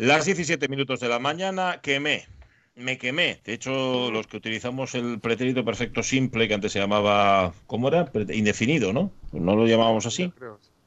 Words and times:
Las 0.00 0.24
17 0.24 0.68
minutos 0.68 0.98
de 1.00 1.08
la 1.08 1.18
mañana, 1.18 1.80
quemé. 1.82 2.24
Me 2.74 2.96
quemé. 2.96 3.40
De 3.44 3.52
hecho, 3.52 4.10
los 4.10 4.26
que 4.26 4.38
utilizamos 4.38 4.94
el 4.94 5.20
pretérito 5.20 5.62
perfecto 5.64 6.02
simple, 6.02 6.48
que 6.48 6.54
antes 6.54 6.72
se 6.72 6.78
llamaba, 6.78 7.52
¿cómo 7.66 7.88
era? 7.88 8.10
Indefinido, 8.32 8.92
¿no? 8.94 9.10
¿No 9.32 9.56
lo 9.56 9.66
llamábamos 9.66 10.06
así? 10.06 10.32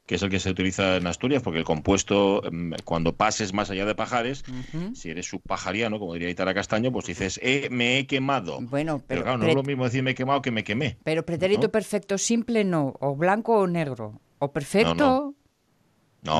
Que 0.06 0.16
es 0.16 0.22
el 0.22 0.30
que 0.30 0.40
se 0.40 0.50
utiliza 0.50 0.96
en 0.96 1.06
Asturias, 1.06 1.42
porque 1.42 1.60
el 1.60 1.64
compuesto, 1.64 2.42
mm, 2.50 2.72
cuando 2.84 3.14
pases 3.14 3.52
más 3.54 3.70
allá 3.70 3.86
de 3.86 3.94
pajares, 3.94 4.42
Ujú. 4.48 4.94
si 4.96 5.10
eres 5.10 5.26
subpajariano, 5.26 6.00
como 6.00 6.14
diría 6.14 6.28
Itara 6.28 6.52
Castaño, 6.52 6.90
pues 6.90 7.06
dices, 7.06 7.38
eh, 7.42 7.68
me 7.70 7.98
he 7.98 8.06
quemado. 8.08 8.58
Bueno, 8.62 8.98
Pero, 9.06 9.06
pero, 9.06 9.22
claro, 9.22 9.38
no 9.38 9.46
es 9.46 9.54
lo 9.54 9.62
mismo 9.62 9.84
decir 9.84 10.02
me 10.02 10.10
he 10.10 10.14
quemado 10.16 10.42
que 10.42 10.50
me 10.50 10.64
quemé. 10.64 10.96
pero 11.04 11.24
pretérito 11.24 11.68
¿no? 11.68 11.70
perfecto 11.72 12.18
simple 12.18 12.64
no, 12.64 12.94
o 12.98 13.14
blanco 13.14 13.56
o 13.58 13.66
negro. 13.68 14.20
O 14.40 14.50
perfecto. 14.52 14.94
No, 14.94 15.04
No. 15.30 15.34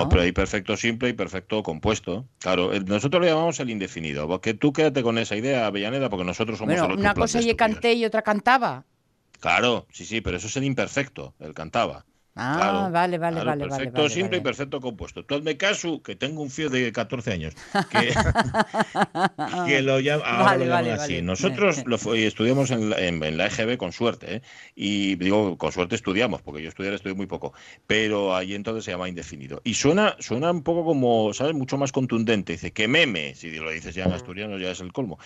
Pero 0.09 0.23
hay 0.23 0.33
perfecto 0.33 0.77
simple 0.77 1.11
y 1.11 1.13
perfecto 1.13 1.63
compuesto. 1.63 2.27
Claro, 2.39 2.73
nosotros 2.87 3.21
lo 3.23 3.29
llamamos 3.29 3.61
el 3.61 3.71
indefinido. 3.71 4.27
Porque 4.27 4.55
tú 4.55 4.73
quédate 4.73 5.03
con 5.03 5.19
esa 5.19 5.37
idea, 5.37 5.67
Avellaneda, 5.67 6.09
porque 6.09 6.25
nosotros 6.25 6.59
somos 6.59 6.75
Bueno, 6.79 6.95
una 6.95 7.15
cosa 7.15 7.39
y 7.39 7.51
estúpidos. 7.51 7.57
canté 7.57 7.93
y 7.95 8.05
otra 8.05 8.23
cantaba. 8.23 8.85
Claro, 9.41 9.87
sí, 9.93 10.07
sí, 10.07 10.21
pero 10.23 10.39
eso 10.39 10.47
es 10.47 10.57
el 10.57 10.65
imperfecto, 10.65 11.35
el 11.39 11.53
cantaba. 11.53 12.07
Ah, 12.37 12.57
Claro, 12.59 12.91
vale, 12.91 13.19
vale, 13.19 13.35
Claro, 13.35 13.47
vale, 13.47 13.63
perfecto 13.65 14.03
vale, 14.03 14.11
simple 14.11 14.39
y 14.39 14.41
perfecto 14.41 14.81
compuesto. 14.81 15.25
Tú 15.25 15.35
hazme 15.37 15.57
caso, 15.57 16.03
que 16.03 16.17
tengo 16.17 16.43
un 16.43 16.51
fío 16.51 16.69
de 16.71 16.93
14 16.93 17.33
años, 17.33 17.55
que, 17.89 18.13
que 19.65 19.83
lo 19.83 20.01
llama, 20.01 20.25
ahora 20.25 20.45
Vale, 20.45 20.65
lo 20.65 20.67
llaman 20.67 20.91
vale, 20.91 20.93
así. 20.93 21.23
Nosotros 21.23 21.83
lo 21.87 21.97
estudiamos 22.15 22.71
en 22.71 22.91
la, 22.91 22.99
en- 23.01 23.23
en 23.23 23.37
la 23.37 23.47
EGB 23.47 23.77
con 23.77 23.93
suerte, 23.93 24.37
¿eh? 24.37 24.43
y 24.75 25.15
digo, 25.17 25.57
con 25.59 25.73
suerte 25.73 25.95
estudiamos, 25.95 26.43
porque 26.43 26.63
yo 26.63 26.69
estudiar 26.69 26.95
estudié 26.95 27.15
muy 27.15 27.27
poco, 27.27 27.53
pero 27.87 28.35
ahí 28.35 28.55
entonces 28.55 28.85
se 28.85 28.91
llama 28.93 29.09
indefinido. 29.09 29.61
Y 29.65 29.75
suena, 29.75 30.17
suena 30.21 30.51
un 30.51 30.63
poco 30.63 30.85
como, 30.85 31.33
¿sabes? 31.35 31.55
Mucho 31.55 31.77
más 31.79 31.93
contundente. 31.93 32.53
Dice, 32.53 32.73
que 32.73 32.89
meme, 32.89 33.35
si 33.35 33.51
lo 33.59 33.71
dices 33.71 33.95
ya 33.95 34.05
en 34.05 34.13
asturiano 34.13 34.59
ya 34.59 34.71
es 34.71 34.81
el 34.81 34.93
colmo. 34.93 35.19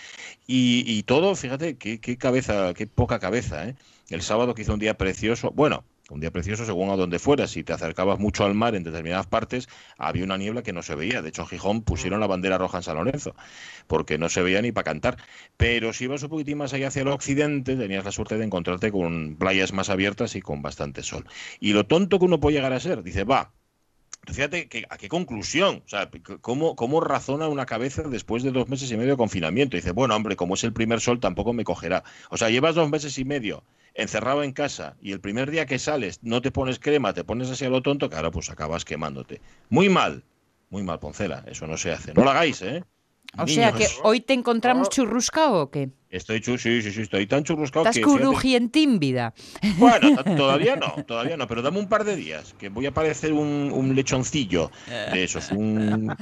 Y, 0.47 0.83
y 0.87 1.03
todo, 1.03 1.35
fíjate, 1.35 1.77
qué, 1.77 1.99
qué 1.99 2.17
cabeza, 2.17 2.73
qué 2.73 2.87
poca 2.87 3.19
cabeza, 3.19 3.67
¿eh? 3.69 3.75
El 4.09 4.21
sábado 4.21 4.53
que 4.55 4.63
hizo 4.63 4.73
un 4.73 4.79
día 4.79 4.97
precioso, 4.97 5.51
bueno, 5.51 5.85
un 6.09 6.19
día 6.19 6.31
precioso 6.31 6.65
según 6.65 6.89
a 6.89 6.95
donde 6.95 7.19
fueras, 7.19 7.51
si 7.51 7.63
te 7.63 7.73
acercabas 7.73 8.19
mucho 8.19 8.45
al 8.45 8.53
mar 8.53 8.75
en 8.75 8.83
determinadas 8.83 9.27
partes, 9.27 9.69
había 9.97 10.23
una 10.23 10.37
niebla 10.37 10.63
que 10.63 10.73
no 10.73 10.81
se 10.81 10.95
veía. 10.95 11.21
De 11.21 11.29
hecho, 11.29 11.43
en 11.43 11.47
Gijón 11.47 11.81
pusieron 11.81 12.19
la 12.19 12.27
bandera 12.27 12.57
roja 12.57 12.77
en 12.77 12.83
San 12.83 12.95
Lorenzo, 12.95 13.35
porque 13.87 14.17
no 14.17 14.29
se 14.29 14.41
veía 14.41 14.61
ni 14.61 14.71
para 14.71 14.85
cantar. 14.85 15.17
Pero 15.57 15.93
si 15.93 16.05
ibas 16.05 16.23
un 16.23 16.29
poquitín 16.29 16.57
más 16.57 16.73
allá 16.73 16.87
hacia 16.87 17.03
el 17.03 17.07
occidente, 17.09 17.75
tenías 17.75 18.05
la 18.05 18.11
suerte 18.11 18.37
de 18.37 18.45
encontrarte 18.45 18.91
con 18.91 19.35
playas 19.37 19.73
más 19.73 19.89
abiertas 19.89 20.35
y 20.35 20.41
con 20.41 20.61
bastante 20.61 21.03
sol. 21.03 21.25
Y 21.59 21.73
lo 21.73 21.85
tonto 21.85 22.19
que 22.19 22.25
uno 22.25 22.39
puede 22.39 22.57
llegar 22.57 22.73
a 22.73 22.79
ser, 22.79 23.03
dice, 23.03 23.23
va, 23.23 23.51
Fíjate 24.27 24.67
que, 24.67 24.85
a 24.89 24.97
qué 24.97 25.07
conclusión, 25.09 25.81
o 25.85 25.89
sea, 25.89 26.09
cómo, 26.41 26.75
cómo 26.75 27.01
razona 27.01 27.47
una 27.47 27.65
cabeza 27.65 28.03
después 28.03 28.43
de 28.43 28.51
dos 28.51 28.67
meses 28.67 28.91
y 28.91 28.97
medio 28.97 29.11
de 29.11 29.17
confinamiento. 29.17 29.77
Dice, 29.77 29.91
bueno, 29.91 30.15
hombre, 30.15 30.35
como 30.35 30.53
es 30.53 30.63
el 30.63 30.73
primer 30.73 30.99
sol, 30.99 31.19
tampoco 31.19 31.53
me 31.53 31.63
cogerá. 31.63 32.03
O 32.29 32.37
sea, 32.37 32.49
llevas 32.49 32.75
dos 32.75 32.89
meses 32.89 33.17
y 33.17 33.25
medio 33.25 33.63
encerrado 33.93 34.43
en 34.43 34.51
casa 34.53 34.95
y 35.01 35.11
el 35.11 35.19
primer 35.19 35.51
día 35.51 35.65
que 35.65 35.79
sales 35.79 36.19
no 36.21 36.41
te 36.41 36.51
pones 36.51 36.79
crema, 36.79 37.13
te 37.13 37.23
pones 37.23 37.49
así 37.49 37.65
a 37.65 37.69
lo 37.69 37.81
tonto, 37.81 38.09
claro, 38.09 38.31
pues 38.31 38.49
acabas 38.49 38.85
quemándote. 38.85 39.41
Muy 39.69 39.89
mal, 39.89 40.23
muy 40.69 40.83
mal, 40.83 40.99
Poncela, 40.99 41.43
eso 41.47 41.67
no 41.67 41.77
se 41.77 41.91
hace. 41.91 42.13
No 42.13 42.23
lo 42.23 42.29
hagáis, 42.31 42.61
¿eh? 42.61 42.83
O 43.37 43.45
sea 43.47 43.71
que 43.73 43.87
hoy 44.03 44.21
te 44.21 44.33
encontramos 44.33 44.87
Oh. 44.87 44.91
churruscao 44.91 45.61
o 45.61 45.69
qué? 45.71 45.89
Estoy 46.09 46.39
chu- 46.41 46.57
sí, 46.57 46.81
sí, 46.81 46.91
sí, 46.91 47.01
estoy 47.01 47.27
tan 47.27 47.43
churruscado 47.43 47.83
Estás 47.85 47.95
que... 47.95 48.01
vida. 48.97 49.33
Bueno, 49.77 50.15
to- 50.15 50.23
todavía 50.35 50.75
no, 50.75 51.03
todavía 51.05 51.37
no, 51.37 51.47
pero 51.47 51.61
dame 51.61 51.77
un 51.79 51.87
par 51.87 52.03
de 52.03 52.15
días, 52.15 52.55
que 52.57 52.69
voy 52.69 52.87
a 52.87 52.91
parecer 52.91 53.31
un, 53.31 53.71
un 53.71 53.93
lechoncillo 53.95 54.71
de 54.87 55.23
esos, 55.23 55.51
un, 55.51 56.15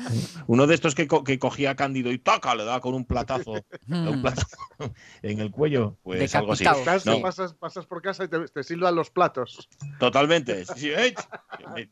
uno 0.48 0.68
de 0.68 0.76
estos 0.76 0.94
que, 0.94 1.08
co- 1.08 1.24
que 1.24 1.40
cogía 1.40 1.72
a 1.72 1.76
Cándido 1.76 2.12
y 2.12 2.18
toca, 2.20 2.54
le 2.56 2.66
da 2.66 2.82
con 2.82 2.96
un 2.96 3.06
platazo, 3.06 3.66
un 3.88 4.22
platazo 4.22 4.58
en 5.22 5.40
el 5.40 5.52
cuello, 5.52 5.98
pues 6.04 6.36
algo 6.36 6.52
así. 6.52 6.66
Decapitado. 6.66 6.98
Estás, 6.98 7.06
No, 7.06 7.22
pasas, 7.22 7.54
pasas 7.54 7.86
por 7.86 8.02
casa 8.02 8.26
y 8.26 8.28
te, 8.28 8.40
te 8.50 8.64
silban 8.64 8.94
los 8.94 9.10
platos. 9.10 9.70
totalmente. 10.00 10.66
sí, 10.66 10.74
sí, 10.76 10.90
¡eh! 10.90 11.16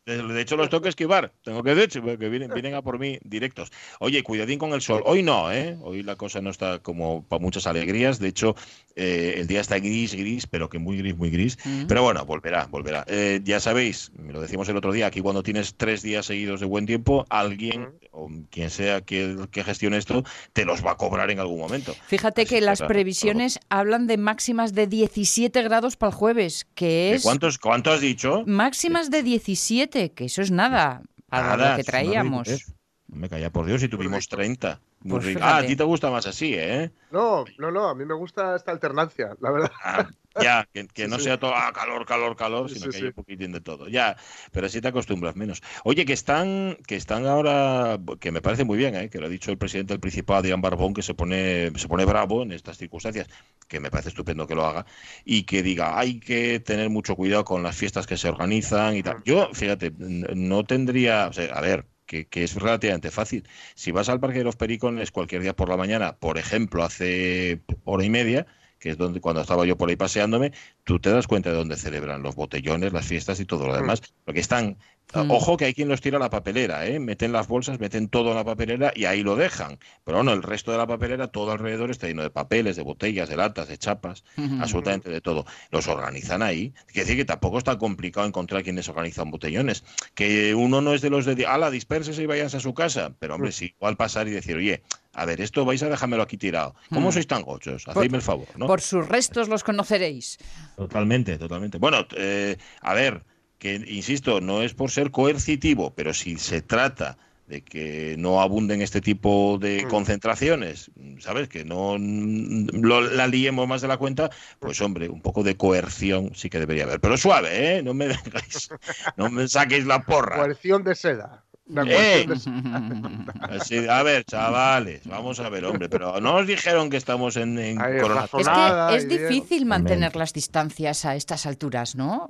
De 0.05 0.21
de 0.21 0.41
hecho, 0.41 0.57
los 0.57 0.69
tengo 0.69 0.81
que 0.81 0.89
esquivar, 0.89 1.33
tengo 1.43 1.63
que, 1.63 1.73
de 1.73 1.85
hecho, 1.85 2.03
que 2.03 2.29
vienen, 2.29 2.51
vienen 2.53 2.75
a 2.75 2.81
por 2.81 2.99
mí 2.99 3.17
directos. 3.23 3.71
Oye, 3.99 4.21
cuidadín 4.21 4.59
con 4.59 4.73
el 4.73 4.81
sol. 4.81 5.01
Hoy 5.05 5.23
no, 5.23 5.51
¿eh? 5.51 5.77
Hoy 5.81 6.03
la 6.03 6.15
cosa 6.17 6.41
no 6.41 6.49
está 6.49 6.79
como 6.79 7.25
para 7.27 7.41
muchas 7.41 7.65
alegrías. 7.65 7.84
De 7.85 8.27
hecho, 8.27 8.55
eh, 8.95 9.35
el 9.37 9.47
día 9.47 9.61
está 9.61 9.77
gris, 9.77 10.15
gris, 10.15 10.47
pero 10.47 10.69
que 10.69 10.79
muy 10.79 10.97
gris, 10.97 11.15
muy 11.15 11.29
gris. 11.29 11.57
Mm. 11.63 11.85
Pero 11.87 12.01
bueno, 12.01 12.25
volverá, 12.25 12.65
volverá. 12.65 13.05
Eh, 13.07 13.41
ya 13.43 13.59
sabéis, 13.59 14.11
me 14.17 14.33
lo 14.33 14.41
decimos 14.41 14.67
el 14.69 14.77
otro 14.77 14.91
día, 14.91 15.07
aquí 15.07 15.21
cuando 15.21 15.43
tienes 15.43 15.75
tres 15.75 16.01
días 16.01 16.25
seguidos 16.25 16.61
de 16.61 16.65
buen 16.65 16.85
tiempo, 16.85 17.25
alguien, 17.29 17.89
o 18.11 18.29
quien 18.49 18.69
sea 18.69 19.01
que, 19.01 19.47
que 19.51 19.63
gestione 19.63 19.97
esto, 19.97 20.23
te 20.53 20.65
los 20.65 20.83
va 20.85 20.91
a 20.91 20.97
cobrar 20.97 21.29
en 21.29 21.39
algún 21.39 21.59
momento. 21.59 21.93
Fíjate 22.07 22.41
Así 22.43 22.49
que 22.55 22.61
las 22.61 22.79
claro, 22.79 22.87
previsiones 22.93 23.59
hablan 23.69 24.07
de 24.07 24.17
máximas 24.17 24.73
de 24.73 24.87
17 24.87 25.61
grados 25.61 25.95
para 25.97 26.09
el 26.11 26.15
jueves, 26.15 26.65
que 26.73 26.85
¿De 26.85 27.15
es 27.15 27.23
¿Cuántos, 27.23 27.57
¿Cuánto 27.59 27.91
has 27.91 28.01
dicho? 28.01 28.43
máximas 28.47 29.11
de 29.11 29.23
17, 29.23 30.11
que 30.11 30.25
eso 30.25 30.41
es 30.41 30.51
nada 30.51 31.01
para 31.29 31.57
Nada, 31.57 31.71
lo 31.71 31.77
que 31.77 31.83
traíamos. 31.83 32.47
ridiculez. 32.47 32.75
No 33.07 33.17
me 33.17 33.29
calla 33.29 33.51
por 33.51 33.65
Dios 33.65 33.83
y 33.83 33.87
tuvimos 33.87 34.27
30. 34.27 34.81
Muy 35.05 35.19
Pues 35.19 35.23
rico. 35.23 35.41
ah, 35.41 35.57
a 35.57 35.65
ti 35.65 35.75
te 35.75 35.83
gusta 35.83 36.09
más 36.11 36.25
así, 36.27 36.53
¿eh? 36.55 36.91
No, 37.09 37.45
no, 37.57 37.71
no, 37.71 37.87
a 37.89 37.95
mí 37.95 38.05
me 38.05 38.13
gusta 38.15 38.55
esta 38.55 38.71
alternancia, 38.71 39.35
la 39.39 39.51
verdad. 39.51 39.71
Ah, 39.83 40.09
ya, 40.37 40.67
que, 40.73 40.87
que 40.87 41.03
Sí, 41.03 41.09
no 41.09 41.17
sí. 41.17 41.23
sea 41.23 41.39
todo 41.39 41.53
ah, 41.55 41.71
calor, 41.73 42.05
calor, 42.05 42.35
calor, 42.35 42.69
sino 42.69 42.87
sí, 42.87 42.89
que 42.89 42.97
haya 42.97 43.07
un 43.07 43.13
poquitín 43.13 43.51
de 43.53 43.61
todo. 43.61 43.87
Ya, 43.87 44.17
pero 44.51 44.65
así 44.67 44.81
te 44.81 44.87
acostumbras 44.89 45.35
menos. 45.37 45.61
Oye, 45.85 46.05
que 46.05 46.11
están, 46.13 46.77
que 46.87 46.95
están 46.97 47.25
ahora, 47.25 47.97
que 48.19 48.31
me 48.31 48.41
parece 48.41 48.65
muy 48.65 48.77
bien, 48.77 48.95
¿eh? 48.95 49.09
que 49.09 49.19
lo 49.19 49.27
ha 49.27 49.29
dicho 49.29 49.51
el 49.51 49.57
presidente 49.57 49.93
del 49.93 50.01
Principado, 50.01 50.39
Adrián 50.39 50.61
Barbón, 50.61 50.93
que 50.93 51.03
se 51.03 51.13
pone, 51.13 51.71
se 51.77 51.87
pone 51.87 52.03
bravo 52.05 52.43
en 52.43 52.51
estas 52.51 52.77
circunstancias, 52.77 53.27
que 53.67 53.79
me 53.79 53.91
parece 53.91 54.09
estupendo 54.09 54.45
que 54.47 54.55
lo 54.55 54.65
haga, 54.65 54.85
y 55.23 55.43
que 55.43 55.63
diga, 55.63 55.97
hay 55.97 56.19
que 56.19 56.59
tener 56.59 56.89
mucho 56.89 57.15
cuidado 57.15 57.45
con 57.45 57.63
las 57.63 57.77
fiestas 57.77 58.05
que 58.07 58.17
se 58.17 58.27
organizan 58.27 58.95
y 58.97 59.03
tal. 59.03 59.21
Yo, 59.23 59.49
fíjate, 59.53 59.93
no 59.97 60.65
tendría, 60.65 61.27
o 61.27 61.33
sea, 61.33 61.53
a 61.55 61.61
ver, 61.61 61.87
que, 62.05 62.27
que 62.27 62.43
es 62.43 62.55
relativamente 62.55 63.11
fácil. 63.11 63.47
Si 63.75 63.91
vas 63.91 64.09
al 64.09 64.19
Parque 64.19 64.39
de 64.39 64.43
los 64.43 64.55
Pericones 64.55 65.11
cualquier 65.11 65.41
día 65.41 65.55
por 65.55 65.69
la 65.69 65.77
mañana, 65.77 66.17
por 66.17 66.37
ejemplo, 66.37 66.83
hace 66.83 67.61
hora 67.83 68.03
y 68.05 68.09
media, 68.09 68.47
que 68.85 68.91
es 68.91 68.97
donde 68.99 69.19
cuando 69.19 69.41
estaba 69.41 69.65
yo 69.65 69.75
por 69.77 69.89
ahí 69.89 69.95
paseándome, 69.95 70.51
tú 70.83 70.99
te 70.99 71.09
das 71.09 71.25
cuenta 71.25 71.49
de 71.49 71.55
dónde 71.55 71.75
celebran 71.75 72.21
los 72.21 72.35
botellones, 72.35 72.93
las 72.93 73.07
fiestas 73.07 73.39
y 73.39 73.45
todo 73.45 73.65
lo 73.65 73.75
demás. 73.75 74.03
Porque 74.23 74.39
están, 74.41 74.77
Mm. 75.13 75.31
ojo 75.31 75.55
que 75.55 75.65
hay 75.65 75.73
quien 75.73 75.87
los 75.87 76.01
tira 76.01 76.17
a 76.17 76.19
la 76.19 76.29
papelera, 76.29 76.85
¿eh? 76.87 76.99
meten 76.99 77.31
las 77.31 77.47
bolsas, 77.47 77.79
meten 77.79 78.09
todo 78.09 78.31
en 78.31 78.35
la 78.35 78.43
papelera 78.43 78.91
y 78.95 79.05
ahí 79.05 79.23
lo 79.23 79.35
dejan. 79.35 79.79
Pero 80.03 80.23
no, 80.23 80.33
el 80.33 80.43
resto 80.43 80.71
de 80.71 80.77
la 80.77 80.87
papelera, 80.87 81.27
todo 81.27 81.51
alrededor 81.51 81.91
está 81.91 82.07
lleno 82.07 82.23
de 82.23 82.29
papeles, 82.29 82.75
de 82.75 82.81
botellas, 82.81 83.29
de 83.29 83.37
latas, 83.37 83.67
de 83.67 83.77
chapas, 83.77 84.23
absolutamente 84.59 85.09
de 85.09 85.21
todo. 85.21 85.45
Los 85.71 85.87
organizan 85.87 86.41
ahí. 86.41 86.73
Quiere 86.87 87.01
decir 87.01 87.17
que 87.17 87.25
tampoco 87.25 87.57
es 87.59 87.63
tan 87.63 87.77
complicado 87.77 88.27
encontrar 88.27 88.63
quienes 88.63 88.89
organizan 88.89 89.31
botellones. 89.31 89.83
Que 90.15 90.53
uno 90.55 90.81
no 90.81 90.93
es 90.93 91.01
de 91.01 91.09
los 91.09 91.25
de, 91.25 91.45
ala, 91.45 91.69
disperses 91.69 92.19
y 92.19 92.25
váyanse 92.25 92.57
a 92.57 92.61
su 92.61 92.73
casa. 92.73 93.13
Pero 93.19 93.35
hombre, 93.35 93.51
si 93.51 93.65
igual 93.65 93.97
pasar 93.97 94.27
y 94.27 94.31
decir, 94.31 94.57
oye, 94.57 94.81
a 95.15 95.25
ver, 95.25 95.41
esto 95.41 95.65
vais 95.65 95.81
a 95.83 95.89
dejármelo 95.89 96.21
aquí 96.23 96.37
tirado. 96.37 96.75
¿Cómo 96.89 97.09
Mm. 97.09 97.13
sois 97.13 97.27
tan 97.27 97.41
gochos? 97.43 97.87
Hacedme 97.87 98.17
el 98.17 98.23
favor, 98.23 98.47
¿no? 98.57 98.67
Por 98.67 98.81
sus 98.81 99.07
restos 99.07 99.47
los 99.49 99.63
conoceréis. 99.63 100.37
Totalmente, 100.75 101.37
totalmente. 101.37 101.77
Bueno, 101.77 102.05
eh, 102.17 102.57
a 102.81 102.93
ver, 102.93 103.23
que 103.57 103.75
insisto, 103.87 104.41
no 104.41 104.61
es 104.61 104.73
por 104.73 104.91
ser 104.91 105.11
coercitivo, 105.11 105.93
pero 105.95 106.13
si 106.13 106.37
se 106.37 106.61
trata 106.61 107.17
de 107.47 107.61
que 107.61 108.15
no 108.17 108.41
abunden 108.41 108.81
este 108.81 109.01
tipo 109.01 109.59
de 109.61 109.85
Mm. 109.85 109.89
concentraciones, 109.89 110.89
¿sabes? 111.19 111.47
Que 111.47 111.63
no 111.63 111.95
mm, 111.99 112.81
lo- 112.81 113.01
la 113.01 113.27
liemos 113.27 113.67
más 113.67 113.81
de 113.83 113.87
la 113.87 113.97
cuenta, 113.97 114.31
pues 114.59 114.81
hombre, 114.81 115.09
un 115.09 115.21
poco 115.21 115.43
de 115.43 115.55
coerción 115.55 116.31
sí 116.33 116.49
que 116.49 116.59
debería 116.59 116.85
haber. 116.85 116.99
Pero 116.99 117.17
suave, 117.17 117.77
¿eh? 117.77 117.83
No 117.83 117.93
me 117.93 118.07
vengáis, 118.33 118.69
no 119.15 119.29
me 119.29 119.47
saquéis 119.47 119.85
la 119.85 120.01
porra. 120.03 120.37
Coerción 120.37 120.83
de 120.83 120.95
seda. 120.95 121.44
Así, 123.49 123.87
a 123.87 124.03
ver, 124.03 124.23
chavales, 124.25 125.01
vamos 125.05 125.39
a 125.39 125.49
ver, 125.49 125.65
hombre, 125.65 125.89
pero 125.89 126.21
no 126.21 126.35
os 126.35 126.47
dijeron 126.47 126.89
que 126.89 126.97
estamos 126.97 127.37
en, 127.37 127.57
en 127.57 127.79
razón- 127.79 128.41
Es 128.41 128.47
que 128.47 128.95
es 128.97 129.03
y 129.03 129.07
bien. 129.07 129.27
difícil 129.29 129.65
mantener 129.65 130.15
las 130.15 130.31
distancias 130.33 131.05
a 131.05 131.15
estas 131.15 131.45
alturas, 131.45 131.95
¿no? 131.95 132.27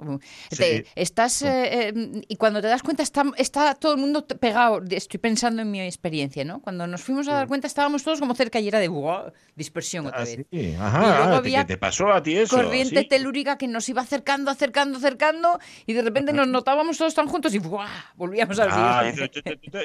Sí. 0.52 0.58
Te- 0.58 0.86
estás 0.96 1.42
eh, 1.42 1.90
eh, 1.90 2.22
y 2.28 2.36
cuando 2.38 2.62
te 2.62 2.68
das 2.68 2.82
cuenta 2.82 3.04
está, 3.04 3.24
está 3.38 3.76
todo 3.76 3.94
el 3.96 4.00
mundo 4.00 4.26
pegado. 4.26 4.82
Estoy 4.90 5.20
pensando 5.20 5.62
en 5.62 5.70
mi 5.72 5.82
experiencia, 5.82 6.46
¿no? 6.46 6.62
Cuando 6.62 6.88
nos 6.88 7.02
fuimos 7.02 7.28
a 7.28 7.34
dar 7.34 7.48
cuenta 7.48 7.68
estábamos 7.68 8.04
todos 8.04 8.20
como 8.20 8.36
cerca 8.36 8.60
y 8.60 8.68
era 8.70 8.80
de 8.80 8.88
¡buah! 8.88 9.32
dispersión 9.56 10.06
otra 10.08 10.22
Ah, 10.22 10.24
vez. 10.24 10.36
sí, 10.36 10.46
Y 10.52 10.74
Ajá, 10.76 11.00
luego 11.02 11.24
ah, 11.24 11.30
¿te- 11.32 11.36
había 11.38 11.60
¿qué 11.62 11.74
te 11.74 11.78
pasó 11.78 12.12
a 12.12 12.22
ti 12.24 12.38
eso? 12.38 12.56
Corriente 12.56 13.02
¿Sí? 13.02 13.08
telúrica 13.08 13.58
que 13.58 13.68
nos 13.68 13.88
iba 13.90 14.02
acercando, 14.02 14.50
acercando, 14.52 14.98
acercando 14.98 15.60
y 15.86 15.94
de 15.94 16.02
repente 16.02 16.32
nos 16.34 16.48
notábamos 16.48 16.98
todos 16.98 17.14
tan 17.14 17.28
juntos 17.28 17.54
y 17.54 17.60
¡buah! 17.60 17.88
volvíamos 18.16 18.58
al 18.60 18.70
Ah, 18.72 19.02
río. 19.02 19.12
dices, 19.12 19.25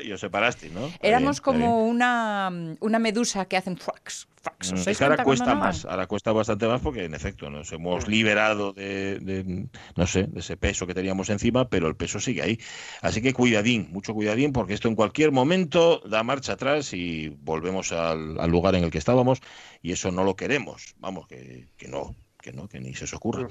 y 0.05 0.13
os 0.13 0.21
separasteis, 0.21 0.73
¿no? 0.73 0.91
Éramos 1.03 1.37
bien, 1.37 1.45
como 1.45 1.87
una, 1.87 2.51
una 2.81 2.99
medusa 2.99 3.45
que 3.47 3.57
hacen 3.57 3.77
fax. 3.77 4.29
fax. 4.43 4.73
Mm, 4.73 4.75
¿Os 4.75 4.81
es 4.81 4.85
dais 4.87 4.99
que 4.99 5.05
ahora 5.05 5.25
cuesta 5.25 5.55
no? 5.55 5.61
más, 5.61 5.85
ahora 5.85 6.07
cuesta 6.07 6.33
bastante 6.33 6.67
más 6.67 6.81
porque 6.81 7.05
en 7.05 7.15
efecto 7.15 7.51
nos 7.51 7.73
hemos 7.73 8.09
liberado 8.09 8.73
de, 8.73 9.19
de, 9.21 9.67
no 9.97 10.07
sé, 10.07 10.25
de 10.25 10.41
ese 10.41 10.57
peso 10.57 10.87
que 10.87 10.95
teníamos 10.95 11.29
encima, 11.31 11.69
pero 11.69 11.89
el 11.89 11.97
peso 11.97 12.21
sigue 12.21 12.43
ahí. 12.43 12.59
Así 13.03 13.23
que 13.23 13.33
cuidadín, 13.33 13.89
mucho 13.91 14.15
cuidadín, 14.15 14.53
porque 14.53 14.75
esto 14.75 14.89
en 14.89 14.95
cualquier 14.97 15.33
momento 15.33 16.01
da 16.07 16.23
marcha 16.23 16.53
atrás 16.55 16.93
y 16.93 17.29
volvemos 17.29 17.93
al, 17.93 18.39
al 18.41 18.51
lugar 18.51 18.75
en 18.75 18.85
el 18.85 18.91
que 18.91 18.99
estábamos 18.99 19.41
y 19.83 19.93
eso 19.93 20.11
no 20.11 20.25
lo 20.25 20.37
queremos. 20.37 20.95
Vamos, 20.99 21.27
que, 21.27 21.69
que 21.77 21.89
no, 21.89 22.15
que 22.41 22.53
no, 22.53 22.69
que 22.69 22.81
ni 22.81 22.95
se 22.95 23.05
os 23.05 23.15
ocurra. 23.15 23.49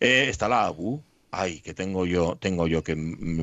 Eh, 0.00 0.26
está 0.28 0.48
la 0.48 0.66
ABU. 0.66 1.02
Ay, 1.38 1.60
que 1.60 1.74
tengo 1.74 2.06
yo, 2.06 2.36
tengo 2.40 2.66
yo 2.66 2.82
que 2.82 2.94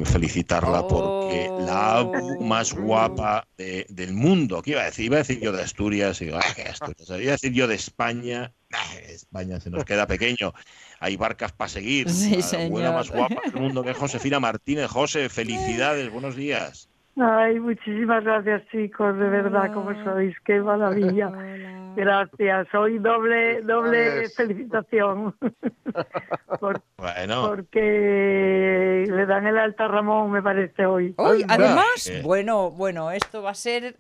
felicitarla 0.06 0.88
porque 0.88 1.48
la 1.60 1.98
ABU 2.00 2.44
más 2.44 2.74
guapa 2.74 3.48
de- 3.56 3.86
del 3.88 4.14
mundo. 4.14 4.64
¿Qué 4.64 4.72
iba 4.72 4.82
a 4.82 4.86
decir? 4.86 5.06
Iba 5.06 5.18
a 5.18 5.20
decir 5.20 5.40
yo 5.40 5.52
de 5.52 5.62
Asturias, 5.62 6.20
y 6.22 6.30
"Ah, 6.34 6.42
qué 6.56 6.64
Asturias". 6.64 7.08
Iba 7.10 7.30
a 7.30 7.38
decir 7.38 7.54
yo 7.54 7.68
de 7.68 7.76
España. 7.76 8.52
Ah, 8.74 8.96
España 9.10 9.60
se 9.60 9.70
nos 9.70 9.86
queda 9.86 10.08
pequeño. 10.08 10.54
Hay 11.00 11.18
barcas 11.18 11.52
para 11.52 11.70
seguir. 11.70 12.10
Sí, 12.10 12.32
la 12.38 12.64
abuela 12.66 12.92
más 12.94 13.12
guapa 13.12 13.42
del 13.46 13.62
mundo 13.62 13.84
que 13.84 13.92
es 13.92 13.98
Josefina 13.98 14.40
Martínez. 14.40 14.88
José, 14.90 15.30
felicidades, 15.30 16.12
buenos 16.12 16.36
días. 16.36 16.90
Ay, 17.16 17.60
muchísimas 17.60 18.24
gracias, 18.24 18.64
chicos, 18.72 19.16
de 19.18 19.30
verdad, 19.30 19.72
como 19.72 19.94
sois, 20.04 20.36
qué 20.46 20.60
maravilla. 20.60 21.32
Gracias, 21.96 22.74
hoy 22.74 22.98
doble, 22.98 23.62
doble 23.62 24.22
Yes. 24.24 24.36
felicitación. 24.36 25.36
Por- 26.60 26.82
Bueno, 26.98 27.48
porque 27.50 29.06
le 29.08 29.26
dan 29.28 29.46
el 29.46 29.60
alta 29.60 29.86
a 29.86 29.88
Ramón, 29.90 30.32
me 30.32 30.42
parece 30.42 30.88
hoy. 30.88 31.14
Hoy, 31.18 31.46
además, 31.48 32.12
bueno, 32.24 32.72
bueno, 32.72 33.12
esto 33.12 33.44
va 33.44 33.52
a 33.52 33.56
ser, 33.56 33.98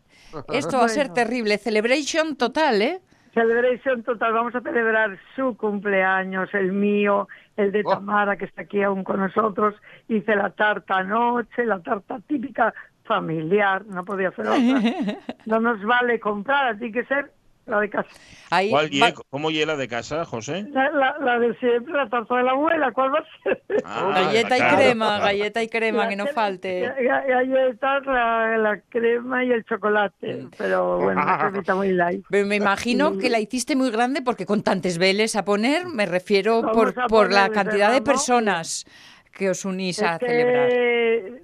esto 0.51 0.77
va 0.79 0.85
a 0.85 0.89
ser 0.89 1.09
terrible. 1.09 1.59
Celebration 1.59 2.35
total, 2.35 2.81
¿eh? 2.81 2.99
Celebration 3.35 4.01
total, 4.03 4.33
vamos 4.33 4.55
a 4.55 4.61
celebrar 4.61 5.19
su 5.35 5.55
cumpleaños, 5.57 6.49
el 6.53 6.71
mío, 6.71 7.27
el 7.57 7.71
de 7.71 7.83
Oh. 7.85 7.89
Tamara, 7.91 8.37
que 8.37 8.45
está 8.45 8.63
aquí 8.63 8.81
aún 8.81 9.03
con 9.03 9.19
nosotros. 9.19 9.75
Hice 10.07 10.35
la 10.35 10.49
tarta 10.51 10.97
anoche, 10.97 11.63
la 11.65 11.79
tarta 11.81 12.19
típica 12.27 12.73
familiar, 13.05 13.85
no 13.85 14.03
podía 14.05 14.31
ser 14.31 14.47
otra. 14.47 14.59
No 15.45 15.59
nos 15.59 15.83
vale 15.83 16.19
comprar, 16.19 16.77
tiene 16.77 16.93
que 16.93 17.05
ser 17.05 17.31
la 17.65 17.79
de 17.79 17.89
casa. 17.89 18.09
Ahí 18.49 18.69
¿cuál 18.69 18.89
va- 19.01 19.13
¿cómo 19.29 19.49
hiela 19.51 19.75
de 19.77 19.87
casa, 19.87 20.25
José? 20.25 20.65
La, 20.71 20.89
la, 20.91 21.15
la 21.19 21.39
de 21.39 21.53
siempre, 21.59 21.93
la 21.93 22.09
tarta 22.09 22.35
de 22.35 22.43
la 22.43 22.51
abuela, 22.51 22.91
¿cuál 22.91 23.13
va 23.13 23.19
a 23.19 23.25
ser? 23.43 23.61
Ah, 23.85 24.11
galleta 24.25 24.57
y 24.57 24.75
crema, 24.75 25.19
galleta 25.19 25.63
y 25.63 25.67
crema, 25.69 26.03
La 26.03 26.09
que 26.09 26.15
no 26.17 26.23
crema- 26.25 26.33
falte. 26.35 26.81
ga- 26.81 26.97
ga- 26.97 27.27
Galletas, 27.27 28.05
la, 28.05 28.57
la 28.57 28.79
crema 28.89 29.43
y 29.45 29.51
el 29.51 29.63
chocolate, 29.65 30.47
pero 30.57 30.99
bueno, 30.99 31.21
una 31.23 31.37
cremita 31.37 31.75
muy 31.75 31.91
light. 31.93 32.25
Pero 32.29 32.45
me 32.47 32.55
imagino 32.57 33.17
que 33.17 33.29
la 33.29 33.39
hiciste 33.39 33.75
muy 33.77 33.91
grande 33.91 34.21
porque 34.21 34.45
con 34.45 34.61
tantos 34.63 34.97
veles 34.97 35.35
a 35.37 35.45
poner, 35.45 35.87
me 35.87 36.05
refiero 36.05 36.61
Vamos 36.61 36.75
por, 36.93 37.07
por 37.07 37.31
la 37.33 37.49
cantidad 37.49 37.91
de 37.93 38.01
personas 38.01 38.85
que 39.33 39.49
os 39.49 39.65
unís 39.65 40.01
a 40.01 40.15
Es 40.15 40.19
celebrar. 40.19 40.69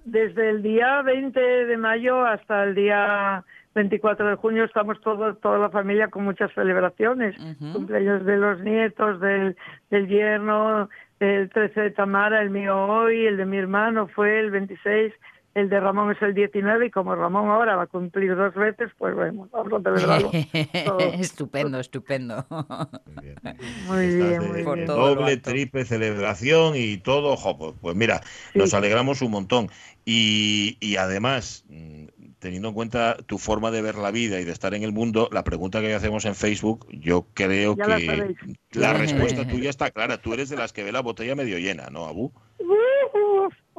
desde 0.05 0.49
el 0.49 0.61
día 0.61 1.01
20 1.01 1.39
de 1.39 1.77
mayo 1.77 2.25
hasta 2.25 2.63
el 2.63 2.75
día 2.75 3.43
24 3.75 4.27
de 4.29 4.35
junio 4.35 4.63
estamos 4.65 4.99
todos, 5.01 5.39
toda 5.41 5.57
la 5.59 5.69
familia 5.69 6.07
con 6.09 6.23
muchas 6.23 6.51
celebraciones. 6.53 7.35
Ujú. 7.39 7.73
Cumpleaños 7.73 8.25
de 8.25 8.37
los 8.37 8.59
nietos, 8.61 9.19
del, 9.21 9.55
del 9.89 10.07
yerno, 10.07 10.89
el 11.19 11.49
13 11.49 11.81
de 11.81 11.91
Tamara, 11.91 12.41
el 12.41 12.49
mío 12.49 12.77
hoy, 12.77 13.25
el 13.25 13.37
de 13.37 13.45
mi 13.45 13.57
hermano 13.57 14.07
fue 14.07 14.39
el 14.39 14.51
26, 14.51 15.13
el 15.55 15.69
de 15.69 15.79
Ramón 15.79 16.11
es 16.11 16.21
el 16.21 16.33
19 16.33 16.87
y 16.87 16.91
como 16.91 17.15
Ramón 17.15 17.49
ahora 17.49 17.75
va 17.75 17.83
a 17.83 17.87
cumplir 17.87 18.35
dos 18.35 18.53
veces, 18.55 18.91
pues 18.97 19.15
bueno, 19.15 19.47
vamos 19.51 19.73
a 19.73 19.83
celebrarlo. 19.83 20.31
todo. 20.85 20.99
estupendo, 20.99 21.79
estupendo. 21.79 22.45
Muy 22.49 23.23
bien. 23.23 23.35
Muy 23.87 24.07
bien, 24.15 24.39
de- 24.53 24.63
muy 24.63 24.79
de 24.81 24.85
doble, 24.85 25.37
triple 25.37 25.85
celebración 25.85 26.73
y 26.75 26.97
todo. 26.97 27.35
jo, 27.35 27.57
pues, 27.57 27.73
pues 27.81 27.95
mira, 27.95 28.21
Sí. 28.53 28.59
nos 28.59 28.73
alegramos 28.73 29.21
un 29.21 29.31
montón. 29.31 29.69
Y, 30.05 30.77
y 30.79 30.95
además, 30.95 31.65
mm, 31.69 32.05
teniendo 32.39 32.69
en 32.69 32.73
cuenta 32.73 33.17
tu 33.25 33.37
forma 33.37 33.69
de 33.69 33.81
ver 33.81 33.95
la 33.95 34.11
vida 34.11 34.39
y 34.39 34.45
de 34.45 34.51
estar 34.51 34.73
en 34.73 34.83
el 34.83 34.91
mundo, 34.93 35.29
la 35.31 35.43
pregunta 35.43 35.81
que 35.81 35.93
hacemos 35.93 36.25
en 36.25 36.35
Facebook, 36.35 36.87
yo 36.91 37.27
creo 37.33 37.75
Ya 37.75 37.85
la 37.87 37.97
que 37.97 38.05
sabéis. 38.05 38.37
la 38.71 38.93
respuesta 38.93 39.47
tuya 39.47 39.69
está 39.69 39.91
clara. 39.91 40.17
Tú 40.21 40.33
eres 40.33 40.49
de 40.49 40.55
las 40.57 40.73
que 40.73 40.83
ve 40.83 40.91
la 40.91 41.01
botella 41.01 41.35
medio 41.35 41.57
llena, 41.59 41.89
¿no, 41.91 42.05
Abu? 42.05 42.31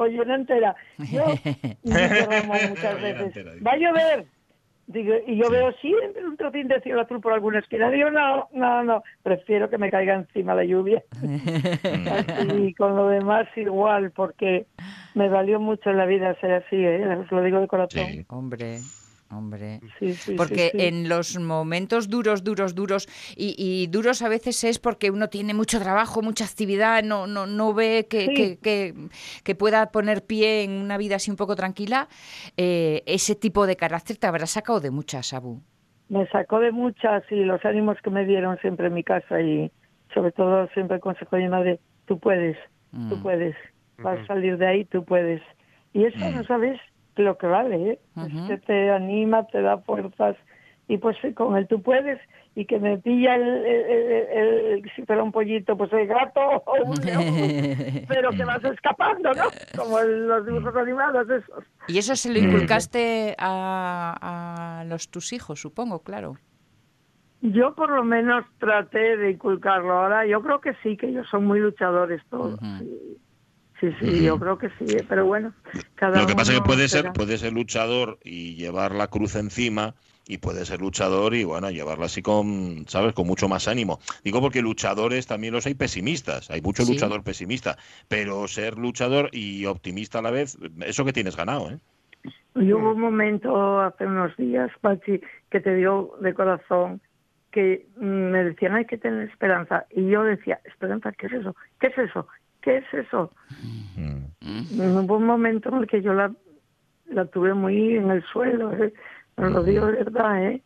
Uf, 0.00 0.06
oye, 0.06 0.20
una 0.20 0.34
entera. 0.36 0.74
Yo 0.98 1.24
digo, 1.82 2.26
Ramón, 2.30 2.58
muchas 2.70 3.00
veces, 3.02 3.34
va 3.66 3.72
a 3.72 3.76
llover. 3.76 4.26
Digo, 4.86 5.14
y 5.24 5.36
yo 5.36 5.44
Sí. 5.46 5.52
veo 5.52 5.72
siempre 5.74 6.26
un 6.26 6.36
trocín 6.36 6.66
de 6.66 6.80
cielo 6.80 7.02
azul 7.02 7.20
por 7.20 7.32
alguna 7.32 7.60
esquina. 7.60 7.90
Digo, 7.90 8.10
no, 8.10 8.48
no, 8.52 8.82
no, 8.82 9.02
prefiero 9.22 9.70
que 9.70 9.78
me 9.78 9.88
caiga 9.88 10.14
encima 10.14 10.52
la 10.54 10.64
lluvia. 10.64 11.04
y 12.58 12.74
con 12.74 12.96
lo 12.96 13.08
demás 13.08 13.46
igual, 13.54 14.10
porque 14.10 14.66
me 15.14 15.28
valió 15.28 15.60
mucho 15.60 15.90
en 15.90 15.96
la 15.96 16.06
vida 16.06 16.34
ser 16.40 16.54
así, 16.54 16.74
¿eh? 16.76 17.06
os 17.06 17.30
lo 17.30 17.42
digo 17.42 17.60
de 17.60 17.68
corazón. 17.68 18.04
Sí. 18.04 18.24
Hombre, 18.28 18.78
hombre. 19.30 19.80
Sí, 19.98 20.12
sí, 20.14 20.34
Porque 20.36 20.70
sí, 20.72 20.78
sí. 20.78 20.86
en 20.86 21.08
los 21.08 21.38
momentos 21.38 22.08
duros, 22.08 22.42
duros, 22.44 22.74
duros, 22.74 23.08
y, 23.36 23.54
y 23.58 23.86
duros 23.86 24.22
a 24.22 24.28
veces 24.28 24.62
es 24.64 24.78
porque 24.78 25.10
uno 25.10 25.28
tiene 25.28 25.54
mucho 25.54 25.78
trabajo, 25.80 26.22
mucha 26.22 26.44
actividad, 26.44 27.02
no, 27.02 27.26
no, 27.26 27.46
no 27.46 27.72
ve 27.74 28.06
que, 28.10 28.26
Sí. 28.26 28.34
que, 28.34 28.58
que- 28.58 28.94
que 29.44 29.54
pueda 29.54 29.90
poner 29.90 30.24
pie 30.24 30.64
en 30.64 30.72
una 30.72 30.96
vida 30.98 31.16
así 31.16 31.30
un 31.30 31.36
poco 31.36 31.54
tranquila, 31.56 32.08
eh, 32.56 33.02
ese 33.06 33.34
tipo 33.34 33.66
de 33.66 33.76
carácter 33.76 34.16
te 34.16 34.26
habrá 34.26 34.46
sacado 34.46 34.80
de 34.80 34.90
muchas, 34.90 35.32
Abu. 35.32 35.60
me 36.08 36.26
sacó 36.28 36.58
de 36.58 36.72
muchas 36.72 37.22
y 37.30 37.36
los 37.44 37.64
ánimos 37.64 37.96
que 38.02 38.10
me 38.10 38.24
dieron 38.26 38.58
siempre 38.58 38.88
en 38.88 38.94
mi 38.94 39.04
casa 39.04 39.40
y 39.40 39.70
sobre 40.12 40.32
todo 40.32 40.66
siempre 40.74 40.96
el 40.96 41.00
consejo 41.00 41.36
de 41.36 41.42
mi 41.42 41.48
madre, 41.48 41.80
tú 42.06 42.18
puedes, 42.18 42.56
tú 43.08 43.16
Mm. 43.16 43.22
puedes, 43.22 43.54
vas 43.98 44.18
a 44.18 44.26
salir 44.26 44.58
de 44.58 44.66
ahí, 44.66 44.84
tú 44.86 45.04
puedes. 45.04 45.40
Y 45.92 46.04
eso 46.04 46.18
Mm. 46.18 46.34
no 46.34 46.44
sabes 46.44 46.80
lo 47.20 47.36
que 47.38 47.46
vale, 47.46 47.90
¿eh? 47.92 48.00
Que 48.46 48.58
te 48.58 48.90
anima, 48.90 49.46
te 49.46 49.60
da 49.62 49.78
fuerzas 49.78 50.36
y 50.88 50.98
pues 50.98 51.16
sí, 51.22 51.32
con 51.34 51.56
el 51.56 51.68
tú 51.68 51.80
puedes 51.82 52.18
y 52.56 52.64
que 52.66 52.80
me 52.80 52.98
pilla 52.98 53.36
el, 53.36 53.42
el- 53.42 53.90
el- 53.90 54.26
el- 54.82 54.90
si 54.96 55.02
fuera 55.06 55.22
un 55.22 55.30
pollito, 55.30 55.76
pues 55.76 55.92
el 55.92 56.06
gato 56.08 56.40
o 56.66 56.84
un 56.84 56.96
león, 57.00 57.24
pero 58.08 58.30
que 58.32 58.44
vas 58.44 58.62
escapando, 58.64 59.32
¿no? 59.34 59.44
Como 59.76 60.00
en 60.00 60.26
los 60.26 60.44
dibujos 60.44 60.74
animados 60.76 61.30
esos. 61.30 61.64
y 61.86 61.98
eso 61.98 62.16
se 62.16 62.32
lo 62.32 62.40
Mm. 62.40 62.48
inculcaste 62.48 63.36
a, 63.38 64.80
a 64.80 64.84
los 64.84 65.08
tus 65.10 65.32
hijos, 65.32 65.60
supongo, 65.60 66.02
claro. 66.02 66.34
Yo 67.42 67.74
por 67.74 67.88
lo 67.90 68.02
menos 68.04 68.44
traté 68.58 69.16
de 69.16 69.30
inculcarlo 69.30 69.92
ahora. 69.94 70.26
Yo 70.26 70.42
creo 70.42 70.60
que 70.60 70.74
sí, 70.82 70.96
que 70.98 71.06
ellos 71.06 71.26
son 71.30 71.46
muy 71.46 71.58
luchadores 71.60 72.20
todos. 72.28 72.60
Sí, 73.80 73.90
sí, 73.98 74.24
yo 74.24 74.38
creo 74.38 74.58
que 74.58 74.68
sí. 74.78 74.84
eh, 74.90 75.04
Pero 75.08 75.24
bueno, 75.24 75.54
cada 75.94 76.20
Lo 76.20 76.26
que 76.26 76.34
pasa 76.34 76.52
es 76.52 76.60
que 76.60 76.66
puede 76.66 76.88
ser, 76.88 77.12
puede 77.12 77.38
ser 77.38 77.52
luchador 77.52 78.18
y 78.22 78.54
llevar 78.54 78.92
la 78.92 79.06
cruz 79.06 79.36
encima 79.36 79.94
y 80.26 80.38
puede 80.38 80.64
ser 80.66 80.80
luchador 80.80 81.34
y 81.34 81.44
bueno, 81.44 81.70
llevarla 81.70 82.06
así 82.06 82.20
con, 82.20 82.84
¿sabes? 82.88 83.14
Con 83.14 83.26
mucho 83.26 83.48
más 83.48 83.68
ánimo. 83.68 83.98
Digo 84.22 84.40
porque 84.40 84.60
luchadores 84.60 85.26
también 85.26 85.54
los 85.54 85.66
hay 85.66 85.74
pesimistas, 85.74 86.50
hay 86.50 86.60
mucho 86.60 86.84
Sí. 86.84 86.92
luchador 86.92 87.24
pesimista, 87.24 87.78
pero 88.08 88.46
ser 88.46 88.76
luchador 88.76 89.30
y 89.32 89.64
optimista 89.64 90.18
a 90.18 90.22
la 90.22 90.30
vez, 90.30 90.58
eso 90.84 91.04
que 91.04 91.12
tienes 91.12 91.36
ganado, 91.36 91.70
¿eh? 91.70 91.78
Y 92.56 92.72
hubo 92.72 92.92
un 92.92 93.00
momento 93.00 93.80
hace 93.80 94.06
unos 94.06 94.36
días, 94.36 94.70
Pachi, 94.80 95.20
que 95.50 95.60
te 95.60 95.74
dio 95.74 96.12
de 96.20 96.34
corazón 96.34 97.00
que 97.50 97.86
mm, 97.96 98.04
me 98.04 98.44
decían 98.44 98.74
hay 98.74 98.84
que 98.84 98.98
tener 98.98 99.28
esperanza. 99.28 99.86
Y 99.90 100.08
yo 100.08 100.22
decía, 100.22 100.60
¿esperanza 100.64 101.12
qué 101.12 101.26
es 101.26 101.32
eso? 101.32 101.56
¿Qué 101.80 101.88
es 101.88 101.98
eso? 101.98 102.26
¿Qué 102.62 102.78
es 102.78 102.94
eso? 102.94 103.30
Mm. 103.96 105.04
Hubo 105.04 105.16
un 105.16 105.26
momento 105.26 105.68
en 105.70 105.76
el 105.76 105.86
que 105.86 106.02
yo 106.02 106.12
la, 106.14 106.32
la 107.06 107.24
tuve 107.26 107.54
muy 107.54 107.96
en 107.96 108.10
el 108.10 108.22
suelo, 108.24 108.72
¿eh? 108.72 108.92
Lo 109.36 109.62
digo 109.62 109.86
de 109.86 110.04
verdad, 110.04 110.44
¿eh? 110.44 110.62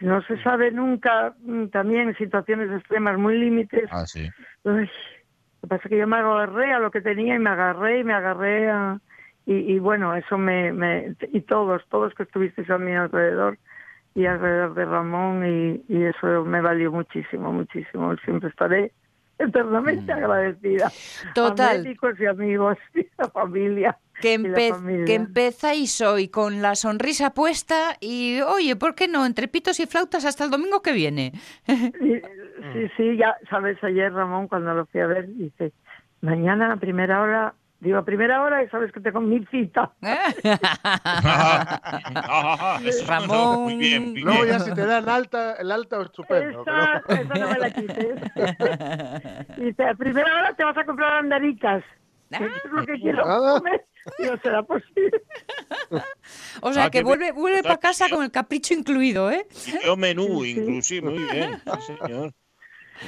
No 0.00 0.22
se 0.22 0.42
sabe 0.42 0.70
nunca, 0.70 1.34
mm, 1.40 1.66
también 1.66 2.08
en 2.08 2.16
situaciones 2.16 2.70
extremas, 2.70 3.18
muy 3.18 3.38
límites. 3.38 3.88
Ah, 3.90 4.06
sí. 4.06 4.30
Uy, 4.62 4.72
lo 4.74 5.60
que 5.60 5.66
pasa 5.68 5.82
es 5.84 5.90
que 5.90 5.98
yo 5.98 6.06
me 6.06 6.16
agarré 6.16 6.72
a 6.72 6.78
lo 6.78 6.90
que 6.90 7.02
tenía 7.02 7.34
y 7.34 7.38
me 7.38 7.50
agarré 7.50 8.00
y 8.00 8.04
me 8.04 8.14
agarré 8.14 8.70
a... 8.70 8.98
Y, 9.46 9.74
y 9.74 9.78
bueno, 9.78 10.16
eso 10.16 10.38
me, 10.38 10.72
me... 10.72 11.14
Y 11.32 11.42
todos, 11.42 11.82
todos 11.90 12.14
que 12.14 12.22
estuvisteis 12.22 12.70
a 12.70 12.78
mi 12.78 12.94
alrededor 12.94 13.58
y 14.14 14.24
alrededor 14.24 14.74
de 14.74 14.84
Ramón 14.86 15.44
y, 15.46 15.84
y 15.92 16.04
eso 16.04 16.44
me 16.44 16.62
valió 16.62 16.92
muchísimo, 16.92 17.52
muchísimo. 17.52 18.16
Siempre 18.24 18.48
estaré 18.48 18.92
eternamente 19.38 20.12
agradecida. 20.12 20.90
Total. 21.34 21.80
A 21.80 21.82
médicos 21.82 22.14
y 22.20 22.26
amigos 22.26 22.78
y 22.94 23.06
a 23.18 23.28
familia. 23.28 23.98
Que, 24.20 24.38
la 24.38 24.48
empe- 24.56 24.70
familia. 24.70 25.04
que 25.06 25.14
empezáis 25.14 26.00
hoy 26.00 26.28
con 26.28 26.62
la 26.62 26.76
sonrisa 26.76 27.34
puesta 27.34 27.96
y, 28.00 28.40
oye, 28.42 28.76
¿por 28.76 28.94
qué 28.94 29.08
no? 29.08 29.26
Entre 29.26 29.48
pitos 29.48 29.80
y 29.80 29.86
flautas 29.86 30.24
hasta 30.24 30.44
el 30.44 30.50
domingo 30.50 30.82
que 30.82 30.92
viene. 30.92 31.32
Sí, 31.66 31.82
sí, 32.72 32.88
sí, 32.96 33.16
ya 33.16 33.36
sabes, 33.50 33.82
ayer 33.82 34.12
Ramón 34.12 34.46
cuando 34.46 34.72
lo 34.72 34.86
fui 34.86 35.00
a 35.00 35.06
ver 35.08 35.26
dice, 35.34 35.72
mañana 36.20 36.72
a 36.72 36.76
primera 36.76 37.20
hora 37.22 37.54
Digo, 37.84 37.98
a 37.98 38.04
primera 38.04 38.40
hora 38.42 38.62
y 38.64 38.68
sabes 38.70 38.90
que 38.92 39.00
tengo 39.00 39.20
mi 39.20 39.44
cita. 39.46 39.92
Ramón. 43.06 43.62
Muy 43.64 43.76
bien, 43.76 44.12
muy 44.12 44.22
Luego 44.22 44.42
bien. 44.44 44.58
ya 44.58 44.64
si 44.64 44.72
te 44.72 44.86
dan 44.86 45.06
alta, 45.08 45.54
el 45.56 45.70
alta 45.70 45.98
es 46.00 46.06
estupendo. 46.06 46.64
pero- 46.64 46.82
Esa, 46.82 47.02
esa 47.22 47.34
no 47.34 47.50
me 47.50 47.58
la 47.58 47.70
quites. 47.70 48.20
Dice, 49.58 49.84
a 49.84 49.94
primera 49.94 50.34
hora 50.34 50.54
te 50.54 50.64
vas 50.64 50.76
a 50.78 50.84
comprar 50.84 51.12
andaricas. 51.18 51.84
Eso 52.30 52.44
es 52.46 52.72
lo 52.72 52.86
que 52.86 52.94
quiero 52.94 53.22
Ah. 53.26 53.58
comer. 53.58 53.84
Y 54.18 54.22
no 54.24 54.36
será 54.38 54.62
posible. 54.62 55.22
O 56.60 56.72
sea, 56.72 56.84
Ah, 56.86 56.90
que 56.90 57.02
vuelve, 57.02 57.32
vuelve 57.32 57.62
para 57.62 57.76
casa 57.78 58.08
con 58.10 58.22
el 58.24 58.30
capricho 58.30 58.74
incluido, 58.74 59.30
¿eh? 59.30 59.46
Yo 59.84 59.96
menú, 59.96 60.42
Sí, 60.42 60.54
sí. 60.54 60.60
inclusive, 60.60 61.10
muy 61.10 61.24
bien. 61.32 61.60
Sí, 61.80 61.94
señor. 62.02 62.32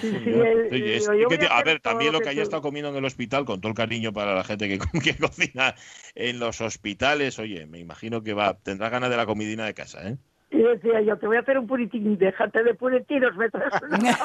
Sí, 0.01 0.11
sí, 0.25 0.31
el- 0.31 0.69
es- 0.73 1.11
digo, 1.11 1.29
que 1.29 1.47
a 1.51 1.63
ver, 1.63 1.81
también 1.81 2.13
lo 2.13 2.21
que 2.21 2.29
haya 2.31 2.43
tú- 2.43 2.45
estado 2.45 2.63
comiendo 2.63 2.91
en 2.91 2.97
el 2.97 3.05
hospital, 3.05 3.45
con 3.45 3.61
todo 3.61 3.71
el 3.71 3.77
cariño 3.77 4.13
para 4.13 4.35
la 4.35 4.45
gente 4.45 4.69
que, 4.69 4.79
que 5.03 5.17
cocina 5.17 5.75
en 6.15 6.39
los 6.39 6.61
hospitales, 6.61 7.39
oye, 7.39 7.67
me 7.67 7.79
imagino 7.79 8.23
que 8.23 8.35
va, 8.35 8.55
tendrá 8.59 8.89
ganas 8.89 9.11
de 9.11 9.17
la 9.17 9.27
comidina 9.27 9.65
de 9.65 9.75
casa, 9.75 10.09
¿eh? 10.09 10.17
Y 10.51 10.59
decía 10.59 11.01
yo, 11.03 11.19
te 11.19 11.27
voy 11.27 11.37
a 11.37 11.41
hacer 11.41 11.59
un 11.59 11.67
puritín, 11.67 12.17
déjate 12.19 12.63
de 12.63 12.75
puritinos, 12.75 13.37
me 13.37 13.51
traes 13.51 13.73
una 13.91 14.17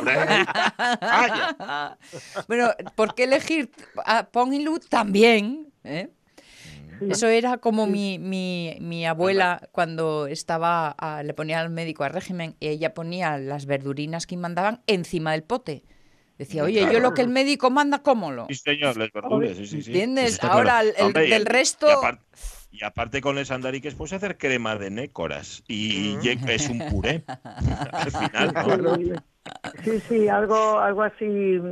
bueno, 2.48 2.70
¿por 2.96 3.16
qué 3.16 3.24
elegir 3.24 3.70
a 4.06 4.28
Pong 4.28 4.54
y 4.54 4.64
Lu 4.64 4.80
también? 4.80 5.68
¿eh? 5.84 6.10
Eso 7.10 7.28
era 7.28 7.58
como 7.58 7.88
mi, 7.88 8.20
mi, 8.20 8.78
mi 8.80 9.06
abuela 9.06 9.68
cuando 9.72 10.28
estaba, 10.28 10.90
a- 10.92 11.24
le 11.24 11.34
ponía 11.34 11.60
al 11.60 11.70
médico 11.70 12.04
a 12.04 12.10
régimen 12.10 12.56
y 12.60 12.68
ella 12.68 12.94
ponía 12.94 13.38
las 13.38 13.66
verdurinas 13.66 14.28
que 14.28 14.38
mandaban 14.38 14.82
encima 14.88 15.32
del 15.32 15.44
pote. 15.44 15.84
Decía, 16.38 16.64
oye, 16.64 16.82
yo 16.92 17.00
lo 17.00 17.14
que 17.14 17.22
el 17.22 17.28
médico 17.30 17.70
manda, 17.70 18.00
¿cómo 18.00 18.48
Sí, 18.48 18.56
señor, 18.56 18.98
les 18.98 19.12
verduras, 19.12 19.56
sí, 19.58 19.66
sí, 19.68 19.82
sí. 19.82 19.92
¿Entiendes? 19.92 20.40
Ahora, 20.44 20.80
claro. 20.82 20.96
el- 20.98 21.06
Hombre, 21.06 21.30
del 21.30 21.42
y 21.44 21.46
resto- 21.46 21.88
aparte- 21.92 22.26
Y 22.72 22.84
aparte 22.86 23.20
con 23.22 23.38
el 23.38 23.46
sandariques 23.46 23.96
puedes 23.96 24.14
hacer 24.14 24.38
crema 24.38 24.78
de 24.78 24.90
nécoras 24.90 25.62
y 25.68 26.18
ye- 26.22 26.40
es 26.48 26.70
un 26.70 26.80
puré 26.90 27.22
al 27.94 28.12
final, 28.12 28.54
¿no? 28.54 28.96
Sí, 28.98 29.12
Sí, 29.86 29.92
sí, 30.10 30.28
algo, 30.28 30.80
algo 30.80 31.04
así 31.04 31.26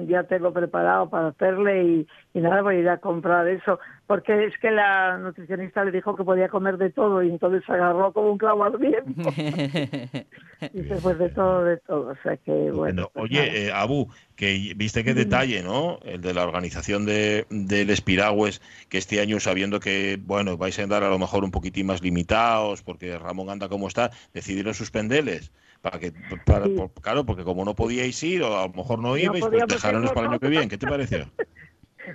ya 0.08 0.24
tengo 0.24 0.54
preparado 0.54 1.10
para 1.10 1.30
hacerle 1.30 1.84
y, 1.84 2.08
y 2.34 2.40
nada, 2.42 2.62
voy 2.62 2.76
a 2.76 2.80
ir 2.80 2.90
a 2.90 2.98
comprar 3.00 3.48
eso, 3.48 3.80
porque 4.10 4.46
es 4.46 4.58
que 4.58 4.72
la 4.72 5.20
nutricionista 5.20 5.86
le 5.86 5.92
dijo 5.92 6.16
que 6.16 6.24
podía 6.24 6.50
comer 6.50 6.78
de 6.78 6.90
todo 6.90 7.22
y 7.22 7.30
entonces 7.30 7.62
se 7.64 7.74
agarró 7.74 8.12
como 8.12 8.32
un 8.32 8.40
clavo 8.40 8.64
al 8.64 8.76
viento. 8.76 9.06
Dice, 10.74 10.96
pues 11.00 11.20
de 11.20 11.30
todo, 11.30 11.64
de 11.64 11.78
todo, 11.78 12.08
o 12.10 12.16
sea 12.24 12.36
que 12.38 12.72
bueno. 12.72 13.12
Pues. 13.14 13.26
Oye, 13.26 13.68
eh, 13.68 13.72
Abu, 13.72 14.08
que 14.36 14.74
viste 14.76 15.04
qué 15.04 15.14
detalle, 15.14 15.62
¿no? 15.62 16.00
El 16.04 16.22
de 16.22 16.34
la 16.34 16.44
organización 16.44 17.06
de, 17.06 17.46
del 17.52 17.92
Espiragües, 17.92 18.64
que 18.90 18.98
este 18.98 19.22
año 19.22 19.40
sabiendo 19.40 19.80
que, 19.80 20.18
bueno, 20.20 20.58
vais 20.58 20.80
a 20.80 20.84
andar 20.84 21.04
a 21.04 21.10
lo 21.10 21.20
mejor 21.20 21.44
un 21.44 21.52
poquitín 21.52 21.86
más 21.86 22.02
limitados, 22.02 22.82
porque 22.82 23.16
Ramón 23.20 23.52
anda 23.52 23.70
como 23.70 23.88
está, 23.88 24.10
decidieron 24.34 24.74
suspenderles. 24.74 25.52
Para 25.82 26.00
que, 26.00 26.14
para, 26.48 26.66
Sí. 26.66 26.72
por- 26.76 26.92
claro, 26.94 27.28
porque 27.28 27.44
como 27.44 27.64
no 27.64 27.76
podíais 27.76 28.22
ir, 28.24 28.42
o 28.42 28.58
a 28.58 28.68
lo 28.68 28.74
mejor 28.74 28.98
no 28.98 29.16
ibais, 29.16 29.46
pues 29.46 29.68
dejaronlos 29.68 30.14
para 30.14 30.26
el 30.26 30.32
año 30.32 30.40
que 30.40 30.50
viene. 30.50 30.68
¿Qué 30.68 30.80
te 30.80 30.88
pareció? 30.88 31.28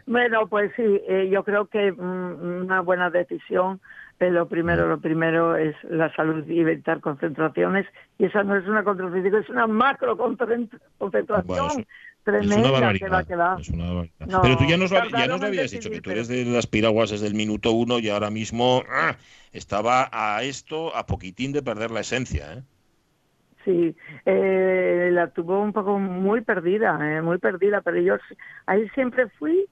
Bueno, 0.07 0.47
pues 0.49 0.73
sí, 0.77 0.83
eh, 1.09 1.29
yo 1.31 1.45
creo 1.45 1.67
que 1.67 1.93
mm, 1.93 2.63
una 2.65 2.81
buena 2.81 3.11
decisión. 3.11 3.81
eh, 4.21 4.31
lo 4.31 4.47
primero, 4.49 4.87
lo 4.87 4.99
primero 5.01 5.57
es 5.57 5.75
la 5.85 6.15
salud 6.15 6.47
y 6.47 6.61
evitar 6.61 7.01
concentraciones. 7.01 7.85
Y 8.19 8.27
esa 8.27 8.45
no 8.45 8.57
es 8.57 8.67
una 8.67 8.85
concentración, 8.85 9.35
es 9.43 9.49
una 9.51 9.67
macro 9.67 10.17
concentr- 10.17 10.79
concentración 10.99 11.47
Bueno, 11.47 11.67
es- 11.67 11.79
Es 11.79 12.23
tremenda 12.25 12.57
una 12.57 12.93
que 12.93 13.09
va, 13.09 13.19
barbaridad. 13.19 13.27
que 13.27 13.37
va. 13.37 13.57
es 13.61 13.69
una 13.71 13.85
barbaridad. 13.87 14.27
No, 14.27 14.41
pero 14.43 14.57
tú 14.57 14.65
ya 14.69 14.77
nos, 14.79 14.91
lo- 14.93 15.05
ya 15.09 15.27
nos 15.27 15.41
lo 15.41 15.47
habías 15.49 15.71
dicho, 15.73 15.91
que 15.91 16.01
tú 16.01 16.11
eres 16.11 16.29
de 16.29 16.45
las 16.47 16.67
piraguas 16.67 17.11
desde 17.11 17.27
el 17.27 17.35
minuto 17.35 17.73
uno 17.73 17.99
y 17.99 18.09
ahora 18.09 18.31
mismo 18.31 18.83
ah, 18.89 19.17
estaba 19.53 20.09
a 20.13 20.43
esto, 20.45 20.95
a 20.97 21.05
poquitín 21.07 21.53
de 21.53 21.63
perder 21.63 21.91
la 21.91 22.01
esencia. 22.01 22.55
¿eh? 22.55 22.63
Sí, 23.65 23.97
eh, 24.27 25.09
la 25.13 25.29
tuvo 25.31 25.61
un 25.61 25.73
poco 25.73 25.99
muy 25.99 26.43
perdida, 26.43 26.99
eh, 27.03 27.21
muy 27.23 27.39
perdida, 27.39 27.81
pero 27.83 27.99
yo 27.99 28.17
ahí 28.67 28.89
siempre 28.91 29.29
fui, 29.39 29.67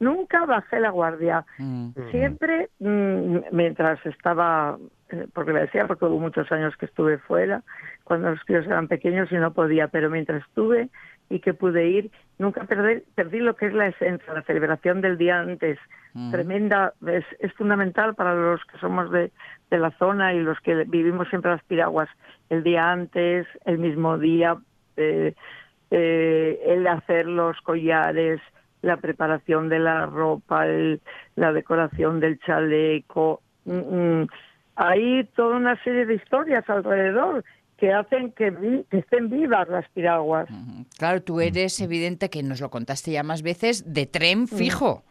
nunca 0.00 0.44
bajé 0.46 0.80
la 0.80 0.90
guardia. 0.90 1.44
Mm. 1.58 1.90
Siempre, 2.10 2.70
mm, 2.78 3.38
mientras 3.52 4.04
estaba, 4.06 4.78
eh, 5.10 5.26
porque 5.32 5.52
le 5.52 5.60
decía, 5.60 5.86
porque 5.86 6.04
hubo 6.04 6.18
muchos 6.18 6.50
años 6.52 6.76
que 6.76 6.86
estuve 6.86 7.18
fuera, 7.18 7.62
cuando 8.04 8.30
los 8.30 8.44
críos 8.44 8.66
eran 8.66 8.88
pequeños 8.88 9.30
y 9.32 9.36
no 9.36 9.52
podía, 9.52 9.88
pero 9.88 10.10
mientras 10.10 10.42
estuve 10.42 10.88
y 11.28 11.40
que 11.40 11.54
pude 11.54 11.88
ir, 11.88 12.10
nunca 12.38 12.64
perdí, 12.64 13.02
perdí 13.14 13.40
lo 13.40 13.56
que 13.56 13.66
es 13.66 13.74
la 13.74 13.88
esencia, 13.88 14.32
la 14.32 14.42
celebración 14.42 15.00
del 15.00 15.18
día 15.18 15.40
antes. 15.40 15.78
Mm. 16.14 16.30
Tremenda, 16.30 16.92
es, 17.06 17.24
es 17.40 17.52
fundamental 17.54 18.14
para 18.14 18.34
los 18.34 18.64
que 18.64 18.78
somos 18.78 19.10
de, 19.10 19.32
de 19.70 19.78
la 19.78 19.90
zona 19.98 20.34
y 20.34 20.40
los 20.40 20.60
que 20.60 20.84
vivimos 20.84 21.28
siempre 21.28 21.50
las 21.50 21.64
piraguas, 21.64 22.08
el 22.48 22.62
día 22.62 22.90
antes, 22.92 23.46
el 23.64 23.78
mismo 23.78 24.18
día, 24.18 24.56
eh, 24.96 25.34
eh, 25.90 26.60
el 26.66 26.86
hacer 26.86 27.26
los 27.26 27.60
collares, 27.60 28.40
la 28.86 28.96
preparación 28.98 29.68
de 29.68 29.78
la 29.80 30.06
ropa, 30.06 30.66
el- 30.66 31.00
la 31.34 31.52
decoración 31.52 32.20
del 32.20 32.38
chaleco. 32.40 33.40
Mm, 33.64 33.72
mm. 34.22 34.28
Hay 34.76 35.24
toda 35.34 35.56
una 35.56 35.82
serie 35.82 36.06
de 36.06 36.14
historias 36.14 36.68
alrededor 36.68 37.44
que 37.78 37.92
hacen 37.92 38.32
que, 38.32 38.50
vi- 38.50 38.84
que 38.90 38.98
estén 38.98 39.28
vivas 39.28 39.68
las 39.68 39.86
piraguas. 39.90 40.48
Claro, 40.98 41.20
tú 41.22 41.40
eres 41.40 41.80
evidente 41.80 42.30
que 42.30 42.42
nos 42.42 42.60
lo 42.60 42.70
contaste 42.70 43.10
ya 43.12 43.22
más 43.22 43.42
veces, 43.42 43.92
de 43.92 44.06
tren 44.06 44.46
fijo. 44.48 45.02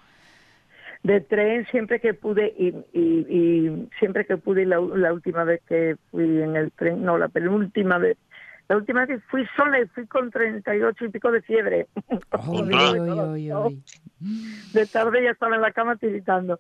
De 1.04 1.22
tren 1.22 1.68
siempre 1.70 2.00
que 2.00 2.14
pude 2.16 2.54
y, 2.58 2.70
y- 2.94 3.26
y 3.30 3.90
siempre 4.00 4.26
que 4.26 4.38
pude 4.38 4.64
y 4.64 4.66
la, 4.66 4.80
la 4.80 5.14
última 5.14 5.44
vez 5.44 5.62
que 5.68 5.98
fui 6.10 6.24
en 6.42 6.56
el 6.56 6.72
tren, 6.72 7.04
no, 7.04 7.18
la 7.18 7.28
penúltima 7.28 7.98
vez. 8.00 8.18
La 8.68 8.78
última 8.78 9.06
vez 9.06 9.22
fui 9.30 9.46
sola 9.56 9.80
y 9.80 9.86
fui 9.88 10.08
con 10.08 10.32
38 10.32 11.06
y 11.06 11.10
pico 11.10 11.32
de 11.32 11.42
fiebre. 11.42 11.88
De 14.74 14.86
tarde 14.88 15.24
ya 15.24 15.32
estaba 15.32 15.56
en 15.56 15.62
la 15.62 15.72
cama 15.72 15.96
tiritando. 15.98 16.60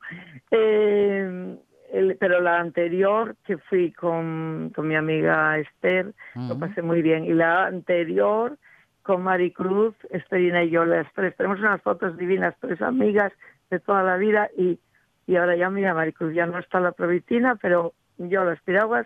Eh, 0.51 1.57
el- 1.91 2.17
pero 2.19 2.41
la 2.41 2.59
anterior, 2.59 3.35
que 3.45 3.57
fui 3.57 3.91
con, 3.91 4.71
con 4.75 4.87
mi 4.87 4.95
amiga 4.95 5.57
Esther, 5.59 6.13
lo 6.49 6.59
pasé 6.59 6.81
muy 6.81 7.01
bien. 7.01 7.25
Y 7.25 7.33
la 7.33 7.65
anterior, 7.67 8.57
con 9.01 9.23
Maricruz, 9.23 9.95
Esperina 10.09 10.63
y 10.63 10.69
yo, 10.71 10.85
las 10.85 11.11
tres. 11.13 11.35
Tenemos 11.35 11.59
unas 11.59 11.81
fotos 11.81 12.17
divinas, 12.17 12.55
tres 12.59 12.81
amigas 12.81 13.31
de 13.69 13.79
toda 13.79 14.03
la 14.03 14.17
vida. 14.17 14.49
Y, 14.57 14.79
y 15.27 15.35
ahora 15.37 15.55
ya, 15.55 15.69
mira, 15.69 15.93
Maricruz 15.93 16.33
ya 16.33 16.45
no 16.45 16.59
está 16.59 16.79
la 16.79 16.91
provitina, 16.91 17.55
pero 17.55 17.93
yo 18.17 18.43
las 18.43 18.61
piraguas 18.61 19.05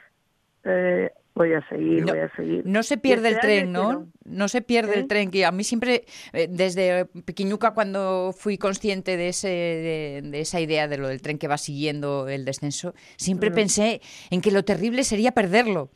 eh, 0.63 1.11
voy 1.35 1.53
a 1.53 1.67
seguir, 1.69 2.01
No- 2.05 2.13
voy 2.13 2.19
a 2.21 2.29
seguir. 2.35 2.61
No 2.65 2.83
se 2.83 2.97
pierde 2.97 3.29
Y 3.29 3.31
el 3.31 3.35
este 3.35 3.47
tren, 3.47 3.71
¿no? 3.71 4.07
No 4.25 4.47
se 4.47 4.61
pierde 4.61 4.95
el 4.99 5.07
tren, 5.07 5.31
que 5.31 5.45
a 5.45 5.51
mí 5.51 5.63
siempre, 5.63 6.05
eh, 6.33 6.47
desde 6.49 7.05
pequeñuca, 7.25 7.71
cuando 7.71 8.33
fui 8.37 8.57
consciente 8.57 9.15
de, 9.17 9.29
ese, 9.29 9.47
de, 9.47 10.21
de 10.23 10.39
esa 10.41 10.59
idea 10.59 10.87
de 10.87 10.97
lo 10.97 11.07
del 11.07 11.21
tren 11.21 11.37
que 11.37 11.47
va 11.47 11.57
siguiendo 11.57 12.27
el 12.27 12.45
descenso, 12.45 12.93
siempre 13.17 13.49
Mm. 13.51 13.53
pensé 13.53 14.01
en 14.29 14.41
que 14.41 14.51
lo 14.51 14.63
terrible 14.63 15.03
sería 15.03 15.31
perderlo. 15.31 15.89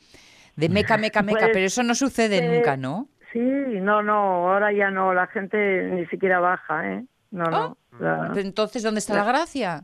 De 0.55 0.69
meca, 0.69 0.97
meca, 0.97 1.21
meca, 1.23 1.39
Pues, 1.39 1.51
pero 1.53 1.65
eso 1.65 1.83
no 1.83 1.95
sucede 1.95 2.37
eh, 2.37 2.47
nunca, 2.55 2.77
¿no? 2.77 3.09
Sí, 3.33 3.39
no, 3.39 4.03
no, 4.03 4.13
ahora 4.51 4.71
ya 4.71 4.91
no, 4.91 5.13
la 5.13 5.25
gente 5.27 5.57
ni 5.91 6.05
siquiera 6.05 6.39
baja, 6.39 6.93
¿eh? 6.93 7.03
No, 7.31 7.45
no. 7.45 7.77
La, 7.99 8.31
Entonces, 8.35 8.83
¿dónde 8.83 8.99
está 8.99 9.15
la 9.15 9.23
gracia? 9.25 9.83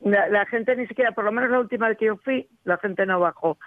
la- 0.00 0.28
la 0.28 0.44
gente 0.46 0.76
ni 0.76 0.86
siquiera, 0.86 1.12
por 1.12 1.24
lo 1.24 1.32
menos 1.32 1.50
la 1.50 1.58
última 1.58 1.88
vez 1.88 1.96
que 1.96 2.04
yo 2.06 2.16
fui, 2.18 2.46
la 2.64 2.76
gente 2.76 3.06
no 3.06 3.18
bajó. 3.18 3.58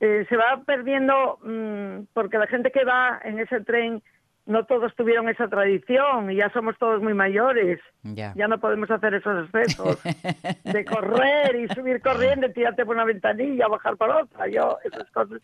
Eh, 0.00 0.26
se 0.28 0.36
va 0.36 0.62
perdiendo 0.66 1.38
mm, 1.42 2.06
porque 2.12 2.38
la 2.38 2.46
gente 2.46 2.70
que 2.70 2.84
va 2.84 3.20
en 3.24 3.38
ese 3.38 3.60
tren 3.60 4.02
no 4.46 4.66
todos 4.66 4.94
tuvieron 4.94 5.28
esa 5.28 5.48
tradición 5.48 6.30
y 6.30 6.36
ya 6.36 6.50
somos 6.50 6.76
todos 6.78 7.02
muy 7.02 7.14
mayores. 7.14 7.80
Ya. 8.02 8.34
Ya 8.36 8.46
no 8.46 8.60
podemos 8.60 8.90
hacer 8.90 9.14
esos 9.14 9.46
excesos 9.46 10.02
de 10.02 10.84
correr 10.84 11.56
y 11.56 11.68
subir 11.68 12.02
corriendo, 12.02 12.50
tirarte 12.50 12.84
por 12.84 12.94
una 12.94 13.04
ventanilla, 13.04 13.68
bajar 13.68 13.96
por 13.96 14.10
otra. 14.10 14.46
Yo, 14.48 14.76
esas 14.84 15.10
cosas, 15.12 15.40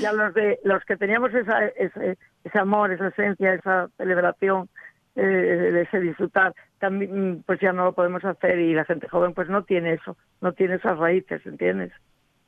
ya 0.00 0.12
los 0.12 0.34
de 0.34 0.58
los 0.64 0.84
que 0.84 0.96
teníamos 0.96 1.32
esa, 1.32 1.66
ese, 1.66 2.18
ese 2.42 2.58
amor, 2.58 2.92
esa 2.92 3.08
esencia, 3.08 3.54
esa 3.54 3.88
celebración, 3.96 4.68
eh, 5.16 5.22
de 5.22 5.82
ese 5.82 6.00
disfrutar, 6.00 6.54
también, 6.78 7.42
pues 7.46 7.60
ya 7.60 7.72
no 7.72 7.84
lo 7.84 7.92
podemos 7.92 8.24
hacer 8.24 8.58
y 8.58 8.74
la 8.74 8.84
gente 8.84 9.08
joven 9.08 9.34
pues 9.34 9.48
no 9.48 9.64
tiene 9.64 9.94
eso, 9.94 10.16
no 10.40 10.52
tiene 10.52 10.76
esas 10.76 10.98
raíces, 10.98 11.44
¿entiendes? 11.46 11.92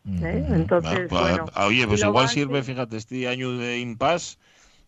¿Eh? 0.04 0.44
Entonces, 0.50 1.09
Ah, 1.12 1.21
bueno, 1.21 1.44
ah, 1.54 1.66
Oye, 1.66 1.87
pues 1.87 2.02
igual 2.02 2.28
sirve, 2.28 2.62
fíjate, 2.62 2.97
este 2.97 3.28
año 3.28 3.56
de 3.56 3.78
impasse, 3.78 4.37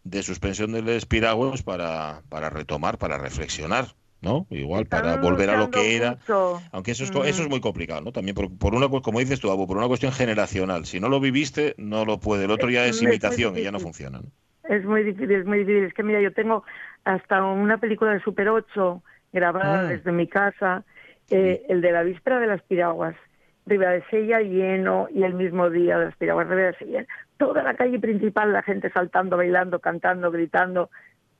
de 0.02 0.23
suspensión 0.23 0.73
del 0.73 0.88
espiragües 0.88 1.62
para, 1.62 2.23
para 2.28 2.50
retomar, 2.50 2.99
para 2.99 3.16
reflexionar, 3.16 3.94
¿no? 4.21 4.47
Igual 4.50 4.87
para 4.87 5.16
volver 5.16 5.50
a 5.50 5.56
lo 5.56 5.71
que 5.71 5.97
era. 5.97 6.12
mucho. 6.12 6.61
Aunque 6.73 6.90
eso 6.90 7.04
es, 7.04 7.11
co- 7.12 7.25
eso 7.25 7.42
es 7.42 7.49
Mm. 7.49 7.50
muy 7.50 7.61
complicado, 7.61 8.00
¿no? 8.00 8.12
También 8.12 8.35
por, 8.35 8.50
por 8.59 8.75
una, 8.75 8.88
como 8.88 9.21
dices 9.21 9.38
tú, 9.40 9.50
Abu, 9.50 9.66
por 9.66 9.76
una 9.76 9.87
cuestión 9.87 10.12
generacional. 10.12 10.85
Si 10.85 10.99
no 11.00 11.09
lo 11.09 11.21
viviste, 11.21 11.75
no 11.78 12.04
lo 12.04 12.18
puede. 12.18 12.44
El 12.47 12.50
otro 12.50 12.68
ya 12.71 12.85
Es 12.87 12.97
es 12.97 13.02
imitación 13.02 13.56
y 13.56 13.62
ya 13.62 13.71
no 13.71 13.78
funciona. 13.80 14.18
¿no? 14.21 14.28
Es 14.68 14.85
muy 14.85 15.04
difícil, 15.04 15.30
es 15.30 15.47
muy 15.47 15.59
difícil. 15.59 15.85
Es 15.85 15.94
que 15.94 16.02
mira, 16.02 16.21
yo 16.21 16.33
tengo 16.33 16.64
hasta 17.04 17.42
una 17.44 17.78
película 17.78 18.12
de 18.12 18.21
Super 18.21 18.49
8 18.49 19.02
grabada 19.33 19.80
Ah. 19.80 19.83
desde 19.85 20.11
mi 20.12 20.26
casa 20.26 20.85
eh, 21.30 21.64
el 21.68 21.80
de 21.80 21.92
la 21.92 22.02
víspera 22.02 22.40
de 22.40 22.47
las 22.47 22.62
piraguas. 22.62 23.14
Sella 24.11 24.40
lleno 24.40 25.09
y 25.11 25.23
el 25.23 25.35
mismo 25.35 25.71
día 25.71 25.99
de 25.99 26.06
las 26.06 26.16
piraguas 26.16 26.49
Sella, 26.78 27.06
toda 27.38 27.62
la 27.62 27.75
calle 27.75 27.99
principal, 27.99 28.52
la 28.52 28.62
gente 28.62 28.90
saltando, 28.90 29.37
bailando, 29.37 29.78
cantando, 29.78 30.30
gritando, 30.30 30.90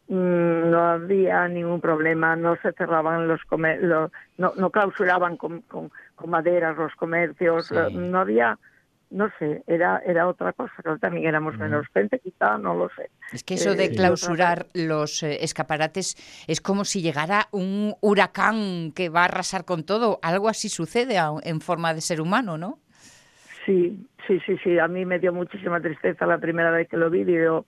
mm, 0.09 0.71
no 0.71 0.79
había 0.79 1.47
ningún 1.49 1.81
problema, 1.81 2.35
no 2.35 2.57
se 2.57 2.73
cerraban 2.73 3.29
los, 3.29 3.43
comer 3.45 3.83
no, 3.83 4.11
no 4.39 4.71
clausuraban 4.71 5.37
con, 5.37 5.61
con, 5.63 5.91
maderas 6.27 6.77
los 6.77 6.95
comercios, 6.95 7.71
no 7.93 8.19
había 8.19 8.59
no 9.15 9.31
sé, 9.39 9.63
era, 9.69 10.03
era 10.05 10.27
otra 10.27 10.53
cosa, 10.53 10.75
que 10.83 10.99
también 10.99 11.27
éramos 11.27 11.57
menos 11.57 11.87
gente, 11.95 12.19
quizá, 12.19 12.59
no 12.59 12.75
lo 12.75 12.89
sé. 12.97 13.11
Es 13.33 13.45
que 13.45 13.55
eso 13.55 13.75
de 13.75 13.85
eh, 13.85 13.95
clausurar 13.95 14.67
los 14.75 15.23
eh, 15.23 15.45
escaparates 15.45 16.17
es 16.49 16.61
como 16.61 16.85
si 16.85 17.01
llegara 17.01 17.47
un 17.53 17.95
huracán 18.01 18.93
que 18.93 19.09
va 19.09 19.23
a 19.23 19.25
arrasar 19.27 19.65
con 19.65 19.85
todo. 19.85 20.19
Algo 20.23 20.49
así 20.49 20.69
sucede 20.69 21.17
en 21.45 21.61
forma 21.61 21.95
de 21.95 22.01
ser 22.01 22.21
humano, 22.21 22.59
¿no? 22.59 22.81
Sí, 23.65 24.05
sí, 24.27 24.41
sí, 24.45 24.59
sí. 24.63 24.79
A 24.81 24.89
mí 24.89 25.05
me 25.07 25.21
dio 25.21 25.33
muchísima 25.33 25.81
tristeza 25.81 26.27
la 26.27 26.39
primera 26.39 26.73
vez 26.73 26.89
que 26.89 26.97
lo 26.97 27.09
vi. 27.09 27.23
Digo, 27.25 27.67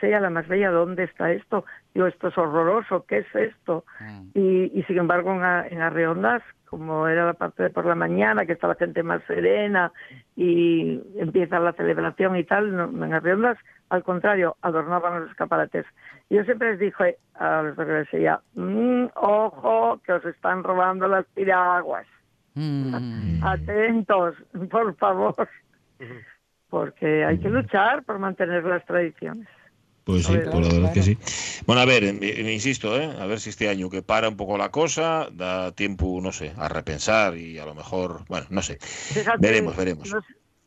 sea 0.00 0.20
la 0.20 0.30
más 0.30 0.48
bella, 0.48 0.70
¿dónde 0.70 1.04
está 1.04 1.32
esto? 1.32 1.66
Digo, 1.94 2.06
esto 2.06 2.28
es 2.28 2.38
horroroso, 2.38 3.04
¿qué 3.06 3.18
es 3.18 3.34
esto? 3.34 3.84
Mm. 4.00 4.30
Y, 4.34 4.78
y, 4.78 4.82
sin 4.84 4.98
embargo, 4.98 5.32
en, 5.32 5.72
en 5.72 5.82
Arreondas 5.82 6.42
como 6.72 7.06
era 7.06 7.26
la 7.26 7.34
parte 7.34 7.64
de 7.64 7.68
por 7.68 7.84
la 7.84 7.94
mañana, 7.94 8.46
que 8.46 8.54
está 8.54 8.66
la 8.66 8.76
gente 8.76 9.02
más 9.02 9.22
serena 9.24 9.92
y 10.34 10.98
empieza 11.16 11.60
la 11.60 11.74
celebración 11.74 12.34
y 12.34 12.44
tal, 12.44 12.68
en 12.68 13.12
Arriondas, 13.12 13.58
al 13.90 14.02
contrario, 14.02 14.56
adornaban 14.62 15.20
los 15.20 15.30
escaparates. 15.30 15.84
Yo 16.30 16.42
siempre 16.44 16.70
les 16.70 16.80
dije 16.80 17.18
a 17.34 17.60
los 17.60 17.76
de 17.76 17.84
la 17.84 17.92
iglesia, 17.92 18.40
mm, 18.54 19.04
ojo, 19.16 20.00
que 20.02 20.14
os 20.14 20.24
están 20.24 20.64
robando 20.64 21.06
las 21.08 21.26
piraguas. 21.34 22.06
Mm. 22.54 23.44
Atentos, 23.44 24.34
por 24.70 24.96
favor, 24.96 25.46
porque 26.70 27.26
hay 27.26 27.38
que 27.38 27.50
luchar 27.50 28.02
por 28.04 28.18
mantener 28.18 28.64
las 28.64 28.82
tradiciones. 28.86 29.46
Pues 30.04 30.26
sí, 30.26 30.36
por 30.50 30.62
la 30.62 30.74
verdad 30.74 30.92
que 30.92 31.02
sí. 31.02 31.16
Bueno, 31.64 31.82
a 31.82 31.84
ver, 31.84 32.02
insisto, 32.02 33.00
¿eh? 33.00 33.08
a 33.18 33.26
ver 33.26 33.38
si 33.38 33.50
este 33.50 33.68
año 33.68 33.88
que 33.88 34.02
para 34.02 34.28
un 34.28 34.36
poco 34.36 34.58
la 34.58 34.70
cosa, 34.70 35.28
da 35.32 35.72
tiempo, 35.72 36.18
no 36.20 36.32
sé, 36.32 36.52
a 36.56 36.68
repensar 36.68 37.36
y 37.36 37.58
a 37.58 37.66
lo 37.66 37.74
mejor, 37.74 38.24
bueno, 38.28 38.46
no 38.50 38.62
sé. 38.62 38.78
veremos, 39.38 39.76
veremos. 39.76 40.12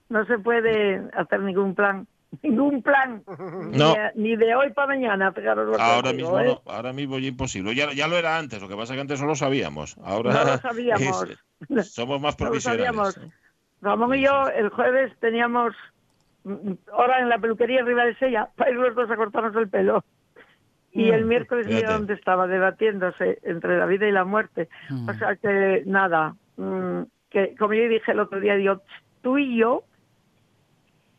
No, 0.08 0.26
se 0.26 0.40
puede 0.40 1.02
hacer 1.14 1.42
ningún 1.42 1.76
plan, 1.76 2.08
ningún 2.44 2.82
plan, 2.82 3.24
ni, 4.16 4.38
de 4.38 4.56
hoy 4.56 4.72
para 4.72 4.88
mañana. 4.88 5.34
Ahora 5.80 6.14
mismo 6.14 6.40
¿eh? 6.40 6.46
no, 6.46 6.72
ahora 6.72 6.94
mismo 6.94 7.20
ya 7.20 7.28
imposible. 7.28 7.76
Ya, 7.76 7.92
ya 7.92 8.08
lo 8.08 8.18
era 8.18 8.38
antes, 8.38 8.62
lo 8.62 8.70
que 8.70 8.76
pasa 8.76 8.94
es 8.94 8.98
que 8.98 9.02
antes 9.02 9.20
no 9.20 9.28
lo 9.28 9.36
sabíamos. 9.36 9.98
Ahora 10.02 10.34
no 10.34 10.46
lo 10.46 10.58
sabíamos. 10.62 11.26
somos 11.92 12.22
más 12.22 12.36
provisionales. 12.38 13.20
Ramón 13.82 14.16
y 14.16 14.22
yo 14.24 14.48
el 14.48 14.70
jueves 14.70 15.12
teníamos 15.20 15.76
ahora 16.92 17.20
en 17.20 17.30
la 17.30 17.40
peluquería 17.40 17.82
arriba 17.82 18.06
de 18.06 18.16
Sella 18.16 18.50
para 18.56 18.72
ir 18.72 18.78
los 18.78 18.96
dos 18.96 19.10
a 19.10 19.16
cortarnos 19.16 19.56
el 19.56 19.70
pelo. 19.70 20.04
Y 20.92 21.10
el 21.10 21.26
mm, 21.26 21.28
miércoles 21.28 21.68
día 21.68 21.92
donde 21.92 22.14
estaba 22.14 22.48
debatiéndose 22.48 23.40
entre 23.44 23.78
la 23.78 23.86
vida 23.86 24.08
y 24.08 24.14
la 24.14 24.24
muerte. 24.24 24.70
O 24.90 24.94
mm. 24.94 25.20
sea 25.20 25.36
que 25.36 25.84
nada, 25.86 26.36
mm, 26.56 27.02
que 27.30 27.54
como 27.58 27.74
yo 27.74 27.90
dije 27.90 28.14
el 28.14 28.22
otro 28.22 28.40
día, 28.40 28.56
digo, 28.56 28.82
tú 29.22 29.38
y 29.38 29.58
yo 29.58 29.84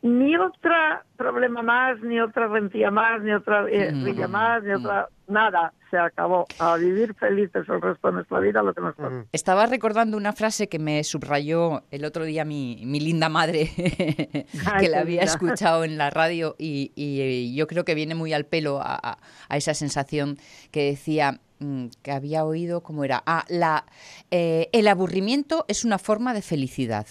ni 0.00 0.36
otra 0.36 1.04
problema 1.16 1.62
más, 1.62 2.00
ni 2.00 2.20
otra 2.20 2.46
rencilla 2.46 2.90
más, 2.90 3.22
ni 3.22 3.32
otra 3.32 3.66
eh, 3.68 3.92
mm. 3.92 4.30
más, 4.30 4.62
ni 4.62 4.72
otra 4.72 5.08
nada. 5.28 5.72
Se 5.90 5.98
acabó. 5.98 6.46
A 6.58 6.76
vivir 6.76 7.14
felices 7.14 7.68
el 7.68 7.80
resto 7.80 8.08
de 8.08 8.14
nuestra 8.14 8.40
vida, 8.40 8.62
lo 8.62 8.74
que 8.74 8.80
nos 8.80 8.96
toca. 8.96 9.24
Estaba 9.32 9.66
recordando 9.66 10.16
una 10.16 10.32
frase 10.32 10.68
que 10.68 10.78
me 10.78 11.04
subrayó 11.04 11.84
el 11.90 12.04
otro 12.04 12.24
día 12.24 12.44
mi, 12.44 12.82
mi 12.84 12.98
linda 12.98 13.28
madre, 13.28 13.70
que 14.80 14.88
la 14.88 15.00
había 15.00 15.22
escuchado 15.22 15.84
en 15.84 15.96
la 15.96 16.10
radio 16.10 16.56
y, 16.58 17.54
yo 17.54 17.66
creo 17.66 17.84
que 17.84 17.94
viene 17.94 18.14
muy 18.14 18.32
al 18.32 18.46
pelo 18.46 18.80
a, 18.82 19.18
esa 19.50 19.74
sensación 19.74 20.38
que 20.72 20.90
decía 20.90 21.40
mm, 21.60 21.86
que 22.02 22.10
había 22.10 22.44
oído, 22.44 22.82
¿cómo 22.82 23.04
era? 23.04 23.22
Ah, 23.26 23.44
la, 23.48 23.86
eh, 24.30 24.68
el 24.72 24.88
aburrimiento 24.88 25.64
es 25.68 25.84
una 25.84 25.98
forma 25.98 26.34
de 26.34 26.42
felicidad. 26.42 27.06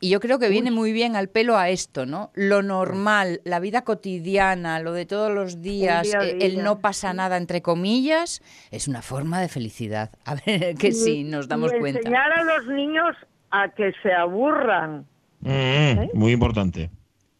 Y 0.00 0.10
yo 0.10 0.20
creo 0.20 0.38
que 0.38 0.48
viene 0.48 0.70
muy 0.70 0.92
bien 0.92 1.16
al 1.16 1.28
pelo 1.28 1.56
a 1.56 1.70
esto, 1.70 2.06
¿no? 2.06 2.30
Lo 2.34 2.62
normal, 2.62 3.40
la 3.44 3.58
vida 3.58 3.82
cotidiana, 3.82 4.78
lo 4.80 4.92
de 4.92 5.06
todos 5.06 5.32
los 5.32 5.60
días, 5.60 6.14
eh, 6.14 6.38
el, 6.40 6.62
no 6.62 6.78
pasa 6.78 7.12
nada, 7.12 7.36
entre 7.36 7.62
comillas, 7.62 8.40
es 8.70 8.86
una 8.86 9.02
forma 9.02 9.40
de 9.40 9.48
felicidad. 9.48 10.10
A 10.24 10.36
ver, 10.36 10.76
que 10.76 10.92
sí, 10.92 11.24
nos 11.24 11.48
damos 11.48 11.72
y 11.74 11.78
cuenta. 11.80 11.98
Enseñar 12.00 12.32
a 12.32 12.44
los 12.44 12.66
niños 12.68 13.16
a 13.50 13.68
que 13.70 13.92
se 14.02 14.12
aburran. 14.12 15.06
Mm, 15.40 15.48
¿Eh? 15.48 16.10
Muy 16.14 16.32
importante. 16.32 16.90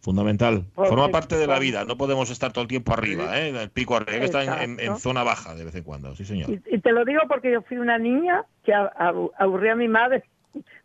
Fundamental. 0.00 0.64
Forma 0.74 1.09
parte 1.09 1.37
de 1.37 1.46
la 1.46 1.59
vida. 1.59 1.85
No 1.85 1.98
podemos 1.98 2.30
estar 2.30 2.52
todo 2.52 2.62
el 2.62 2.68
tiempo 2.68 2.92
arriba, 2.92 3.38
¿eh? 3.38 3.50
El 3.50 3.70
pico 3.70 3.96
arriba, 3.96 4.20
que 4.20 4.24
está 4.24 4.64
en, 4.64 4.96
zona 4.96 5.22
baja 5.22 5.54
de 5.54 5.64
vez 5.64 5.74
en 5.74 5.85
cuando. 5.85 6.14
Sí, 6.14 6.24
señor. 6.24 6.50
Y, 6.50 6.78
te 6.78 6.92
lo 6.92 7.04
digo 7.04 7.20
porque 7.28 7.52
yo 7.52 7.62
fui 7.62 7.76
una 7.76 7.98
niña 7.98 8.44
que 8.64 8.72
aburría 8.72 9.72
a 9.72 9.76
mi 9.76 9.88
madre 9.88 10.24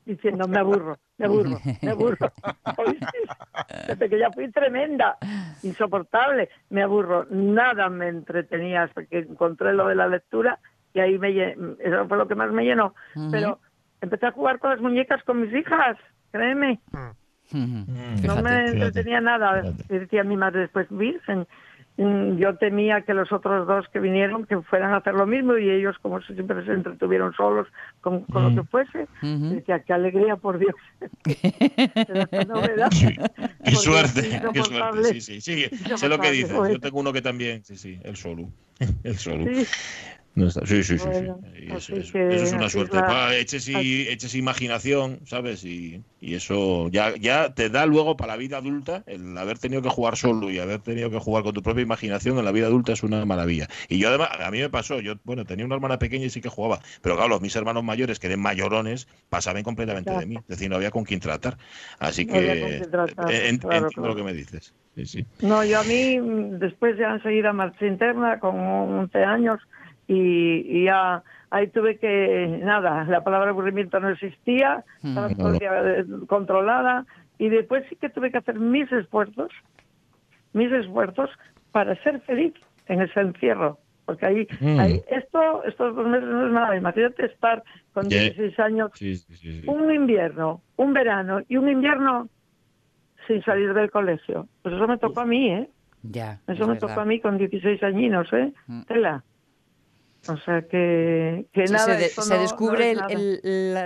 diciendo 0.06 0.48
me 0.48 0.58
aburro, 0.60 0.98
me 1.18 1.26
aburro, 1.26 1.60
me 1.82 1.92
aburro. 1.92 2.32
Desde 3.88 4.10
que 4.10 4.20
ya 4.20 4.32
fui 4.32 4.52
tremenda, 4.52 5.18
insoportable, 5.62 6.50
me 6.70 6.84
aburro. 6.84 7.26
Nada 7.30 7.89
me 7.89 8.08
entretenía 8.08 8.84
hasta 8.84 9.06
que 9.06 9.20
encontré 9.20 9.74
lo 9.74 9.88
de 9.88 9.96
la 9.96 10.08
lectura 10.08 10.60
y 10.94 11.00
ahí 11.00 11.18
me 11.18 11.32
eso 11.80 12.08
fue 12.08 12.18
lo 12.18 12.28
que 12.28 12.36
más 12.36 12.52
me 12.52 12.63
llenó. 12.63 12.94
Pero 13.32 13.60
empecé 14.02 14.28
a 14.28 14.32
jugar 14.32 14.60
con 14.60 14.72
las 14.72 14.82
muñecas 14.82 15.24
con 15.24 15.42
mis 15.42 15.54
hijas, 15.54 15.98
créeme. 16.32 16.80
no 17.54 18.42
me 18.42 18.66
entretenía 18.66 19.22
nada. 19.22 19.62
Decía 19.88 20.24
mi 20.24 20.38
madre 20.38 20.62
después, 20.62 20.88
Virgen, 20.89 21.46
Mm, 21.46 21.62
yo 21.95 22.58
temía 22.58 23.01
que 23.01 23.13
los 23.13 23.32
otros 23.32 23.67
dos 23.67 23.88
que 23.89 23.99
vinieron 23.99 24.45
que 24.45 24.60
fueran 24.62 24.93
a 24.93 24.97
hacer 24.97 25.13
lo 25.13 25.27
mismo 25.27 25.58
y 25.58 25.69
ellos 25.69 25.95
como 26.01 26.19
siempre 26.21 26.65
se 26.65 26.71
entretuvieron 26.71 27.34
solos 27.34 27.67
con, 28.01 28.25
lo 28.29 28.49
mm. 28.49 28.56
que 28.56 28.63
fuese 28.63 29.08
decía 29.21 29.77
qué 29.79 29.93
alegría 29.93 30.36
por 30.36 30.58
Dios 30.58 30.73
qué 31.23 31.38
suerte 33.75 34.41
qué 34.53 34.63
suerte 34.63 35.03
sí 35.03 35.21
sí 35.21 35.39
sí 35.39 35.69
sé 35.95 36.10
lo 36.10 36.17
que 36.17 36.32
dices 36.32 36.51
yo 36.51 36.79
tengo 36.79 36.99
uno 36.99 37.13
que 37.13 37.21
también 37.21 37.63
sí 37.63 37.77
sí 37.77 37.99
el 38.03 38.15
solo 38.15 38.49
el 39.03 39.17
solo. 39.17 39.45
Sí, 39.53 39.67
sí, 40.65 40.84
sí. 40.84 40.96
Eso, 40.96 41.96
es 41.96 42.54
una 42.54 42.69
suerte. 42.69 42.98
eches, 43.39 43.67
y, 43.69 44.08
eches 44.10 44.36
imaginación, 44.36 45.19
¿sabes? 45.26 45.63
Y, 45.63 46.04
eso 46.22 46.89
ya, 46.89 47.15
ya 47.17 47.54
te 47.54 47.69
da 47.69 47.86
luego 47.86 48.15
para 48.15 48.34
la 48.34 48.38
vida 48.38 48.58
adulta 48.58 49.04
el 49.08 49.38
haber 49.38 49.60
tenido 49.60 49.82
que 49.82 49.89
jugar 49.89 50.15
solo 50.15 50.50
y 50.50 50.58
haber 50.58 50.80
tenido 50.80 51.10
que 51.12 51.19
jugar 51.19 51.43
con 51.43 51.54
tu 51.54 51.62
propia 51.62 51.82
imaginación 51.84 52.38
en 52.38 52.46
la 52.46 52.52
vida 52.52 52.67
adulta 52.67 52.93
es 52.93 53.04
una 53.04 53.26
maravilla. 53.26 53.67
Y 53.89 54.00
yo 54.00 54.08
además, 54.08 54.30
a 54.39 54.50
mí 54.50 54.60
me 54.60 54.69
pasó, 54.69 55.02
yo, 55.02 55.15
bueno, 55.26 55.46
tenía 55.46 55.65
una 55.65 55.76
hermana 55.76 56.00
pequeña 56.00 56.26
y 56.26 56.30
sí 56.30 56.41
que 56.41 56.50
jugaba, 56.50 56.80
pero 57.02 57.17
claro, 57.17 57.39
mis 57.39 57.56
hermanos 57.56 57.84
mayores, 57.84 58.19
que 58.19 58.28
eran 58.28 58.39
mayorones, 58.39 59.08
pasaban 59.30 59.63
completamente 59.63 60.12
de 60.12 60.26
mí. 60.26 60.38
Es 60.38 60.48
decir, 60.48 60.69
no 60.69 60.78
había 60.78 60.91
con 60.91 61.04
quién 61.04 61.19
tratar. 61.19 61.58
Así 62.00 62.26
que 62.26 62.38
eh, 62.38 63.50
entiendo 63.50 63.89
lo 63.96 64.15
que 64.15 64.24
me 64.24 64.34
dices. 64.34 64.74
Sí, 64.96 65.06
sí. 65.06 65.26
No, 65.41 65.63
yo 65.65 65.80
a 65.80 65.84
mí, 65.84 66.19
después 66.60 66.98
de 66.98 67.04
enseguida 67.04 67.52
marcha 67.52 67.86
interna, 67.86 68.39
con 68.39 68.60
11 68.60 69.24
años, 69.24 69.60
y, 70.08 70.86
ya 70.86 71.24
ahí 71.50 71.68
tuve 71.68 71.98
que, 71.98 72.60
nada, 72.63 73.06
la 73.06 73.24
palabra 73.24 73.52
aburrimiento 73.52 74.00
no 74.00 74.10
existía, 74.10 74.84
estaba 75.04 75.30
mm. 75.30 76.26
controlada 76.26 77.06
y 77.38 77.50
después 77.50 77.84
sí 77.89 77.96
que 77.96 78.10
tuve 78.10 78.32
que 78.32 78.39
hacer 78.39 78.60
mis 78.60 78.92
esfuerzos, 78.92 79.52
mis 80.54 80.72
esfuerzos 80.72 81.30
para 81.72 81.96
ser 82.04 82.22
feliz 82.22 82.54
en 82.88 83.02
ese 83.02 83.20
encierro. 83.20 83.80
Porque 84.06 84.26
ahí, 84.26 84.48
mm. 84.60 84.80
ahí 84.80 85.02
esto, 85.08 85.63
estos 85.63 85.96
dos 85.96 86.08
meses 86.08 86.28
no 86.28 86.48
es 86.48 86.52
nada. 86.52 86.76
Imagínate 86.76 87.26
estar 87.26 87.63
con 87.94 88.08
16 88.10 88.60
años, 88.60 88.92
un 89.66 89.94
invierno, 89.94 90.62
un 90.76 90.94
verano 90.94 91.42
y 91.48 91.58
un 91.58 91.70
invierno 91.70 92.28
sin 93.28 93.42
salir 93.44 93.74
del 93.74 93.89
colegio. 93.92 94.48
Pues 94.62 94.76
eso 94.76 94.88
me 94.88 94.98
tocó 94.98 95.22
a 95.22 95.26
mí, 95.26 95.50
¿eh? 95.50 95.70
Ya, 96.04 96.42
eso 96.48 96.68
me 96.68 96.76
tocó 96.76 97.00
a 97.00 97.06
mí 97.06 97.22
con 97.22 97.38
16 97.38 97.82
añinos, 97.84 98.32
¿eh? 98.34 98.52
Mm. 98.68 98.82
Tela. 98.84 99.24
O 100.29 100.38
sea 100.38 100.62
que, 100.62 101.45
nada. 101.69 101.97
Se, 101.97 102.38
descubre 102.38 102.95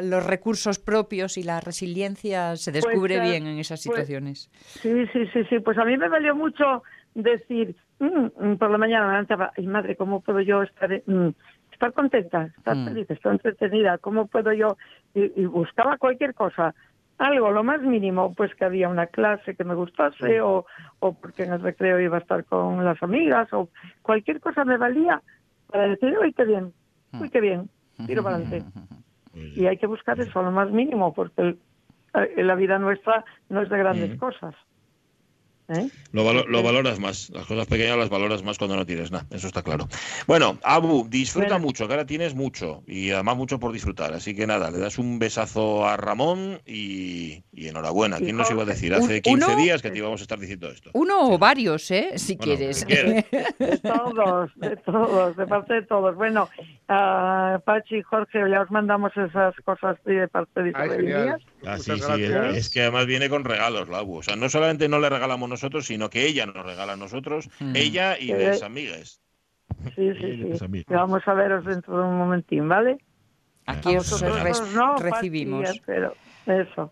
los 0.03 0.25
recursos 0.25 0.77
propios 0.77 1.37
y 1.37 1.43
la 1.43 1.59
resiliencia 1.59 2.55
se 2.55 2.71
pues, 2.71 2.83
descubre 2.83 3.19
bien 3.19 3.47
en 3.47 3.57
esas 3.57 3.83
pues, 3.83 3.95
situaciones. 3.95 4.49
sí, 4.53 5.07
sí, 5.13 5.25
sí, 5.33 5.43
sí. 5.49 5.59
Pues 5.59 5.77
a 5.79 5.85
mí 5.85 5.97
me 5.97 6.09
valió 6.09 6.35
mucho 6.35 6.83
decir, 7.15 7.75
mm, 7.99 8.55
por 8.55 8.69
la 8.69 8.77
mañana 8.77 9.07
me 9.07 9.11
levantaba, 9.13 9.51
madre, 9.63 9.95
¿cómo 9.95 10.21
puedo 10.21 10.39
yo 10.41 10.61
estar, 10.61 11.01
mm, 11.07 11.29
estar 11.71 11.91
contenta, 11.93 12.51
estar 12.55 12.75
mm. 12.75 12.85
feliz, 12.85 13.09
estar 13.09 13.31
entretenida? 13.31 13.97
¿Cómo 13.97 14.27
puedo 14.27 14.53
yo? 14.53 14.77
Y, 15.15 15.45
buscaba 15.45 15.97
cualquier 15.97 16.35
cosa 16.35 16.75
algo, 17.17 17.49
lo 17.49 17.63
más 17.63 17.81
mínimo, 17.81 18.35
pues 18.35 18.53
que 18.53 18.63
había 18.63 18.89
una 18.89 19.07
clase 19.07 19.55
que 19.55 19.63
me 19.63 19.73
gustase 19.73 20.39
o, 20.39 20.67
o 20.99 21.13
porque 21.13 21.45
en 21.45 21.53
el 21.53 21.61
recreo 21.61 21.99
iba 21.99 22.17
a 22.17 22.19
estar 22.19 22.45
con 22.45 22.85
las 22.85 23.01
amigas 23.01 23.51
o 23.53 23.69
cualquier 24.03 24.39
cosa 24.39 24.63
me 24.63 24.77
valía 24.77 25.23
para 25.67 25.87
decir, 25.87 26.17
uy, 26.19 26.33
qué 26.33 26.45
bien, 26.45 26.73
uy, 27.19 27.29
qué 27.29 27.41
bien, 27.41 27.69
tiro 28.05 28.23
para 28.23 28.37
adelante. 28.37 28.63
y 29.55 29.65
hay 29.65 29.77
que 29.77 29.87
buscar 29.87 30.19
eso, 30.19 30.41
lo 30.41 30.51
más 30.51 30.71
mínimo, 30.71 31.13
porque 31.13 31.57
eh, 32.13 32.43
la 32.43 32.55
vida 32.55 32.79
nuestra 32.79 33.25
no 33.49 33.61
es 33.61 33.69
de 33.69 33.77
grandes 33.77 34.17
cosas. 34.19 34.55
¿Eh? 35.69 35.89
Lo, 36.13 36.23
valoras 36.63 36.99
más, 36.99 37.29
las 37.31 37.45
cosas 37.45 37.67
pequeñas 37.67 37.97
las 37.97 38.09
valoras 38.09 38.41
más 38.41 38.57
cuando 38.57 38.77
no 38.77 38.85
tienes 38.85 39.11
nada, 39.11 39.25
eso 39.31 39.47
está 39.47 39.63
claro. 39.63 39.87
Bueno, 40.25 40.57
Abu, 40.63 41.07
disfruta 41.09 41.57
mucho, 41.57 41.87
que 41.87 41.93
ahora 41.93 42.05
tienes 42.05 42.35
mucho 42.35 42.83
y 42.87 43.11
además 43.11 43.35
mucho 43.35 43.59
por 43.59 43.73
disfrutar, 43.73 44.13
así 44.13 44.33
que 44.33 44.47
nada, 44.47 44.71
le 44.71 44.79
das 44.79 44.97
un 44.97 45.19
besazo 45.19 45.85
a 45.85 45.97
Ramón 45.97 46.61
y, 46.65 47.43
enhorabuena. 47.53 48.17
¿Quién 48.17 48.37
nos 48.37 48.49
iba 48.49 48.63
a 48.63 48.65
decir? 48.65 48.93
Hace 48.93 49.21
15 49.21 49.55
días 49.57 49.81
que 49.81 49.91
te 49.91 49.97
íbamos 49.97 50.21
a 50.21 50.23
estar 50.23 50.39
diciendo 50.39 50.69
esto. 50.69 50.91
Uno 50.93 51.31
o 51.31 51.37
varios, 51.37 51.91
¿eh? 51.91 52.13
Si 52.15 52.37
quieres. 52.37 52.85
de 52.87 53.79
todos, 53.83 54.51
de 54.55 54.77
todos, 54.77 55.35
de 55.35 55.47
parte 55.47 55.73
de 55.73 55.81
todos. 55.81 56.15
Bueno, 56.15 56.49
uh, 56.87 57.59
Pachi 57.59 57.97
y 57.97 58.01
Jorge, 58.03 58.49
ya 58.49 58.61
os 58.61 58.71
mandamos 58.71 59.11
esas 59.17 59.55
cosas 59.65 59.97
de 60.05 60.27
parte 60.29 60.63
de 60.63 60.69
Isabel 60.69 61.37
Ah, 61.65 61.77
sí, 61.77 61.91
sí, 61.97 62.23
es, 62.53 62.69
que 62.69 62.81
además 62.81 63.07
viene 63.07 63.29
con 63.29 63.43
regalos, 63.43 63.89
la 63.89 63.99
Abu. 63.99 64.17
O 64.17 64.23
sea, 64.23 64.35
no 64.35 64.47
solamente 64.49 64.87
no 64.87 64.99
le 64.99 65.09
regalamos 65.09 65.49
nosotros, 65.49 65.85
sino 65.85 66.09
que 66.09 66.25
ella 66.25 66.45
nos 66.45 66.65
regala 66.65 66.93
a 66.93 66.97
nosotros, 66.97 67.49
mm. 67.59 67.75
ella 67.75 68.17
y 68.19 68.27
las 68.33 68.61
amigas. 68.61 69.21
Sí, 69.95 70.13
sí, 70.19 70.53
sí. 70.57 70.83
Vamos 70.87 71.27
a 71.27 71.33
veros 71.33 71.65
dentro 71.65 71.97
de 71.97 72.07
un 72.07 72.17
momentín, 72.17 72.69
¿vale? 72.69 72.97
Aquí 73.65 73.97
os 73.97 74.21
recibimos. 74.99 75.81
pero 75.85 76.15
eso. 76.45 76.91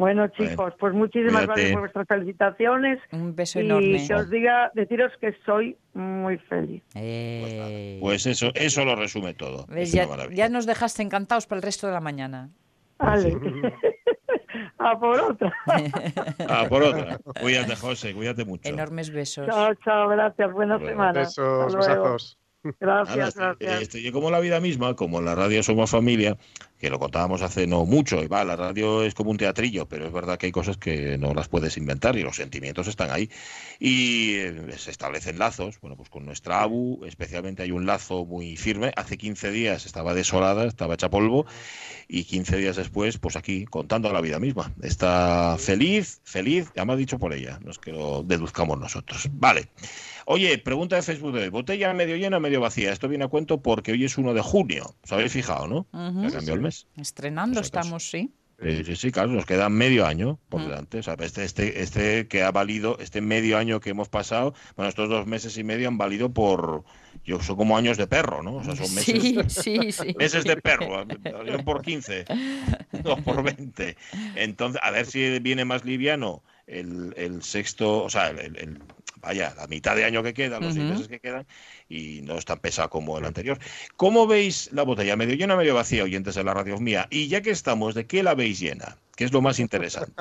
Bueno, 0.00 0.28
chicos, 0.28 0.72
pues 0.80 0.94
muchísimas 0.94 1.44
gracias 1.44 1.72
por 1.72 1.80
vuestras 1.80 2.08
felicitaciones. 2.08 2.98
Un 3.12 3.36
beso 3.36 3.58
enorme. 3.58 4.02
Y 4.02 4.08
que 4.08 4.14
os 4.14 4.30
diga, 4.30 4.70
deciros 4.74 5.12
que 5.20 5.34
soy 5.44 5.76
muy 5.92 6.38
feliz. 6.38 6.82
Eh... 6.94 7.98
Pues 8.00 8.24
eso, 8.24 8.50
eso 8.54 8.84
lo 8.86 8.96
resume 8.96 9.34
todo. 9.34 9.66
Ya, 9.84 10.08
ya, 10.30 10.48
nos 10.48 10.64
dejaste 10.64 11.02
encantados 11.02 11.46
para 11.46 11.58
el 11.58 11.62
resto 11.62 11.86
de 11.86 11.92
la 11.92 12.00
mañana. 12.00 12.48
Vale. 12.98 13.36
A 14.80 14.98
por 14.98 15.20
otra. 15.20 15.52
A 16.48 16.66
por 16.66 16.82
otra. 16.82 17.18
Cuídate, 17.38 17.76
José, 17.76 18.14
cuídate 18.14 18.46
mucho. 18.46 18.66
Enormes 18.66 19.10
besos. 19.10 19.46
Chao, 19.46 19.74
chao, 19.84 20.08
gracias. 20.08 20.52
Buena 20.52 20.78
semana. 20.78 21.20
Besos, 21.20 21.76
besazos. 21.76 22.38
Gracias, 22.78 23.34
gracias. 23.34 23.82
Este, 23.82 24.02
yo 24.02 24.12
como 24.12 24.30
la 24.30 24.40
vida 24.40 24.60
misma, 24.60 24.94
como 24.94 25.18
en 25.18 25.24
la 25.24 25.34
radio 25.34 25.62
somos 25.62 25.90
familia, 25.90 26.36
que 26.78 26.90
lo 26.90 26.98
contábamos 26.98 27.40
hace 27.42 27.66
no 27.66 27.86
mucho, 27.86 28.22
y 28.22 28.26
va, 28.26 28.44
la 28.44 28.56
radio 28.56 29.02
es 29.02 29.14
como 29.14 29.30
un 29.30 29.38
teatrillo, 29.38 29.86
pero 29.86 30.06
es 30.06 30.12
verdad 30.12 30.38
que 30.38 30.46
hay 30.46 30.52
cosas 30.52 30.76
que 30.76 31.16
no 31.16 31.32
las 31.32 31.48
puedes 31.48 31.76
inventar 31.78 32.16
y 32.16 32.22
los 32.22 32.36
sentimientos 32.36 32.86
están 32.86 33.10
ahí. 33.10 33.30
Y 33.78 34.36
eh, 34.36 34.72
se 34.76 34.90
establecen 34.90 35.38
lazos, 35.38 35.80
bueno, 35.80 35.96
pues 35.96 36.10
con 36.10 36.26
nuestra 36.26 36.62
ABU, 36.62 37.04
especialmente 37.06 37.62
hay 37.62 37.70
un 37.70 37.86
lazo 37.86 38.26
muy 38.26 38.56
firme. 38.56 38.92
Hace 38.96 39.16
15 39.16 39.50
días 39.50 39.86
estaba 39.86 40.12
desolada, 40.12 40.64
estaba 40.64 40.94
hecha 40.94 41.08
polvo, 41.08 41.46
y 42.08 42.24
15 42.24 42.58
días 42.58 42.76
después, 42.76 43.18
pues 43.18 43.36
aquí, 43.36 43.64
contando 43.64 44.12
la 44.12 44.20
vida 44.20 44.38
misma. 44.38 44.72
Está 44.82 45.56
feliz, 45.58 46.20
feliz, 46.24 46.70
ya 46.74 46.84
me 46.84 46.92
ha 46.92 46.96
dicho 46.96 47.18
por 47.18 47.32
ella, 47.32 47.58
no 47.62 47.70
es 47.70 47.78
que 47.78 47.92
lo 47.92 48.22
deduzcamos 48.22 48.78
nosotros. 48.78 49.28
Vale. 49.32 49.68
Oye, 50.32 50.58
pregunta 50.58 50.94
de 50.94 51.02
Facebook 51.02 51.32
de 51.32 51.50
botella 51.50 51.92
medio 51.92 52.14
llena 52.14 52.36
o 52.36 52.40
medio 52.40 52.60
vacía. 52.60 52.92
Esto 52.92 53.08
viene 53.08 53.24
a 53.24 53.26
cuento 53.26 53.62
porque 53.62 53.90
hoy 53.90 54.04
es 54.04 54.16
1 54.16 54.32
de 54.32 54.40
junio. 54.40 54.94
¿Os 55.02 55.10
habéis 55.10 55.32
fijado, 55.32 55.66
no? 55.66 55.88
Ya 56.22 56.30
cambió 56.30 56.54
el 56.54 56.60
mes. 56.60 56.86
Estrenando 56.96 57.60
estamos, 57.60 58.08
sí. 58.08 58.32
Sí, 58.62 58.94
sí, 58.94 59.10
claro, 59.10 59.30
nos 59.30 59.44
queda 59.44 59.68
medio 59.68 60.06
año 60.06 60.38
por 60.48 60.62
delante. 60.62 60.98
O 60.98 61.02
sea, 61.02 61.16
este, 61.18 61.42
este, 61.42 61.82
este 61.82 62.28
que 62.28 62.44
ha 62.44 62.52
valido, 62.52 62.96
este 63.00 63.20
medio 63.20 63.58
año 63.58 63.80
que 63.80 63.90
hemos 63.90 64.08
pasado, 64.08 64.54
bueno, 64.76 64.88
estos 64.88 65.08
dos 65.08 65.26
meses 65.26 65.58
y 65.58 65.64
medio 65.64 65.88
han 65.88 65.98
valido 65.98 66.32
por, 66.32 66.84
yo 67.24 67.42
son 67.42 67.56
como 67.56 67.76
años 67.76 67.96
de 67.96 68.06
perro, 68.06 68.44
¿no? 68.44 68.56
O 68.56 68.62
sea, 68.62 68.76
son 68.76 68.94
meses, 68.94 69.22
sí, 69.22 69.36
sí, 69.48 69.92
sí. 69.92 70.14
meses 70.18 70.44
de 70.44 70.58
perro, 70.58 71.06
por 71.64 71.82
15, 71.82 72.26
no 73.04 73.16
por 73.16 73.42
20. 73.42 73.96
Entonces, 74.36 74.80
a 74.84 74.92
ver 74.92 75.06
si 75.06 75.40
viene 75.40 75.64
más 75.64 75.84
liviano 75.84 76.44
el, 76.70 77.14
el 77.16 77.42
sexto, 77.42 78.04
o 78.04 78.10
sea, 78.10 78.28
el, 78.28 78.78
vaya, 79.20 79.54
la 79.56 79.66
mitad 79.66 79.96
de 79.96 80.04
año 80.04 80.22
que 80.22 80.34
queda, 80.34 80.60
los 80.60 80.74
seis 80.74 80.84
meses 80.84 81.08
que 81.08 81.20
quedan, 81.20 81.46
y 81.88 82.20
no 82.22 82.36
es 82.36 82.44
tan 82.44 82.58
pesada 82.58 82.88
como 82.88 83.18
el 83.18 83.24
anterior. 83.24 83.58
¿Cómo 83.96 84.26
veis 84.26 84.70
la 84.72 84.82
botella? 84.82 85.16
¿Medio 85.16 85.34
llena 85.34 85.54
o 85.54 85.56
medio 85.58 85.74
vacía, 85.74 86.04
oyentes 86.04 86.34
de 86.34 86.44
la 86.44 86.54
radio 86.54 86.78
mía? 86.78 87.06
Y 87.10 87.28
ya 87.28 87.40
que 87.40 87.50
estamos, 87.50 87.94
¿de 87.94 88.06
qué 88.06 88.22
la 88.22 88.34
veis 88.34 88.60
llena? 88.60 88.96
¿Qué 89.16 89.24
es 89.24 89.32
lo 89.32 89.42
más 89.42 89.58
interesante? 89.58 90.12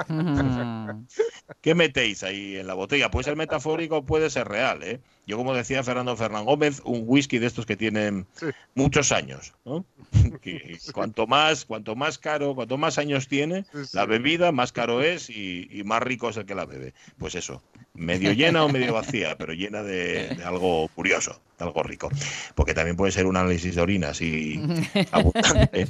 ¿Qué 1.62 1.76
metéis 1.76 2.24
ahí 2.24 2.58
en 2.58 2.68
la 2.68 2.74
botella? 2.74 3.10
Puede 3.10 3.24
ser 3.24 3.36
metafórico, 3.38 4.06
puede 4.06 4.30
ser 4.30 4.48
real, 4.48 4.84
¿eh? 4.84 5.00
Yo, 5.30 5.38
como 5.38 5.54
decía 5.54 5.84
Fernando 5.84 6.18
Fernán 6.18 6.44
Gómez, 6.44 6.82
un 6.86 7.04
whisky 7.06 7.38
de 7.38 7.46
estos 7.46 7.68
que 7.68 7.78
tienen 7.78 8.26
muchos 8.74 9.12
años, 9.12 9.54
¿no? 9.64 9.86
cuanto 10.92 11.28
más, 11.28 11.66
cuanto 11.66 11.96
más 11.96 12.18
caro, 12.18 12.56
cuanto 12.56 12.80
más 12.80 12.98
años 12.98 13.28
tiene 13.28 13.64
la 13.94 14.08
bebida, 14.08 14.52
más 14.52 14.72
caro 14.72 15.04
es 15.04 15.30
y, 15.30 15.84
más 15.86 16.02
rico 16.02 16.30
es 16.30 16.38
el 16.38 16.48
que 16.48 16.56
la 16.56 16.66
bebe. 16.66 16.96
Pues 17.20 17.36
eso, 17.36 17.62
medio 17.94 18.34
llena 18.34 18.66
o 18.66 18.70
medio 18.70 18.92
vacía, 18.92 19.36
pero 19.38 19.54
llena 19.54 19.84
de, 19.84 20.36
algo 20.44 20.88
curioso, 20.96 21.40
de 21.60 21.66
algo 21.66 21.84
rico. 21.84 22.10
Porque 22.56 22.74
también 22.74 22.98
puede 22.98 23.12
ser 23.12 23.28
un 23.28 23.38
análisis 23.38 23.76
de 23.76 23.82
orinas 23.84 24.24
y 24.24 24.60
abundante. 25.12 25.90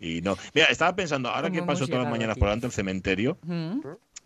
y 0.00 0.20
no. 0.20 0.36
Mira, 0.52 0.66
estaba 0.66 0.96
pensando, 0.96 1.28
ahora 1.28 1.48
que 1.48 1.62
paso 1.62 1.86
todas 1.86 2.02
las 2.02 2.10
mañanas 2.10 2.36
por 2.36 2.48
delante 2.48 2.66
del 2.66 2.72
cementerio 2.72 3.38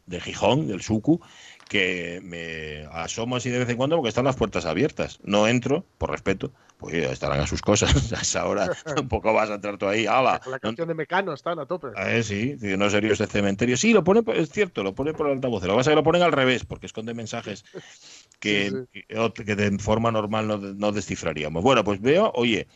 de 0.08 0.20
Gijón, 0.20 0.66
del 0.66 0.82
Sucu, 0.82 1.20
que 1.68 2.20
me 2.24 2.86
asomo 2.92 3.36
así 3.36 3.50
de 3.50 3.58
vez 3.58 3.68
en 3.68 3.76
cuando 3.76 3.96
porque 3.96 4.08
están 4.08 4.24
las 4.24 4.36
puertas 4.36 4.64
abiertas. 4.64 5.20
No 5.22 5.46
entro, 5.46 5.84
por 5.98 6.10
respeto, 6.10 6.50
pues 6.78 6.94
estarán 6.94 7.40
a 7.40 7.46
sus 7.46 7.60
cosas. 7.60 8.12
A 8.12 8.22
esa 8.22 8.46
hora 8.46 8.70
tampoco 8.96 9.32
vas 9.32 9.50
a 9.50 9.54
entrar 9.54 9.76
tú 9.76 9.86
ahí. 9.86 10.06
¡Hala! 10.06 10.40
La 10.46 10.58
canción 10.58 10.88
de 10.88 10.94
Mecano 10.94 11.34
está 11.34 11.52
a 11.52 11.66
tope. 11.66 11.88
Eh, 11.96 12.22
sí, 12.22 12.56
no 12.60 12.88
serio 12.90 13.12
este 13.12 13.26
cementerio. 13.26 13.76
Sí, 13.76 13.92
lo 13.92 14.02
pone, 14.02 14.22
es 14.34 14.50
cierto, 14.50 14.82
lo 14.82 14.94
pone 14.94 15.12
por 15.12 15.26
el 15.26 15.34
altavoz. 15.34 15.62
Lo 15.64 15.74
que 15.74 15.76
pasa 15.76 15.90
es 15.90 15.92
que 15.92 15.96
lo 15.96 16.02
ponen 16.02 16.22
al 16.22 16.32
revés, 16.32 16.64
porque 16.64 16.86
esconde 16.86 17.12
mensajes 17.14 17.64
que, 18.40 18.86
que, 18.88 19.56
de 19.56 19.78
forma 19.78 20.10
normal 20.10 20.48
no, 20.48 20.56
no 20.56 20.92
descifraríamos. 20.92 21.62
Bueno, 21.62 21.84
pues 21.84 22.00
veo, 22.00 22.32
oye, 22.34 22.66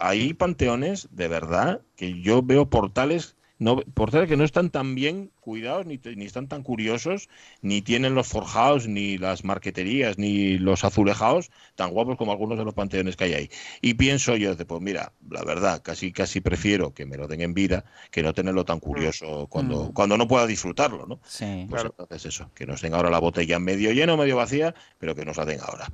hay 0.00 0.34
panteones 0.34 1.08
de 1.12 1.28
verdad 1.28 1.80
que 1.96 2.20
yo 2.20 2.42
veo 2.42 2.68
portales 2.68 3.36
no, 3.58 3.76
por 3.76 4.10
ser 4.10 4.26
que 4.26 4.36
no 4.36 4.44
están 4.44 4.70
tan 4.70 4.94
bien 4.94 5.30
cuidados, 5.40 5.86
ni, 5.86 6.00
ni, 6.16 6.24
están 6.24 6.48
tan 6.48 6.62
curiosos, 6.62 7.28
ni 7.62 7.82
tienen 7.82 8.14
los 8.14 8.26
forjados, 8.26 8.88
ni 8.88 9.18
las 9.18 9.44
marqueterías, 9.44 10.18
ni 10.18 10.58
los 10.58 10.84
azulejados 10.84 11.50
tan 11.74 11.90
guapos 11.90 12.16
como 12.16 12.32
algunos 12.32 12.58
de 12.58 12.64
los 12.64 12.74
panteones 12.74 13.16
que 13.16 13.24
hay 13.24 13.34
ahí. 13.34 13.50
Y 13.80 13.94
pienso 13.94 14.36
yo, 14.36 14.56
pues 14.56 14.80
mira, 14.80 15.12
la 15.30 15.44
verdad, 15.44 15.82
casi 15.82 16.12
casi 16.12 16.40
prefiero 16.40 16.94
que 16.94 17.06
me 17.06 17.16
lo 17.16 17.28
den 17.28 17.42
en 17.42 17.54
vida 17.54 17.84
que 18.10 18.22
no 18.22 18.34
tenerlo 18.34 18.64
tan 18.64 18.80
curioso 18.80 19.44
mm. 19.44 19.46
cuando, 19.46 19.84
mm. 19.84 19.92
cuando 19.92 20.18
no 20.18 20.26
pueda 20.26 20.46
disfrutarlo, 20.46 21.06
¿no? 21.06 21.20
Sí. 21.26 21.66
Pues 21.68 21.84
entonces 21.84 22.26
eso, 22.26 22.50
que 22.54 22.66
nos 22.66 22.80
den 22.80 22.94
ahora 22.94 23.10
la 23.10 23.18
botella 23.18 23.58
medio 23.58 23.92
llena 23.92 24.14
o 24.14 24.16
medio 24.16 24.36
vacía, 24.36 24.74
pero 24.98 25.14
que 25.14 25.24
nos 25.24 25.36
la 25.36 25.44
den 25.44 25.60
ahora. 25.60 25.86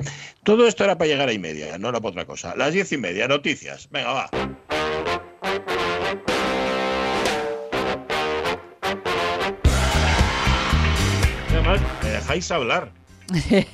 Todo 0.45 0.67
esto 0.67 0.85
era 0.85 0.97
para 0.97 1.09
llegar 1.09 1.29
a 1.29 1.33
y 1.33 1.39
media, 1.39 1.77
no 1.79 1.89
era 1.89 2.01
para 2.01 2.11
otra 2.11 2.27
cosa. 2.27 2.55
Las 2.57 2.73
diez 2.73 2.91
y 2.93 2.97
media, 2.97 3.29
noticias. 3.29 3.89
Venga, 3.91 4.13
va. 4.13 4.31
Dejáis 12.21 12.51
hablar. 12.51 12.93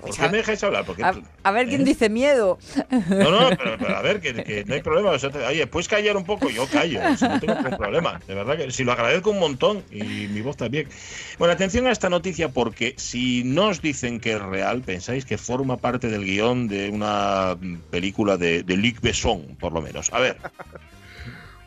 ¿Por 0.00 0.16
qué 0.16 0.28
me 0.28 0.38
dejáis 0.38 0.62
hablar? 0.64 0.84
Porque, 0.84 1.02
a, 1.02 1.50
ver 1.52 1.68
quién 1.68 1.82
¿eh? 1.82 1.84
dice 1.84 2.10
miedo. 2.10 2.58
No, 2.90 3.30
no, 3.30 3.56
pero, 3.56 3.96
a 3.96 4.02
ver, 4.02 4.20
que, 4.20 4.64
no 4.66 4.74
hay 4.74 4.82
problema. 4.82 5.12
oye, 5.48 5.66
¿puedes 5.66 5.88
callar 5.88 6.16
un 6.16 6.24
poco? 6.24 6.50
Yo 6.50 6.66
callo, 6.66 7.00
no 7.20 7.40
tengo 7.40 7.76
problema. 7.76 8.20
De 8.26 8.34
verdad 8.34 8.56
que 8.56 8.70
si 8.70 8.84
lo 8.84 8.92
agradezco 8.92 9.30
un 9.30 9.38
montón 9.38 9.82
y 9.90 10.02
mi 10.02 10.42
voz 10.42 10.56
también. 10.56 10.88
Bueno, 11.38 11.54
atención 11.54 11.86
a 11.86 11.92
esta 11.92 12.10
noticia 12.10 12.48
porque 12.50 12.94
si 12.98 13.44
no 13.44 13.68
os 13.68 13.80
dicen 13.80 14.20
que 14.20 14.32
es 14.32 14.42
real, 14.42 14.82
pensáis 14.82 15.24
que 15.24 15.38
forma 15.38 15.78
parte 15.78 16.08
del 16.08 16.24
guion 16.24 16.68
de 16.68 16.90
una 16.90 17.56
película 17.90 18.36
de, 18.36 18.62
de 18.62 18.76
Luc 18.76 19.00
Besson, 19.00 19.56
por 19.58 19.72
lo 19.72 19.80
menos. 19.80 20.12
A 20.12 20.18
ver 20.18 20.36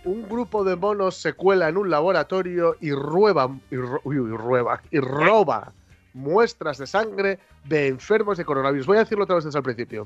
un 0.08 0.28
grupo 0.28 0.64
de 0.64 0.76
monos 0.76 1.18
se 1.18 1.34
cuela 1.34 1.68
en 1.68 1.78
un 1.78 1.90
laboratorio 1.90 2.76
y 2.80 2.92
rueba, 2.92 3.50
y, 3.70 3.76
y 3.76 5.00
roba 5.00 5.74
muestras 6.14 6.78
de 6.78 6.88
sangre 6.88 7.40
de 7.66 7.88
enfermos 7.88 8.38
de 8.38 8.46
coronavirus. 8.46 8.88
Voy 8.88 8.98
a 8.98 9.02
decirlo 9.02 9.26
otra 9.26 9.36
vez 9.36 9.46
desde 9.46 9.60
el 9.60 9.64
principio. 9.64 10.06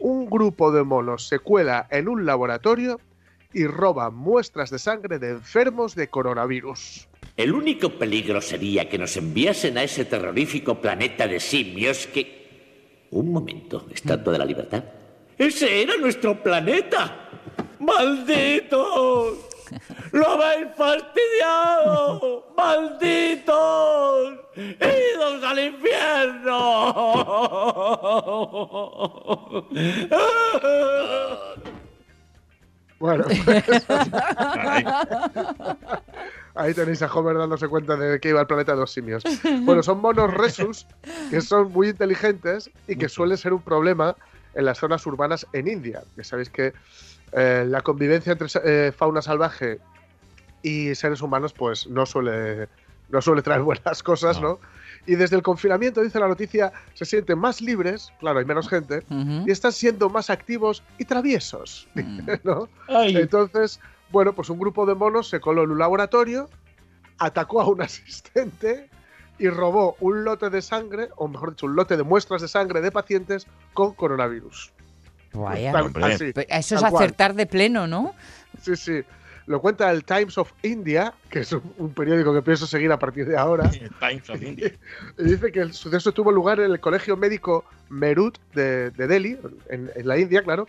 Un 0.00 0.26
grupo 0.26 0.72
de 0.72 0.82
monos 0.82 1.28
se 1.28 1.38
cuela 1.38 1.86
en 1.90 2.08
un 2.08 2.24
laboratorio 2.26 3.00
y 3.52 3.66
roba 3.66 4.10
muestras 4.10 4.70
de 4.70 4.78
sangre 4.78 5.18
de 5.18 5.30
enfermos 5.30 5.94
de 5.94 6.08
coronavirus. 6.08 7.08
El 7.36 7.52
único 7.52 7.90
peligro 7.90 8.40
sería 8.40 8.88
que 8.88 8.98
nos 8.98 9.16
enviasen 9.16 9.78
a 9.78 9.84
ese 9.84 10.04
terrorífico 10.04 10.80
planeta 10.80 11.26
de 11.28 11.38
simios 11.38 12.06
que... 12.06 13.08
Un 13.10 13.30
momento, 13.30 13.86
Estatua 13.92 14.32
de 14.32 14.38
la 14.40 14.44
Libertad. 14.44 14.82
Ese 15.38 15.82
era 15.82 15.96
nuestro 15.96 16.42
planeta. 16.42 17.23
¡Malditos! 17.78 19.38
¡Lo 20.12 20.28
habéis 20.30 20.68
fastidiado! 20.76 22.46
¡Malditos! 22.56 24.38
¡Idos 24.56 25.44
al 25.44 25.58
infierno! 25.58 26.54
Bueno, 33.00 33.24
pues, 33.44 33.84
ahí 36.54 36.72
tenéis 36.72 37.02
a 37.02 37.12
Homer 37.12 37.36
dándose 37.36 37.68
cuenta 37.68 37.96
de 37.96 38.18
que 38.18 38.30
iba 38.30 38.40
al 38.40 38.46
planeta 38.46 38.72
de 38.72 38.78
los 38.78 38.92
simios. 38.92 39.22
Bueno, 39.62 39.82
son 39.82 40.00
monos 40.00 40.32
resus 40.32 40.86
que 41.28 41.42
son 41.42 41.70
muy 41.72 41.88
inteligentes 41.90 42.70
y 42.86 42.94
que 42.96 43.04
Mucho. 43.04 43.14
suele 43.14 43.36
ser 43.36 43.52
un 43.52 43.60
problema 43.60 44.16
en 44.54 44.64
las 44.64 44.78
zonas 44.78 45.04
urbanas 45.06 45.46
en 45.52 45.68
India. 45.68 46.02
Ya 46.16 46.24
sabéis 46.24 46.48
que 46.48 46.72
eh, 47.36 47.64
la 47.68 47.80
convivencia 47.82 48.32
entre 48.32 48.48
eh, 48.64 48.92
fauna 48.92 49.20
salvaje 49.22 49.78
y 50.62 50.94
seres 50.94 51.20
humanos 51.20 51.52
pues 51.52 51.86
no 51.88 52.06
suele, 52.06 52.68
no 53.10 53.20
suele 53.20 53.42
traer 53.42 53.62
buenas 53.62 54.02
cosas, 54.02 54.40
No. 54.40 54.48
¿no? 54.48 54.58
Y 55.06 55.16
desde 55.16 55.36
el 55.36 55.42
confinamiento, 55.42 56.00
dice 56.00 56.18
la 56.18 56.28
noticia, 56.28 56.72
se 56.94 57.04
sienten 57.04 57.38
más 57.38 57.60
libres, 57.60 58.10
claro, 58.20 58.38
hay 58.38 58.46
menos 58.46 58.70
gente, 58.70 59.02
y 59.46 59.50
están 59.50 59.72
siendo 59.72 60.08
más 60.08 60.30
activos 60.30 60.82
y 60.96 61.04
traviesos, 61.04 61.86
Mm. 61.94 62.20
¿no? 62.42 62.68
Ay, 62.88 63.14
Entonces, 63.16 63.80
bueno, 64.10 64.32
pues 64.32 64.48
un 64.48 64.58
grupo 64.58 64.86
de 64.86 64.94
monos 64.94 65.28
se 65.28 65.40
coló 65.40 65.64
en 65.64 65.72
un 65.72 65.78
laboratorio, 65.78 66.48
atacó 67.18 67.60
a 67.60 67.68
un 67.68 67.82
asistente 67.82 68.88
y 69.38 69.48
robó 69.50 69.96
un 70.00 70.24
lote 70.24 70.48
de 70.48 70.62
sangre, 70.62 71.08
o 71.16 71.28
mejor 71.28 71.50
dicho, 71.50 71.66
un 71.66 71.76
lote 71.76 71.96
de 71.98 72.02
muestras 72.02 72.40
de 72.40 72.48
sangre 72.48 72.80
de 72.80 72.90
pacientes 72.90 73.46
con 73.74 73.92
coronavirus. 73.92 74.72
Vaya. 75.34 75.72
Tal- 75.72 75.86
Hombre. 75.86 76.04
así. 76.04 76.32
Pero 76.32 76.46
Eso 76.50 76.74
es 76.76 76.80
Tal 76.80 76.90
cual. 76.90 77.04
acertar 77.04 77.34
de 77.34 77.46
pleno, 77.46 77.86
¿no? 77.86 78.14
Sí, 78.62 78.76
sí. 78.76 79.02
Lo 79.46 79.60
cuenta 79.60 79.90
el 79.90 80.04
Times 80.04 80.38
of 80.38 80.50
India, 80.62 81.12
que 81.28 81.40
es 81.40 81.52
un, 81.52 81.62
un 81.76 81.92
periódico 81.92 82.32
que 82.32 82.40
pienso 82.40 82.66
seguir 82.66 82.90
a 82.92 82.98
partir 82.98 83.26
de 83.26 83.36
ahora. 83.36 83.70
Times 84.00 84.30
of 84.30 84.42
India. 84.42 84.72
Y 85.18 85.24
dice 85.24 85.52
que 85.52 85.60
el 85.60 85.74
suceso 85.74 86.12
tuvo 86.12 86.32
lugar 86.32 86.60
en 86.60 86.70
el 86.70 86.80
colegio 86.80 87.16
médico 87.16 87.64
Merut 87.90 88.38
de, 88.54 88.90
de 88.90 89.06
Delhi, 89.06 89.38
en, 89.68 89.90
en 89.94 90.08
la 90.08 90.16
India, 90.18 90.42
claro. 90.42 90.66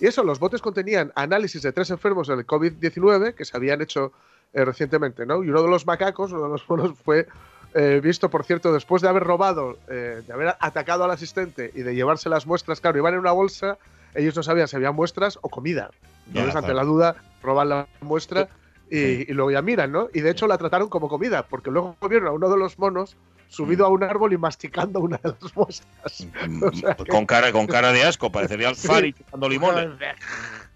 Y 0.00 0.06
eso, 0.06 0.22
los 0.24 0.38
botes 0.38 0.60
contenían 0.62 1.12
análisis 1.14 1.60
de 1.62 1.72
tres 1.72 1.90
enfermos 1.90 2.28
del 2.28 2.46
COVID-19 2.46 3.34
que 3.34 3.44
se 3.44 3.56
habían 3.56 3.80
hecho 3.82 4.12
eh, 4.54 4.64
recientemente, 4.64 5.26
¿no? 5.26 5.42
Y 5.44 5.50
uno 5.50 5.62
de 5.62 5.68
los 5.68 5.86
macacos, 5.86 6.32
uno 6.32 6.44
de 6.44 6.48
los 6.50 6.68
monos, 6.68 6.98
fue 7.04 7.26
eh, 7.76 8.00
visto, 8.02 8.30
por 8.30 8.44
cierto, 8.44 8.72
después 8.72 9.02
de 9.02 9.08
haber 9.08 9.22
robado, 9.24 9.78
eh, 9.88 10.22
de 10.26 10.32
haber 10.32 10.56
atacado 10.60 11.04
al 11.04 11.10
asistente 11.10 11.70
y 11.74 11.82
de 11.82 11.94
llevarse 11.94 12.28
las 12.28 12.46
muestras, 12.46 12.80
claro, 12.80 12.98
iban 12.98 13.14
en 13.14 13.20
una 13.20 13.32
bolsa, 13.32 13.78
ellos 14.14 14.34
no 14.34 14.42
sabían 14.42 14.66
si 14.68 14.76
había 14.76 14.92
muestras 14.92 15.38
o 15.42 15.48
comida. 15.48 15.90
Entonces, 16.26 16.56
ante 16.56 16.72
claro. 16.72 16.78
la 16.78 16.84
duda, 16.84 17.16
roban 17.42 17.68
la 17.68 17.86
muestra 18.00 18.48
y, 18.90 18.96
Sí. 18.98 19.26
y 19.28 19.32
luego 19.32 19.50
ya 19.50 19.62
miran, 19.62 19.92
¿no? 19.92 20.08
Y 20.14 20.20
de 20.20 20.30
hecho 20.30 20.46
la 20.46 20.58
trataron 20.58 20.88
como 20.88 21.08
comida, 21.08 21.42
porque 21.46 21.70
luego 21.70 21.96
vieron 22.08 22.28
a 22.28 22.32
uno 22.32 22.48
de 22.48 22.56
los 22.56 22.78
monos 22.78 23.16
subido 23.48 23.86
a 23.86 23.88
un 23.90 24.02
árbol 24.02 24.32
y 24.32 24.38
masticando 24.38 24.98
una 25.00 25.18
de 25.18 25.34
las 25.40 25.56
muestras. 25.56 26.26
Mm, 26.48 26.62
O 26.64 26.72
sea 26.72 26.94
que- 26.96 27.04
con, 27.06 27.26
cara, 27.26 27.52
con 27.52 27.66
cara 27.66 27.92
de 27.92 28.02
asco, 28.04 28.32
parecería 28.32 28.68
Alfari 28.68 29.12
Sí. 29.12 29.18
chupando 29.22 29.48
limones. 29.48 29.88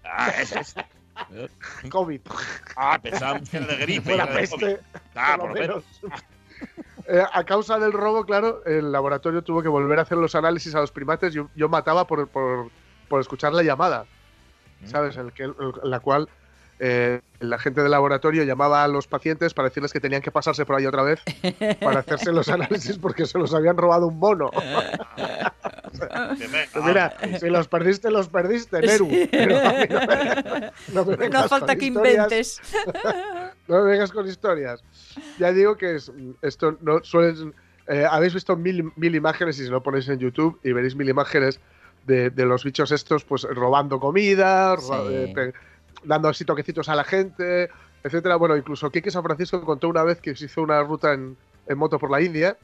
Ah, 0.05 0.31
es. 0.39 0.75
COVID. 1.89 2.21
Ah, 2.75 2.99
pensaba 3.01 3.39
el 3.51 3.67
de 3.67 3.75
gripe. 3.77 4.15
La 4.15 4.27
peste. 4.31 4.79
Ah, 5.15 5.35
por 5.37 5.49
lo 5.49 5.55
lo 5.55 5.61
menos. 5.61 5.83
menos. 6.03 6.21
Eh, 7.13 7.21
a 7.29 7.43
causa 7.43 7.77
del 7.77 7.91
robo, 7.91 8.23
claro, 8.25 8.63
el 8.65 8.91
laboratorio 8.91 9.41
tuvo 9.41 9.61
que 9.61 9.67
volver 9.67 9.99
a 9.99 10.03
hacer 10.03 10.17
los 10.17 10.33
análisis 10.35 10.73
a 10.75 10.79
los 10.79 10.91
primates. 10.93 11.33
Yo, 11.33 11.49
yo 11.55 11.67
mataba 11.67 12.07
por, 12.07 12.27
por, 12.29 12.69
por 13.09 13.19
escuchar 13.19 13.51
la 13.51 13.63
llamada, 13.63 14.05
¿sabes? 14.85 15.17
El 15.17 15.33
que, 15.33 15.43
en 15.43 15.53
la 15.83 15.99
cual 15.99 16.29
eh, 16.79 17.19
la 17.41 17.59
gente 17.59 17.81
del 17.81 17.91
laboratorio 17.91 18.43
llamaba 18.45 18.83
a 18.83 18.87
los 18.87 19.07
pacientes 19.07 19.53
para 19.53 19.67
decirles 19.67 19.91
que 19.91 19.99
tenían 19.99 20.21
que 20.21 20.31
pasarse 20.31 20.65
por 20.65 20.77
ahí 20.77 20.85
otra 20.85 21.03
vez 21.03 21.19
para 21.81 21.99
hacerse 22.01 22.31
los 22.31 22.47
análisis 22.47 22.97
porque 22.97 23.25
se 23.25 23.37
los 23.37 23.53
habían 23.53 23.75
robado 23.77 24.07
un 24.07 24.17
mono. 24.17 24.49
Pues 26.73 26.85
mira, 26.85 27.13
si 27.39 27.49
los 27.49 27.67
perdiste, 27.67 28.09
los 28.09 28.29
perdiste, 28.29 28.79
Neru. 28.81 29.09
Pero 29.29 29.55
no 30.93 31.05
me- 31.05 31.11
no 31.11 31.17
me 31.17 31.29
No 31.29 31.47
falta 31.49 31.75
que 31.75 31.85
inventes. 31.85 32.61
No 33.71 33.83
me 33.85 33.91
vengas 33.91 34.11
con 34.11 34.27
historias. 34.27 34.83
Ya 35.39 35.53
digo 35.53 35.77
que 35.77 35.95
es- 35.95 36.11
esto 36.41 36.77
no 36.81 36.99
suelen. 37.03 37.55
eh, 37.87 38.05
Habéis 38.09 38.33
visto 38.33 38.55
mil, 38.57 38.91
mil 38.97 39.15
imágenes 39.15 39.57
y 39.59 39.63
si 39.63 39.69
lo 39.69 39.81
ponéis 39.81 40.07
en 40.09 40.19
YouTube 40.19 40.59
y 40.63 40.71
veréis 40.73 40.95
mil 40.95 41.09
imágenes 41.09 41.59
de, 42.05 42.29
de 42.29 42.45
los 42.45 42.63
bichos 42.63 42.91
estos, 42.91 43.23
pues 43.23 43.43
robando 43.43 43.99
comida, 43.99 44.75
ro- 44.75 44.81
Sí. 44.81 45.15
eh, 45.15 45.31
pe- 45.33 45.53
dando 46.03 46.27
así 46.29 46.43
toquecitos 46.45 46.89
a 46.89 46.95
la 46.95 47.03
gente, 47.05 47.69
etcétera. 48.03 48.35
Bueno, 48.35 48.57
incluso 48.57 48.91
Kike 48.91 49.09
San 49.09 49.23
Francisco 49.23 49.63
contó 49.63 49.87
una 49.89 50.03
vez 50.03 50.19
que 50.21 50.35
se 50.35 50.45
hizo 50.45 50.61
una 50.61 50.81
ruta 50.83 51.13
en, 51.13 51.37
en 51.65 51.77
moto 51.77 51.97
por 51.97 52.11
la 52.11 52.21
India 52.21 52.57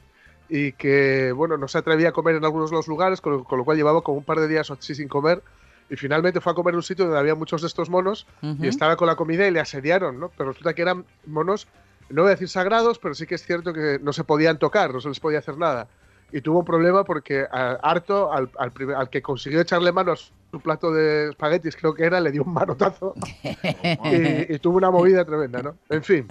y 0.48 0.72
que, 0.72 1.32
bueno, 1.32 1.56
no 1.56 1.68
se 1.68 1.78
atrevía 1.78 2.10
a 2.10 2.12
comer 2.12 2.36
en 2.36 2.44
algunos 2.44 2.70
de 2.70 2.76
los 2.76 2.86
lugares, 2.88 3.20
con, 3.20 3.44
con 3.44 3.58
lo 3.58 3.64
cual 3.64 3.76
llevaba 3.76 4.02
como 4.02 4.18
un 4.18 4.24
par 4.24 4.40
de 4.40 4.48
días 4.48 4.70
así 4.70 4.94
sin 4.94 5.08
comer. 5.08 5.42
Y 5.90 5.96
finalmente 5.96 6.40
fue 6.40 6.52
a 6.52 6.54
comer 6.54 6.72
en 6.74 6.76
un 6.76 6.82
sitio 6.82 7.04
donde 7.06 7.18
había 7.20 7.34
muchos 7.34 7.60
de 7.62 7.66
estos 7.68 7.88
monos 7.88 8.26
Ujú. 8.42 8.64
y 8.64 8.68
estaba 8.68 8.96
con 8.96 9.06
la 9.06 9.16
comida 9.16 9.46
y 9.46 9.50
le 9.50 9.60
asediaron, 9.60 10.20
¿no? 10.20 10.30
Pero 10.36 10.50
resulta 10.50 10.74
que 10.74 10.82
eran 10.82 11.04
monos, 11.26 11.66
no 12.10 12.22
voy 12.22 12.28
a 12.28 12.34
decir 12.34 12.48
sagrados, 12.48 12.98
pero 12.98 13.14
sí 13.14 13.26
que 13.26 13.36
es 13.36 13.44
cierto 13.44 13.72
que 13.72 13.98
no 14.02 14.12
se 14.12 14.24
podían 14.24 14.58
tocar, 14.58 14.92
no 14.92 15.00
se 15.00 15.08
les 15.08 15.20
podía 15.20 15.38
hacer 15.38 15.56
nada. 15.56 15.88
Y 16.30 16.42
tuvo 16.42 16.58
un 16.58 16.64
problema 16.66 17.04
porque 17.04 17.46
a- 17.50 17.78
harto, 17.82 18.30
al, 18.30 18.50
al 18.58 18.70
primer- 18.72 18.96
al 18.96 19.08
que 19.08 19.22
consiguió 19.22 19.60
echarle 19.62 19.92
mano 19.92 20.12
a 20.12 20.16
su 20.16 20.60
plato 20.62 20.92
de 20.92 21.30
espaguetis, 21.30 21.74
creo 21.74 21.94
que 21.94 22.04
era, 22.04 22.20
le 22.20 22.30
dio 22.32 22.42
un 22.44 22.52
manotazo 22.52 23.14
y, 24.12 24.54
y 24.54 24.58
tuvo 24.58 24.76
una 24.76 24.90
movida 24.90 25.24
tremenda, 25.24 25.62
¿no? 25.62 25.78
En 25.88 26.02
fin, 26.02 26.28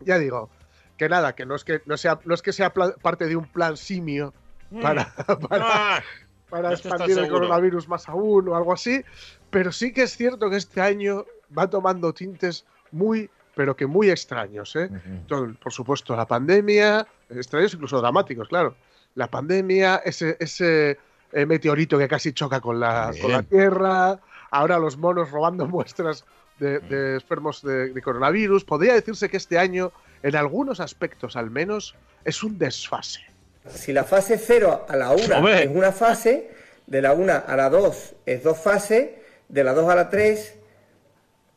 ya 0.00 0.18
digo, 0.18 0.50
que 0.96 1.08
nada, 1.10 1.34
que 1.34 1.44
no 1.44 1.54
es 1.54 1.64
que, 1.64 1.82
no 1.84 1.96
sea, 1.98 2.18
no 2.24 2.34
es 2.34 2.40
que 2.40 2.52
sea 2.52 2.72
parte 2.72 3.26
de 3.26 3.36
un 3.36 3.44
plan 3.46 3.76
simio 3.76 4.32
para, 4.80 5.04
para, 5.48 5.64
Ah, 5.68 6.02
para 6.48 6.72
expandir 6.72 7.18
el 7.18 7.28
coronavirus 7.28 7.88
más 7.88 8.08
aún 8.08 8.48
o 8.48 8.56
algo 8.56 8.72
así. 8.72 9.02
Pero 9.50 9.72
sí 9.72 9.92
que 9.92 10.02
es 10.02 10.16
cierto 10.16 10.50
que 10.50 10.56
este 10.56 10.80
año 10.80 11.24
va 11.56 11.68
tomando 11.68 12.12
tintes 12.12 12.64
muy, 12.92 13.30
pero 13.54 13.76
que 13.76 13.86
muy 13.86 14.10
extraños. 14.10 14.74
¿eh? 14.76 14.90
Por 15.28 15.72
supuesto, 15.72 16.16
la 16.16 16.26
pandemia, 16.26 17.06
extraños 17.30 17.74
incluso 17.74 18.00
dramáticos, 18.00 18.48
claro. 18.48 18.76
La 19.14 19.30
pandemia, 19.30 19.96
ese, 20.04 20.36
ese 20.40 20.98
eh, 21.32 21.46
meteorito 21.46 21.98
que 21.98 22.08
casi 22.08 22.32
choca 22.32 22.60
con 22.60 22.78
la, 22.78 23.12
con 23.20 23.32
la 23.32 23.40
Bien. 23.40 23.50
Tierra, 23.50 24.20
ahora 24.50 24.78
los 24.78 24.96
monos 24.96 25.30
robando 25.30 25.66
muestras 25.68 26.24
de, 26.58 26.80
de 26.80 27.14
enfermos 27.14 27.62
de, 27.62 27.92
de 27.92 28.02
coronavirus. 28.02 28.64
Podría 28.64 28.94
decirse 28.94 29.28
que 29.28 29.36
este 29.36 29.58
año, 29.58 29.92
en 30.22 30.36
algunos 30.36 30.80
aspectos 30.80 31.36
al 31.36 31.50
menos, 31.50 31.94
es 32.24 32.42
un 32.42 32.58
desfase. 32.58 33.35
Si 33.74 33.92
la 33.92 34.04
fase 34.04 34.38
0 34.38 34.86
a 34.88 34.96
la 34.96 35.10
1 35.10 35.36
Hombre. 35.36 35.64
es 35.64 35.68
una 35.68 35.92
fase, 35.92 36.50
de 36.86 37.02
la 37.02 37.12
1 37.12 37.32
a 37.46 37.56
la 37.56 37.68
2 37.68 38.14
es 38.26 38.42
dos 38.42 38.58
fases, 38.58 39.08
de 39.48 39.64
la 39.64 39.72
2 39.72 39.88
a 39.90 39.94
la 39.94 40.10
3, 40.10 40.54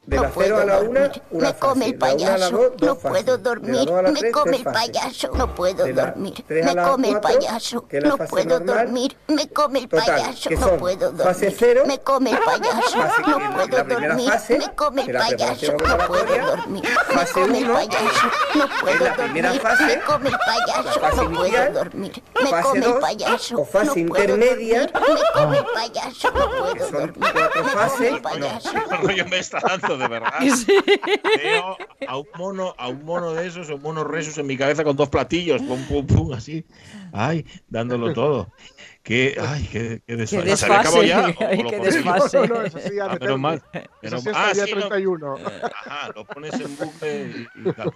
de 0.10 0.18
No 0.18 0.24
la 0.24 0.32
0 0.36 0.58
a 0.58 0.64
puedo 0.64 0.66
la 0.66 0.80
1, 0.80 1.00
dormir. 1.00 1.24
una 1.30 1.48
Me 1.48 1.56
come 1.56 1.86
el 1.86 1.92
De 1.92 1.98
la 2.00 2.14
1 2.16 2.28
a 2.32 2.38
la 2.38 2.50
payaso. 2.50 2.58
2, 2.58 2.72
dos 2.78 2.82
No 2.82 2.96
puedo 2.98 3.38
dormir. 3.38 3.86
2 3.86 3.92
a 3.92 4.02
la 4.02 4.12
Me 4.12 4.20
3, 4.20 4.34
come 4.34 4.58
el 4.58 4.64
payaso. 4.64 5.32
No 5.36 5.56
puedo 5.56 5.88
dormir. 5.88 6.46
3 6.48 6.66
a 6.66 6.74
Me 6.74 6.76
come 6.82 7.08
el 7.10 7.20
4, 7.20 7.22
payaso. 7.22 7.86
No 8.02 8.18
puedo 8.18 8.60
dormir. 8.60 9.18
Me 9.28 9.50
come 9.50 9.80
el 9.80 9.88
payaso. 9.90 10.50
No 10.50 10.78
puedo 10.78 11.12
dormir. 11.12 11.84
Me 11.86 12.00
come 12.00 12.32
el 12.32 12.40
payaso. 12.40 12.90
No 13.28 13.48
puedo 13.58 13.84
dormir. 13.84 14.30
Me 14.60 14.76
come 14.76 15.02
el 15.04 15.14
payaso. 15.14 15.74
No 15.74 16.08
puedo 16.08 16.46
dormir. 16.46 16.84
Me 17.16 17.28
come 17.28 17.60
el 17.60 17.68
payaso. 17.68 18.18
No 18.56 18.68
puedo 18.82 19.16
dormir. 19.16 19.44
Me 19.44 20.02
come 20.02 20.30
el 20.30 20.38
payaso. 20.40 21.00
No 21.00 21.32
puedo 21.32 21.72
dormir. 21.72 22.24
Me 22.42 22.62
come 22.62 22.86
el 22.86 23.00
payaso. 23.00 23.56
No 23.58 23.66
puedo 23.66 23.98
intermedia. 23.98 24.88
dormir. 24.88 25.16
Me 25.16 25.22
come 25.34 25.58
el 25.58 25.66
payaso. 25.66 26.32
No 26.32 26.50
puedo 26.50 26.92
dormir. 26.92 27.18
Me 27.20 27.72
come 27.72 28.08
el 28.08 28.14
no. 28.14 28.22
payaso. 28.22 28.70
qué 28.90 28.98
rollo 28.98 29.26
me 29.26 29.40
está 29.40 29.60
dando, 29.60 29.88
de 29.97 30.08
verdad. 30.08 30.34
Veo 31.38 31.78
a 32.08 32.17
un 32.17 32.28
mono, 32.38 32.75
a 32.78 32.88
un 32.89 33.04
mono 33.06 33.34
de 33.34 33.47
esos, 33.47 33.69
un 33.69 33.82
mono 33.82 34.04
resus 34.04 34.38
en 34.38 34.47
mi 34.47 34.58
cabeza 34.58 34.84
con 34.84 34.95
dos 34.95 35.10
platillos, 35.10 35.62
pum, 35.62 35.84
pum, 35.88 36.06
pum, 36.06 36.34
así. 36.34 36.65
Ay, 37.13 37.45
dándolo 37.67 38.13
todo. 38.13 38.52
Qué, 39.04 39.36
ay, 39.39 39.67
qué, 39.71 40.02
qué 40.06 40.15
desfase. 40.15 40.43
Qué 40.45 40.58
¿Se 40.58 40.65
había 40.65 40.80
acabado 40.82 41.04
ya? 41.04 41.21
desfase, 41.28 41.45
¿O 41.45 41.47
ay, 41.49 41.63
lo 41.63 41.69
qué 41.69 41.80
desfase. 41.80 42.38
No, 42.39 42.45
no, 42.47 42.56
no, 42.56 42.62
es 42.63 42.75
así, 42.75 42.95
ya 42.95 43.06
Ah, 43.06 43.17
menos 43.19 43.39
mal. 43.39 43.63
Menos- 44.02 44.28
ah, 44.34 44.47
el 44.49 44.54
día 44.56 44.65
sí, 44.65 44.71
lo- 44.71 44.88
31. 44.89 45.36
Ajá, 45.63 46.12
lo 46.15 46.25
pones 46.25 46.54
en 46.60 46.78
bucle 46.78 47.47
y, 47.56 47.69
y 47.69 47.73
tal. 47.73 47.91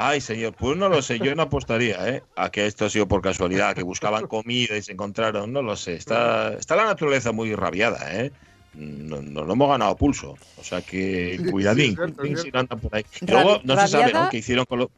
Ay, 0.00 0.20
señor, 0.20 0.54
pues 0.54 0.76
no 0.76 0.88
lo 0.88 1.02
sé, 1.02 1.18
yo 1.18 1.34
no 1.34 1.42
apostaría, 1.42 2.08
¿eh? 2.08 2.22
A 2.36 2.50
que 2.50 2.66
esto 2.66 2.84
ha 2.84 2.88
sido 2.90 3.08
por 3.08 3.20
casualidad, 3.20 3.74
que 3.74 3.82
buscaban 3.82 4.28
comida 4.28 4.76
y 4.76 4.82
se 4.82 4.92
encontraron, 4.92 5.52
no 5.52 5.60
lo 5.60 5.74
sé. 5.74 5.94
Está, 5.94 6.54
está 6.54 6.76
la 6.76 6.84
naturaleza 6.84 7.32
muy 7.32 7.52
rabiada, 7.56 7.98
¿eh? 8.14 8.30
No- 8.78 9.20
Nos 9.22 9.46
lo 9.46 9.52
hemos 9.54 9.68
ganado 9.68 9.90
a 9.90 9.96
pulso. 9.96 10.36
O 10.56 10.62
sea 10.64 10.80
que 10.82 11.38
cuidadín, 11.50 11.96
sí, 12.22 12.36
si 12.36 12.50
no 12.52 12.60
andan 12.60 12.78
por 12.78 12.94
ahí. 12.94 13.04
Y 13.20 13.26
Rabi- 13.26 13.32
Luego 13.44 13.60
no 13.64 13.76
se 13.80 13.88
sabe. 13.88 14.12
¿no? 14.12 14.28
¿Qué 14.30 14.36
hicieron 14.38 14.64
con 14.66 14.78
los. 14.78 14.88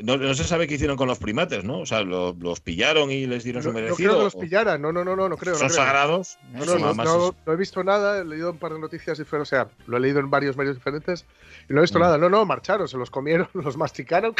No, 0.00 0.16
no 0.16 0.34
se 0.34 0.42
sabe 0.42 0.66
qué 0.66 0.74
hicieron 0.74 0.96
con 0.96 1.06
los 1.06 1.18
primates, 1.20 1.62
¿no? 1.64 1.78
O 1.78 1.86
sea, 1.86 2.02
lo- 2.02 2.36
los 2.38 2.60
pillaron 2.60 3.10
y 3.12 3.26
les 3.26 3.44
dieron 3.44 3.60
No, 3.60 3.62
su 3.62 3.72
no 3.72 3.74
merecido. 3.80 3.96
creo 4.10 4.18
que 4.18 4.24
los 4.24 4.34
pillaran, 4.34 4.82
no, 4.82 4.92
no, 4.92 5.04
no, 5.04 5.14
no, 5.16 5.28
no 5.28 5.36
creo. 5.36 5.54
Son 5.54 5.68
no 5.68 5.72
creo. 5.72 5.84
sagrados. 5.84 6.36
No, 6.52 6.64
no, 6.66 6.78
no, 6.78 6.94
no- 6.94 7.34
no 7.46 7.52
he 7.52 7.56
visto 7.56 7.82
nada, 7.84 8.18
he 8.20 8.24
leído 8.24 8.50
un 8.50 8.58
par 8.58 8.72
de 8.72 8.80
noticias 8.80 9.16
diferentes, 9.18 9.48
o 9.52 9.54
sea, 9.56 9.68
lo 9.86 9.96
he 9.96 10.00
leído 10.00 10.18
en 10.20 10.28
varios 10.30 10.56
medios 10.56 10.74
diferentes 10.74 11.24
y 11.70 11.72
no 11.72 11.78
he 11.78 11.82
visto 11.82 11.98
Mm. 11.98 12.02
nada. 12.02 12.18
No, 12.18 12.28
no, 12.28 12.44
marcharon, 12.44 12.88
se 12.88 12.98
los 12.98 13.08
comieron, 13.08 13.48
los 13.54 13.76
masticaron. 13.76 14.34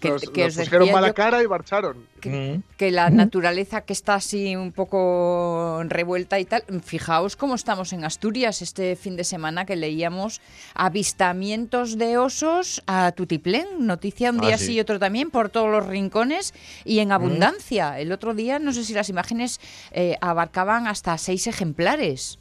Que, 0.00 0.10
nos, 0.10 0.22
que 0.30 0.44
nos 0.46 0.56
pusieron 0.56 0.90
mala 0.90 1.08
yo 1.08 1.14
cara 1.14 1.42
y 1.42 1.48
marcharon. 1.48 2.06
que, 2.20 2.30
Mm. 2.30 2.62
que 2.76 2.90
la 2.90 3.10
naturaleza 3.10 3.82
que 3.82 3.92
está 3.92 4.14
así 4.14 4.56
un 4.56 4.72
poco 4.72 5.82
revuelta 5.84 6.38
y 6.40 6.44
tal. 6.44 6.64
Fijaos 6.84 7.36
cómo 7.36 7.54
estamos 7.54 7.92
en 7.92 8.04
Asturias 8.04 8.62
este 8.62 8.96
fin 8.96 9.16
de 9.16 9.24
semana 9.24 9.64
que 9.64 9.76
leíamos 9.76 10.40
avistamientos 10.74 11.98
de 11.98 12.18
osos 12.18 12.82
a 12.86 13.12
Tutiplén, 13.12 13.66
noticia 13.86 14.30
un 14.30 14.38
Ah, 14.42 14.46
día 14.46 14.58
sí. 14.58 14.66
sí 14.66 14.72
y 14.74 14.80
otro 14.80 14.98
también 14.98 15.30
por 15.30 15.48
todos 15.50 15.70
los 15.70 15.86
rincones 15.86 16.54
y 16.84 17.00
en 17.00 17.12
abundancia. 17.12 17.98
El 17.98 18.12
otro 18.12 18.34
día 18.34 18.58
no 18.58 18.72
sé 18.72 18.84
si 18.84 18.94
las 18.94 19.08
imágenes 19.08 19.60
eh, 19.92 20.16
abarcaban 20.20 20.86
hasta 20.86 21.16
seis 21.18 21.46
ejemplares 21.46 22.38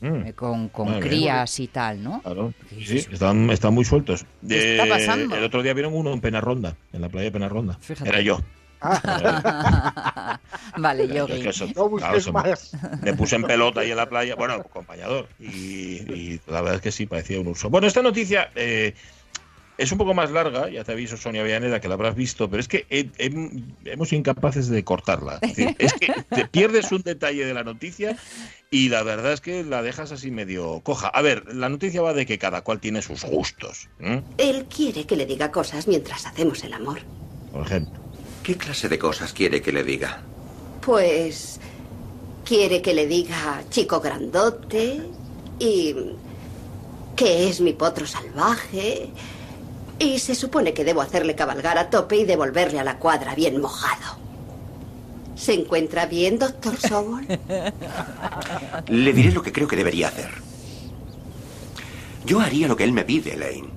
Mm. 0.00 0.26
eh, 0.26 0.32
con, 0.34 0.68
con 0.68 1.00
crías 1.00 1.58
y 1.60 1.68
tal, 1.68 2.02
¿no? 2.02 2.20
Claro, 2.22 2.52
sí, 2.70 2.84
sí, 3.00 3.06
están, 3.12 3.50
están 3.50 3.74
muy 3.74 3.84
sueltos. 3.84 4.24
¿Qué 4.46 4.72
está 4.72 4.86
Eh, 4.86 4.88
pasando? 4.88 5.36
El 5.36 5.44
otro 5.44 5.62
día 5.62 5.74
vieron 5.74 5.94
uno 5.94 6.12
en 6.12 6.20
Penarronda, 6.20 6.76
en 6.92 7.00
la 7.02 7.08
playa 7.08 7.24
de 7.26 7.32
Penarronda. 7.32 7.78
Fíjate. 7.80 8.08
Era 8.08 8.20
yo. 8.20 8.40
vale, 10.78 11.06
yo. 11.08 11.26
yo, 11.28 11.34
es 11.34 11.42
que 11.42 11.48
eso- 11.50 11.66
No 11.76 11.90
claro, 11.96 12.16
eso 12.16 12.32
me- 12.32 12.42
más. 12.42 12.72
Me 13.02 13.12
puse 13.14 13.36
en 13.36 13.42
pelota 13.42 13.80
ahí 13.80 13.90
en 13.90 13.96
la 13.96 14.08
playa, 14.08 14.34
bueno, 14.36 14.54
acompañador. 14.54 15.28
Y, 15.38 15.46
y 16.12 16.40
la 16.46 16.60
verdad 16.62 16.76
es 16.76 16.80
que 16.80 16.92
sí, 16.92 17.06
parecía 17.06 17.40
un 17.40 17.48
urso. 17.48 17.68
Bueno, 17.70 17.86
esta 17.86 18.02
noticia 18.02 18.50
eh, 18.54 18.94
es 19.82 19.90
un 19.92 19.98
poco 19.98 20.14
más 20.14 20.30
larga, 20.30 20.68
ya 20.68 20.84
te 20.84 20.92
aviso, 20.92 21.16
Sonia 21.16 21.42
Villaneda, 21.42 21.80
que 21.80 21.88
la 21.88 21.94
habrás 21.94 22.14
visto, 22.14 22.48
pero 22.50 22.60
es 22.60 22.68
que 22.68 22.86
he- 22.90 23.08
he- 23.18 23.60
hemos 23.86 24.08
sido 24.08 24.18
incapaces 24.20 24.68
de 24.68 24.84
cortarla. 24.84 25.38
Es, 25.42 25.56
decir, 25.56 25.76
es 25.78 25.92
que 25.94 26.12
te 26.34 26.46
pierdes 26.46 26.92
un 26.92 27.02
detalle 27.02 27.44
de 27.46 27.54
la 27.54 27.64
noticia 27.64 28.16
y 28.70 28.88
la 28.90 29.02
verdad 29.02 29.32
es 29.32 29.40
que 29.40 29.64
la 29.64 29.82
dejas 29.82 30.12
así 30.12 30.30
medio 30.30 30.80
coja. 30.82 31.08
A 31.08 31.22
ver, 31.22 31.54
la 31.54 31.68
noticia 31.68 32.02
va 32.02 32.12
de 32.14 32.26
que 32.26 32.38
cada 32.38 32.60
cual 32.62 32.78
tiene 32.80 33.02
sus 33.02 33.24
gustos. 33.24 33.88
¿eh? 34.00 34.22
Él 34.38 34.66
quiere 34.66 35.06
que 35.06 35.16
le 35.16 35.26
diga 35.26 35.50
cosas 35.50 35.88
mientras 35.88 36.26
hacemos 36.26 36.62
el 36.64 36.72
amor. 36.74 37.00
Por 37.52 37.66
ejemplo. 37.66 37.98
¿Qué 38.42 38.56
clase 38.56 38.88
de 38.88 38.98
cosas 38.98 39.32
quiere 39.32 39.60
que 39.60 39.72
le 39.72 39.82
diga? 39.84 40.22
Pues 40.82 41.58
quiere 42.44 42.80
que 42.82 42.94
le 42.94 43.06
diga 43.06 43.62
chico 43.70 44.00
grandote 44.00 45.00
y 45.58 45.94
que 47.16 47.48
es 47.48 47.60
mi 47.60 47.72
potro 47.74 48.06
salvaje. 48.06 49.10
Y 50.00 50.18
se 50.18 50.34
supone 50.34 50.72
que 50.72 50.82
debo 50.82 51.02
hacerle 51.02 51.34
cabalgar 51.34 51.76
a 51.76 51.90
tope 51.90 52.16
y 52.16 52.24
devolverle 52.24 52.80
a 52.80 52.84
la 52.84 52.98
cuadra 52.98 53.34
bien 53.34 53.60
mojado. 53.60 54.16
¿Se 55.36 55.52
encuentra 55.52 56.06
bien, 56.06 56.38
doctor 56.38 56.76
Sobol? 56.78 57.26
Le 58.88 59.12
diré 59.12 59.30
lo 59.30 59.42
que 59.42 59.52
creo 59.52 59.68
que 59.68 59.76
debería 59.76 60.08
hacer. 60.08 60.30
Yo 62.24 62.40
haría 62.40 62.66
lo 62.66 62.76
que 62.76 62.84
él 62.84 62.92
me 62.92 63.04
pide, 63.04 63.34
Elaine. 63.34 63.68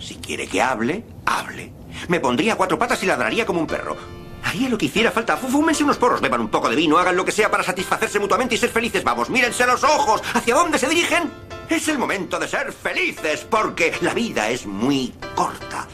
Si 0.00 0.16
quiere 0.16 0.48
que 0.48 0.60
hable, 0.60 1.04
hable. 1.24 1.70
Me 2.08 2.18
pondría 2.18 2.54
a 2.54 2.56
cuatro 2.56 2.76
patas 2.76 3.00
y 3.04 3.06
ladraría 3.06 3.46
como 3.46 3.60
un 3.60 3.66
perro. 3.68 3.96
Haría 4.46 4.68
lo 4.68 4.78
que 4.78 4.86
hiciera 4.86 5.10
falta. 5.10 5.36
Fú- 5.38 5.48
Fúmense 5.48 5.82
unos 5.84 5.96
porros, 5.96 6.20
beban 6.20 6.40
un 6.40 6.48
poco 6.48 6.68
de 6.70 6.76
vino, 6.76 6.96
hagan 6.98 7.16
lo 7.16 7.24
que 7.24 7.32
sea 7.32 7.50
para 7.50 7.64
satisfacerse 7.64 8.18
mutuamente 8.20 8.54
y 8.54 8.58
ser 8.58 8.70
felices. 8.70 9.02
Vamos, 9.02 9.28
mírense 9.28 9.64
a 9.64 9.66
los 9.66 9.82
ojos. 9.84 10.22
¿Hacia 10.34 10.54
dónde 10.54 10.78
se 10.78 10.88
dirigen? 10.88 11.30
Es 11.68 11.88
el 11.88 11.98
momento 11.98 12.38
de 12.38 12.46
ser 12.46 12.72
felices, 12.72 13.44
porque 13.50 13.92
la 14.00 14.14
vida 14.14 14.48
es 14.48 14.64
muy 14.66 15.12
corta. 15.34 15.86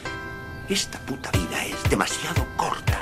Esta 0.68 0.98
puta 1.00 1.30
vida 1.30 1.64
es 1.64 1.90
demasiado 1.90 2.46
corta. 2.56 3.00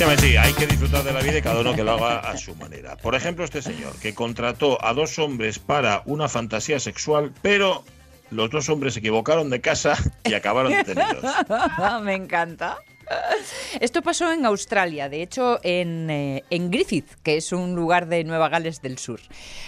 Sí, 0.00 0.34
hay 0.34 0.54
que 0.54 0.66
disfrutar 0.66 1.04
de 1.04 1.12
la 1.12 1.20
vida 1.20 1.36
y 1.36 1.42
cada 1.42 1.60
uno 1.60 1.74
que 1.74 1.84
lo 1.84 1.92
haga 1.92 2.20
a 2.20 2.34
su 2.38 2.54
manera. 2.54 2.96
Por 2.96 3.14
ejemplo, 3.14 3.44
este 3.44 3.60
señor 3.60 3.94
que 4.00 4.14
contrató 4.14 4.82
a 4.82 4.94
dos 4.94 5.18
hombres 5.18 5.58
para 5.58 6.02
una 6.06 6.26
fantasía 6.26 6.80
sexual, 6.80 7.34
pero 7.42 7.84
los 8.30 8.48
dos 8.48 8.70
hombres 8.70 8.94
se 8.94 9.00
equivocaron 9.00 9.50
de 9.50 9.60
casa 9.60 9.98
y 10.24 10.32
acabaron 10.32 10.72
detenidos. 10.72 11.22
Me 12.02 12.14
encanta. 12.14 12.78
Esto 13.80 14.02
pasó 14.02 14.32
en 14.32 14.44
Australia, 14.46 15.08
de 15.08 15.22
hecho 15.22 15.58
en, 15.62 16.10
eh, 16.10 16.44
en 16.50 16.70
Griffith, 16.70 17.08
que 17.22 17.36
es 17.36 17.52
un 17.52 17.74
lugar 17.74 18.08
de 18.08 18.24
Nueva 18.24 18.48
Gales 18.48 18.82
del 18.82 18.98
Sur. 18.98 19.20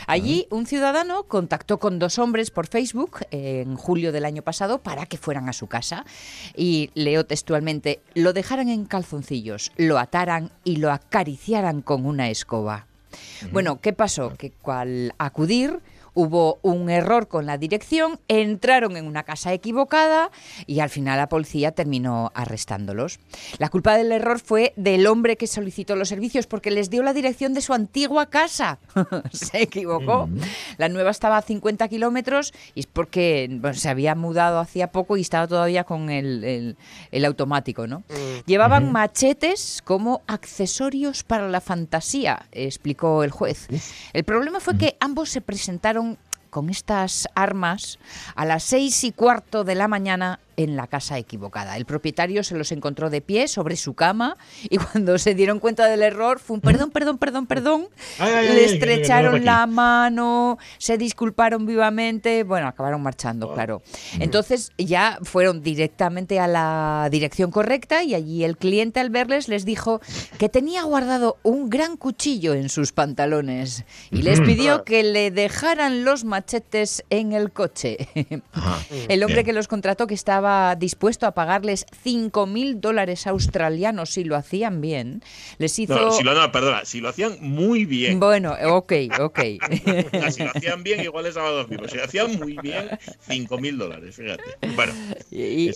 Allí 0.06 0.46
un 0.50 0.66
ciudadano 0.66 1.24
contactó 1.24 1.78
con 1.78 1.98
dos 1.98 2.18
hombres 2.18 2.50
por 2.50 2.66
Facebook 2.66 3.20
en 3.30 3.76
julio 3.76 4.12
del 4.12 4.24
año 4.24 4.42
pasado 4.42 4.78
para 4.78 5.06
que 5.06 5.18
fueran 5.18 5.48
a 5.48 5.52
su 5.52 5.66
casa 5.66 6.04
y 6.56 6.90
leo 6.94 7.24
textualmente, 7.24 8.00
lo 8.14 8.32
dejaran 8.32 8.68
en 8.68 8.84
calzoncillos, 8.84 9.72
lo 9.76 9.98
ataran 9.98 10.50
y 10.64 10.76
lo 10.76 10.90
acariciaran 10.90 11.82
con 11.82 12.06
una 12.06 12.30
escoba. 12.30 12.86
Bueno, 13.50 13.80
¿qué 13.80 13.92
pasó? 13.92 14.34
Que 14.36 14.52
al 14.64 15.14
acudir 15.18 15.80
hubo 16.14 16.58
un 16.62 16.90
error 16.90 17.28
con 17.28 17.46
la 17.46 17.56
dirección, 17.58 18.20
entraron 18.28 18.96
en 18.96 19.06
una 19.06 19.22
casa 19.22 19.52
equivocada 19.52 20.30
y 20.66 20.80
al 20.80 20.90
final 20.90 21.18
la 21.18 21.28
policía 21.28 21.72
terminó 21.72 22.30
arrestándolos. 22.34 23.18
La 23.58 23.68
culpa 23.70 23.96
del 23.96 24.12
error 24.12 24.38
fue 24.40 24.72
del 24.76 25.06
hombre 25.06 25.36
que 25.36 25.46
solicitó 25.46 25.96
los 25.96 26.08
servicios 26.08 26.46
porque 26.46 26.70
les 26.70 26.90
dio 26.90 27.02
la 27.02 27.12
dirección 27.14 27.54
de 27.54 27.60
su 27.62 27.72
antigua 27.74 28.26
casa. 28.26 28.78
se 29.32 29.62
equivocó. 29.62 30.28
La 30.78 30.88
nueva 30.88 31.10
estaba 31.10 31.36
a 31.38 31.42
50 31.42 31.88
kilómetros 31.88 32.52
y 32.74 32.80
es 32.80 32.86
porque 32.86 33.48
bueno, 33.50 33.76
se 33.76 33.88
había 33.88 34.14
mudado 34.14 34.58
hacía 34.58 34.92
poco 34.92 35.16
y 35.16 35.22
estaba 35.22 35.46
todavía 35.46 35.84
con 35.84 36.10
el, 36.10 36.44
el- 36.44 36.76
el 37.10 37.24
automático, 37.24 37.86
¿no? 37.86 38.02
Llevaban 38.46 38.92
machetes 38.92 39.80
como 39.84 40.22
accesorios 40.26 41.22
para 41.24 41.48
la 41.48 41.60
fantasía, 41.60 42.46
explicó 42.52 43.24
el 43.24 43.30
juez. 43.30 43.68
El 44.12 44.24
problema 44.24 44.60
fue 44.60 44.76
que 44.76 44.96
ambos 45.00 45.30
se 45.30 45.40
presentaron 45.40 46.11
con 46.52 46.68
estas 46.68 47.28
armas 47.34 47.98
a 48.36 48.44
las 48.44 48.62
seis 48.62 49.04
y 49.04 49.10
cuarto 49.10 49.64
de 49.64 49.74
la 49.74 49.88
mañana 49.88 50.38
en 50.56 50.76
la 50.76 50.86
casa 50.86 51.18
equivocada. 51.18 51.76
El 51.76 51.84
propietario 51.84 52.44
se 52.44 52.56
los 52.56 52.72
encontró 52.72 53.10
de 53.10 53.20
pie 53.20 53.48
sobre 53.48 53.76
su 53.76 53.94
cama 53.94 54.36
y 54.62 54.76
cuando 54.92 55.18
se 55.18 55.34
dieron 55.34 55.58
cuenta 55.58 55.86
del 55.86 56.02
error 56.02 56.38
fue 56.38 56.54
un 56.54 56.60
perdón, 56.60 56.90
perdón, 56.90 57.18
perdón, 57.18 57.46
perdón. 57.46 57.88
Ay, 58.18 58.32
ay, 58.34 58.46
ay, 58.48 58.56
Le 58.56 58.64
estrecharon 58.64 59.44
la 59.44 59.66
mano, 59.66 60.58
se 60.78 60.98
disculparon 60.98 61.66
vivamente, 61.66 62.44
bueno, 62.44 62.68
acabaron 62.68 63.02
marchando, 63.02 63.52
claro. 63.52 63.82
Entonces 64.18 64.72
ya 64.78 65.18
fueron 65.22 65.62
directamente 65.62 66.40
a 66.40 66.46
la 66.46 67.08
dirección 67.10 67.50
correcta 67.50 68.02
y 68.02 68.14
allí 68.14 68.44
el 68.44 68.56
cliente 68.56 69.00
al 69.00 69.10
verles 69.10 69.48
les 69.48 69.64
dijo 69.64 70.00
que 70.38 70.48
tenía 70.48 70.82
guardado 70.82 71.38
un 71.42 71.70
gran 71.70 71.96
cuchillo 71.96 72.54
en 72.54 72.68
sus 72.68 72.92
pantalones 72.92 73.84
y 74.10 74.22
les 74.22 74.40
pidió 74.40 74.84
que 74.84 75.02
le 75.02 75.30
dejaran 75.30 76.04
los 76.04 76.24
machetes 76.24 77.04
en 77.10 77.32
el 77.32 77.52
coche. 77.52 78.08
El 79.08 79.22
hombre 79.24 79.44
que 79.44 79.52
los 79.52 79.68
contrató, 79.68 80.06
que 80.06 80.14
estaba 80.14 80.41
dispuesto 80.78 81.26
a 81.26 81.32
pagarles 81.32 81.86
5.000 82.04 82.80
dólares 82.80 83.26
australianos 83.26 84.10
si 84.10 84.24
lo 84.24 84.36
hacían 84.36 84.80
bien, 84.80 85.22
les 85.58 85.78
hizo... 85.78 85.94
No, 85.94 86.12
si 86.12 86.22
lo, 86.22 86.34
no, 86.34 86.50
perdona, 86.52 86.84
si 86.84 87.00
lo 87.00 87.08
hacían 87.08 87.36
muy 87.40 87.84
bien. 87.84 88.18
Bueno, 88.20 88.54
ok, 88.64 88.92
ok. 89.20 89.40
Si 90.32 90.42
lo 90.44 90.50
hacían 90.50 90.82
bien, 90.82 91.00
igual 91.02 91.24
les 91.24 91.34
daba 91.34 91.50
dos 91.50 91.68
mil. 91.68 91.80
Si 91.88 91.96
lo 91.96 92.04
hacían 92.04 92.38
muy 92.38 92.56
bien, 92.62 92.90
cinco 93.28 93.58
mil 93.58 93.76
dólares, 93.78 94.16
fíjate. 94.16 94.42
Bueno, 94.74 94.92
Y 95.30 95.70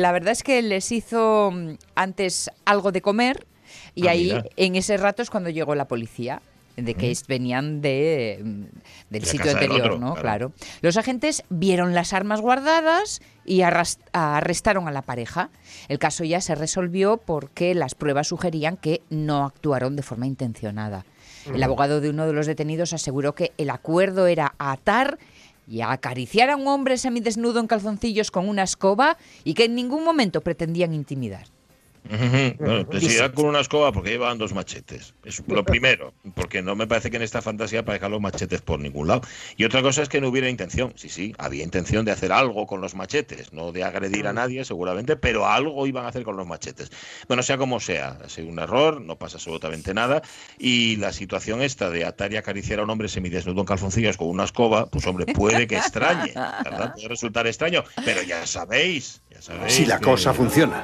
la 0.00 0.12
verdad 0.12 0.32
es 0.32 0.42
que 0.42 0.62
les 0.62 0.90
hizo 0.92 1.50
mm, 1.52 1.74
antes 1.94 2.50
algo 2.64 2.92
de 2.92 3.02
comer 3.02 3.46
y 3.94 4.06
Ah, 4.06 4.12
ahí 4.12 4.24
mira. 4.24 4.44
en 4.56 4.76
ese 4.76 4.96
rato 4.96 5.22
es 5.22 5.30
cuando 5.30 5.50
llegó 5.50 5.74
la 5.74 5.88
policía 5.88 6.40
de 6.82 6.94
que 6.94 7.16
venían 7.26 7.80
de, 7.80 8.40
mm, 8.42 8.62
del 9.10 9.22
De 9.22 9.26
sitio 9.26 9.46
del 9.46 9.56
anterior, 9.56 9.86
otro, 9.86 9.98
¿no? 9.98 10.14
claro. 10.14 10.50
Claro. 10.50 10.52
Los 10.82 10.96
agentes 10.96 11.42
vieron 11.48 11.94
las 11.94 12.12
armas 12.12 12.40
guardadas 12.40 13.20
y 13.44 13.62
arrestaron 13.62 14.88
a 14.88 14.92
la 14.92 15.02
pareja. 15.02 15.50
El 15.88 15.98
caso 15.98 16.24
ya 16.24 16.40
se 16.40 16.54
resolvió 16.54 17.16
porque 17.16 17.74
las 17.74 17.94
pruebas 17.94 18.28
sugerían 18.28 18.76
que 18.76 19.02
no 19.10 19.44
actuaron 19.44 19.96
de 19.96 20.02
forma 20.02 20.26
intencionada. 20.26 21.04
El 21.52 21.62
abogado 21.62 22.00
de 22.00 22.10
uno 22.10 22.26
de 22.26 22.34
los 22.34 22.46
detenidos 22.46 22.92
aseguró 22.92 23.34
que 23.34 23.52
el 23.56 23.70
acuerdo 23.70 24.26
era 24.26 24.54
atar 24.58 25.18
y 25.66 25.80
acariciar 25.80 26.50
a 26.50 26.56
un 26.56 26.66
hombre 26.68 26.98
semidesnudo 26.98 27.60
en 27.60 27.66
calzoncillos 27.66 28.30
con 28.30 28.48
una 28.48 28.62
escoba 28.62 29.16
y 29.44 29.54
que 29.54 29.64
en 29.64 29.74
ningún 29.74 30.04
momento 30.04 30.40
pretendían 30.42 30.92
intimidar. 30.92 31.46
Ujú, 32.10 32.64
Bueno, 32.64 32.86
pues 32.86 33.22
con 33.34 33.46
una 33.46 33.60
escoba 33.60 33.92
porque 33.92 34.10
llevaban 34.10 34.38
dos 34.38 34.54
machetes. 34.54 35.14
Es 35.24 35.42
lo 35.46 35.62
primero, 35.64 36.14
porque 36.34 36.62
no 36.62 36.74
me 36.74 36.86
parece 36.86 37.10
que 37.10 37.16
en 37.16 37.22
esta 37.22 37.42
fantasía 37.42 37.80
aparezcan 37.80 38.10
los 38.10 38.20
machetes 38.20 38.62
por 38.62 38.80
ningún 38.80 39.08
lado. 39.08 39.20
Y 39.56 39.64
otra 39.64 39.82
cosa 39.82 40.02
es 40.02 40.08
que 40.08 40.20
no 40.20 40.28
hubiera 40.28 40.48
intención. 40.48 40.92
Sí, 40.96 41.08
sí, 41.10 41.34
había 41.38 41.62
intención 41.64 42.04
de 42.06 42.12
hacer 42.12 42.32
algo 42.32 42.66
con 42.66 42.80
los 42.80 42.94
machetes, 42.94 43.52
no 43.52 43.72
de 43.72 43.84
agredir 43.84 44.26
a 44.26 44.32
nadie 44.32 44.64
seguramente, 44.64 45.16
pero 45.16 45.46
algo 45.46 45.86
iban 45.86 46.06
a 46.06 46.08
hacer 46.08 46.22
con 46.22 46.36
los 46.36 46.46
machetes. 46.46 46.90
Bueno, 47.28 47.42
sea 47.42 47.58
como 47.58 47.78
sea, 47.78 48.18
ha 48.24 48.28
sido 48.28 48.48
un 48.48 48.58
error, 48.58 49.00
no 49.02 49.16
pasa 49.16 49.36
absolutamente 49.36 49.92
nada. 49.92 50.22
Y 50.58 50.96
la 50.96 51.12
situación 51.12 51.60
esta 51.60 51.90
de 51.90 52.04
atar 52.06 52.32
y 52.32 52.36
acariciar 52.36 52.80
a 52.80 52.84
un 52.84 52.90
hombre 52.90 53.08
semidesnudo 53.08 53.60
en 53.60 53.66
calzoncillos 53.66 54.16
con 54.16 54.28
una 54.28 54.44
escoba, 54.44 54.86
pues 54.86 55.06
hombre, 55.06 55.26
puede 55.26 55.66
que 55.66 55.76
extrañe, 55.76 56.32
¿verdad? 56.64 56.94
Puede 56.94 57.08
resultar 57.08 57.46
extraño, 57.46 57.84
pero 58.04 58.22
ya 58.22 58.46
sabéis, 58.46 59.20
ya 59.30 59.42
sabéis. 59.42 59.74
Si 59.74 59.84
la 59.84 59.98
que- 59.98 60.04
cosa 60.06 60.32
funciona. 60.32 60.82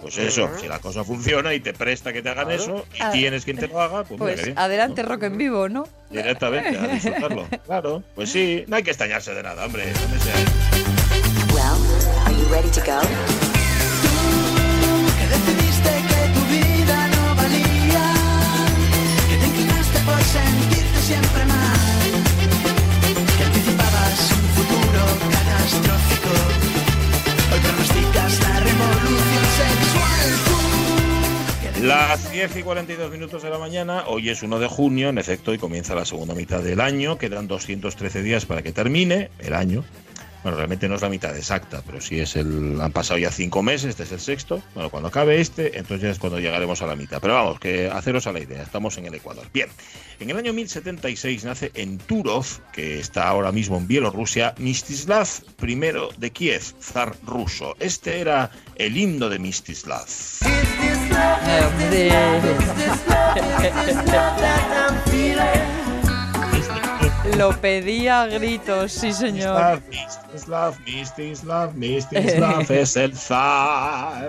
Pues 0.00 0.18
eso, 0.18 0.48
si 0.60 0.68
la 0.68 0.78
cosa 0.78 1.04
funciona 1.04 1.52
y 1.54 1.60
te 1.60 1.72
presta 1.74 2.12
que 2.12 2.22
te 2.22 2.28
hagan 2.28 2.50
eso 2.50 2.84
y 2.94 3.02
Ah. 3.02 3.10
tienes 3.10 3.44
quien 3.44 3.56
te 3.58 3.68
lo 3.68 3.80
haga, 3.80 4.04
pues, 4.04 4.20
mira 4.20 4.32
Pues 4.34 4.44
bien, 4.46 4.58
adelante 4.58 5.02
rock 5.02 5.24
en 5.24 5.36
vivo, 5.38 5.68
¿no? 5.68 5.80
¿no? 5.82 5.88
Directamente, 6.10 6.78
a 6.78 6.86
disfrutarlo. 6.88 7.46
Claro, 7.66 8.02
pues 8.14 8.30
sí, 8.30 8.64
no 8.68 8.76
hay 8.76 8.82
que 8.82 8.90
extrañarse 8.90 9.34
de 9.34 9.42
nada, 9.42 9.66
hombre. 9.66 9.92
¿dónde 9.92 10.18
sea? 10.20 10.34
Well, 11.54 11.76
are 12.26 12.34
you 12.34 12.48
ready 12.50 12.70
to 12.70 12.80
go? 12.80 13.00
que 15.18 15.26
decidiste 15.26 15.90
que 16.08 16.20
tu 16.34 16.42
vida 16.46 17.08
no 17.08 17.34
valía, 17.34 18.14
que 19.28 19.36
te 19.36 19.46
inclinaste 19.46 19.98
por 20.00 20.20
sentirte 20.22 21.00
siempre 21.02 21.44
mal, 21.44 21.57
Las 31.82 32.32
10 32.32 32.56
y 32.56 32.62
42 32.64 33.12
minutos 33.12 33.42
de 33.44 33.50
la 33.50 33.58
mañana, 33.58 34.02
hoy 34.08 34.30
es 34.30 34.42
1 34.42 34.58
de 34.58 34.66
junio, 34.66 35.10
en 35.10 35.18
efecto, 35.18 35.54
y 35.54 35.58
comienza 35.58 35.94
la 35.94 36.04
segunda 36.04 36.34
mitad 36.34 36.60
del 36.60 36.80
año. 36.80 37.18
Quedan 37.18 37.46
213 37.46 38.20
días 38.22 38.46
para 38.46 38.62
que 38.62 38.72
termine 38.72 39.30
el 39.38 39.54
año. 39.54 39.84
Bueno, 40.48 40.56
realmente 40.56 40.88
no 40.88 40.94
es 40.94 41.02
la 41.02 41.10
mitad 41.10 41.36
exacta, 41.36 41.82
pero 41.84 42.00
sí 42.00 42.18
es 42.20 42.34
el. 42.34 42.80
Han 42.80 42.90
pasado 42.90 43.18
ya 43.18 43.30
cinco 43.30 43.62
meses, 43.62 43.90
este 43.90 44.04
es 44.04 44.12
el 44.12 44.20
sexto. 44.20 44.62
Bueno, 44.72 44.88
cuando 44.88 45.10
acabe 45.10 45.42
este, 45.42 45.76
entonces 45.76 46.12
es 46.12 46.18
cuando 46.18 46.40
llegaremos 46.40 46.80
a 46.80 46.86
la 46.86 46.96
mitad. 46.96 47.20
Pero 47.20 47.34
vamos, 47.34 47.60
que 47.60 47.90
haceros 47.90 48.26
a 48.26 48.32
la 48.32 48.40
idea, 48.40 48.62
estamos 48.62 48.96
en 48.96 49.04
el 49.04 49.14
Ecuador. 49.14 49.46
Bien, 49.52 49.68
en 50.20 50.30
el 50.30 50.38
año 50.38 50.54
1076 50.54 51.44
nace 51.44 51.70
en 51.74 51.98
Turov, 51.98 52.46
que 52.72 52.98
está 52.98 53.28
ahora 53.28 53.52
mismo 53.52 53.76
en 53.76 53.86
Bielorrusia, 53.86 54.54
Mstislav 54.56 55.28
I 55.60 55.80
de 56.16 56.30
Kiev, 56.30 56.62
zar 56.80 57.14
ruso. 57.26 57.76
Este 57.78 58.18
era 58.18 58.50
el 58.76 58.96
himno 58.96 59.28
de 59.28 59.38
Mstislav. 59.38 60.06
Lo 67.36 67.50
pedía 67.60 68.22
a 68.22 68.26
gritos, 68.26 68.92
sí 68.92 69.12
señor. 69.12 69.80
Mstislav, 69.88 70.74
Mstislav, 70.86 71.74
Mstislav 71.74 72.70
es 72.72 72.96
el 72.96 73.16
zar. 73.16 74.28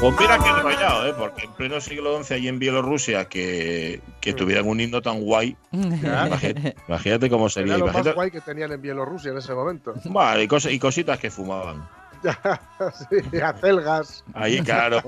Pues 0.00 0.14
mira 0.20 0.38
que 0.38 0.52
rayado, 0.62 1.08
¿eh? 1.08 1.14
porque 1.18 1.44
en 1.46 1.52
pleno 1.54 1.80
siglo 1.80 2.22
XI, 2.22 2.34
allí 2.34 2.48
en 2.48 2.58
Bielorrusia, 2.58 3.24
que, 3.28 4.02
que 4.20 4.34
tuvieran 4.34 4.68
un 4.68 4.78
himno 4.78 5.00
tan 5.00 5.20
guay, 5.22 5.56
imagínate, 5.72 6.76
imagínate 6.86 7.30
cómo 7.30 7.48
sería. 7.48 7.74
Era 7.74 7.78
lo 7.78 7.86
más 7.86 7.94
imagínate- 7.94 8.14
guay 8.14 8.30
que 8.30 8.40
tenían 8.42 8.72
en 8.72 8.82
Bielorrusia 8.82 9.30
en 9.32 9.38
ese 9.38 9.54
momento. 9.54 9.94
Vale, 10.04 10.42
y, 10.44 10.48
cos- 10.48 10.70
y 10.70 10.78
cositas 10.78 11.18
que 11.18 11.30
fumaban. 11.30 11.88
sí, 13.30 13.38
acelgas, 13.40 14.24
Ahí, 14.34 14.60
claro. 14.62 15.02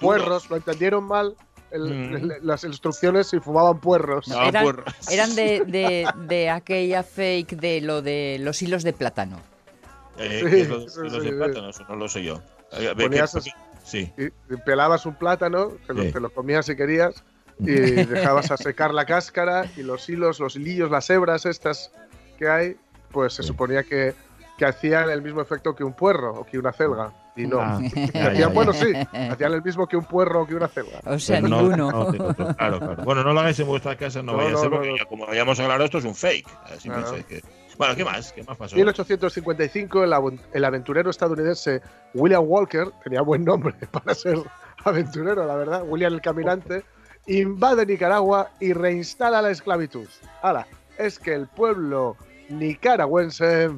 puerros, 0.00 0.48
lo 0.50 0.56
entendieron 0.56 1.04
mal. 1.04 1.34
el- 1.72 1.84
Mm. 1.84 2.14
el- 2.16 2.38
las 2.42 2.64
instrucciones 2.64 3.32
y 3.32 3.38
fumaban 3.38 3.78
puerros. 3.78 4.26
No, 4.26 4.42
Eran, 4.42 4.64
puerros. 4.64 4.92
eran 5.08 5.32
de, 5.36 5.60
de- 5.66 6.08
de 6.26 6.50
aquella 6.50 7.04
fake 7.04 7.52
de 7.60 7.80
lo 7.80 8.02
de 8.02 8.38
los 8.40 8.60
hilos 8.60 8.82
de 8.82 8.92
plátano. 8.92 9.38
Eh, 10.18 10.40
Sí, 10.44 10.50
¿qué 10.50 10.60
es 10.62 10.68
lo, 10.68 10.80
sí, 10.88 10.98
los 11.00 11.12
sí, 11.12 11.18
de 11.20 11.28
sí. 11.30 11.36
plátano? 11.36 11.68
Eso 11.70 11.84
no 11.88 11.94
lo 11.94 12.08
sé 12.08 12.24
yo. 12.24 12.42
Ponías 12.96 13.32
que- 13.34 13.52
Sí. 13.84 14.12
Y 14.18 14.56
pelabas 14.66 15.06
un 15.06 15.14
plátano, 15.14 15.68
te 15.86 15.94
lo, 15.94 16.02
Sí. 16.02 16.10
te 16.12 16.18
lo 16.20 16.30
comías 16.30 16.66
si 16.66 16.74
querías, 16.74 17.22
y 17.60 17.64
dejabas 18.34 18.50
a 18.50 18.56
secar 18.56 18.92
la 18.92 19.06
cáscara 19.06 19.70
y 19.76 19.84
los 19.84 20.08
hilos, 20.08 20.40
los 20.40 20.56
hilillos, 20.56 20.90
las 20.90 21.08
hebras 21.08 21.46
estas 21.46 21.92
que 22.36 22.48
hay, 22.48 22.76
pues 23.12 23.34
se 23.34 23.42
Sí. 23.42 23.48
suponía 23.48 23.84
que, 23.84 24.14
que 24.60 24.66
hacían 24.66 25.08
el 25.08 25.22
mismo 25.22 25.40
efecto 25.40 25.74
que 25.74 25.82
un 25.82 25.94
puerro 25.94 26.34
o 26.34 26.44
que 26.44 26.58
una 26.58 26.70
celga. 26.70 27.10
Y 27.34 27.46
no. 27.46 27.58
Ah, 27.62 27.78
Hacían- 27.82 28.12
ya, 28.12 28.32
ya, 28.34 28.38
ya. 28.40 28.48
bueno, 28.48 28.74
sí, 28.74 28.92
hacían 29.10 29.54
el 29.54 29.62
mismo 29.62 29.86
que 29.86 29.96
un 29.96 30.04
puerro 30.04 30.42
o 30.42 30.46
que 30.46 30.54
una 30.54 30.68
celga. 30.68 31.00
O 31.06 31.18
sea, 31.18 31.36
Pero 31.36 31.48
no- 31.48 31.62
ninguno. 31.62 31.90
no, 31.90 32.12
no, 32.12 32.26
no, 32.28 32.34
claro, 32.56 32.78
claro. 32.78 33.02
Bueno, 33.04 33.24
no 33.24 33.32
lo 33.32 33.40
hagáis 33.40 33.58
en 33.58 33.66
vuestras 33.68 33.96
casas, 33.96 34.22
no, 34.22 34.32
No, 34.32 34.38
vaya 34.38 34.52
a 34.54 34.58
ser, 34.58 34.68
no, 34.70 34.76
porque 34.76 34.90
no. 34.90 34.96
ya 34.98 35.04
como 35.06 35.26
hayamos 35.26 35.58
aclarado, 35.58 35.84
esto 35.86 35.96
es 35.96 36.04
un 36.04 36.14
fake. 36.14 36.46
Así 36.76 36.90
que- 37.26 37.40
Bueno, 37.78 37.96
¿qué 37.96 38.04
más? 38.04 38.32
¿Qué 38.34 38.42
más 38.42 38.58
pasó? 38.58 38.76
1855, 38.76 40.04
el, 40.04 40.12
el 40.52 40.64
aventurero 40.66 41.08
estadounidense 41.08 41.80
William 42.12 42.42
Walker, 42.46 42.88
tenía 43.02 43.22
buen 43.22 43.42
nombre 43.46 43.74
para 43.90 44.14
ser 44.14 44.36
aventurero, 44.84 45.46
la 45.46 45.56
verdad, 45.56 45.84
William 45.86 46.12
el 46.12 46.20
Caminante, 46.20 46.84
invade 47.26 47.86
Nicaragua 47.86 48.50
y 48.60 48.74
reinstala 48.74 49.40
la 49.40 49.50
esclavitud. 49.50 50.06
Ahora, 50.42 50.66
es 50.98 51.18
que 51.18 51.32
el 51.32 51.46
pueblo 51.46 52.18
nicaragüense 52.50 53.70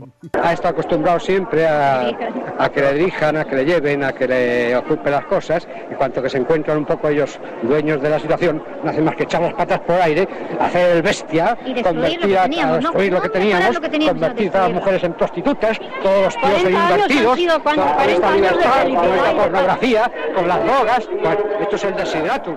ha 0.43 0.53
estado 0.53 0.71
acostumbrado 0.71 1.21
siempre 1.21 1.67
a, 1.67 2.11
a 2.59 2.69
que 2.71 2.81
le 2.81 2.95
dirijan, 2.95 3.37
a 3.37 3.45
que 3.45 3.57
le 3.57 3.65
lleven, 3.65 4.03
a 4.05 4.13
que 4.13 4.27
le 4.27 4.77
ocupen 4.77 5.13
las 5.13 5.25
cosas. 5.27 5.67
Y 5.91 5.95
cuanto 5.95 6.23
que 6.23 6.31
se 6.31 6.39
encuentran 6.39 6.79
un 6.79 6.85
poco 6.85 7.09
ellos 7.09 7.39
dueños 7.63 8.01
de 8.03 8.11
la 8.11 8.19
situación, 8.19 8.63
no 8.83 8.91
hacen 8.91 9.05
más 9.05 9.17
que 9.17 9.25
echar 9.25 9.43
las 9.43 9.55
patas 9.55 9.81
por 9.81 10.01
aire, 10.01 10.29
hacer 10.59 10.97
el 10.97 11.03
bestia, 11.03 11.57
Y 11.65 11.75
destruir 11.75 11.85
lo 11.85 12.21
convertir 12.23 12.29
que 12.29 12.39
a, 12.39 12.43
teníamos, 12.43 12.77
a 12.77 12.81
¿no? 12.81 12.89
destruir 12.89 13.13
lo 13.13 13.23
que 13.23 13.29
teníamos, 13.29 13.59
mejorar 13.59 13.75
lo 13.75 13.81
que 13.81 13.89
teníamos, 13.89 14.11
a 14.11 14.27
convertir 14.27 14.57
a 14.57 14.61
las 14.61 14.73
mujeres 14.73 15.05
en 15.05 15.13
prostitutas, 15.15 15.81
todos 16.03 16.25
los 16.25 16.37
tíos 16.37 16.51
40 16.63 16.69
en 16.69 16.75
invertidos, 16.75 17.59
40 17.63 18.05
esta 18.13 18.31
libertad, 18.33 18.83
con 18.83 18.91
y 18.93 18.97
pornografía, 19.37 20.13
con 20.35 20.49
las 20.49 20.65
drogas. 20.65 21.09
Bueno, 21.23 21.41
esto 21.61 21.77
es 21.77 21.85
el 21.85 21.97
desideratum. 21.97 22.57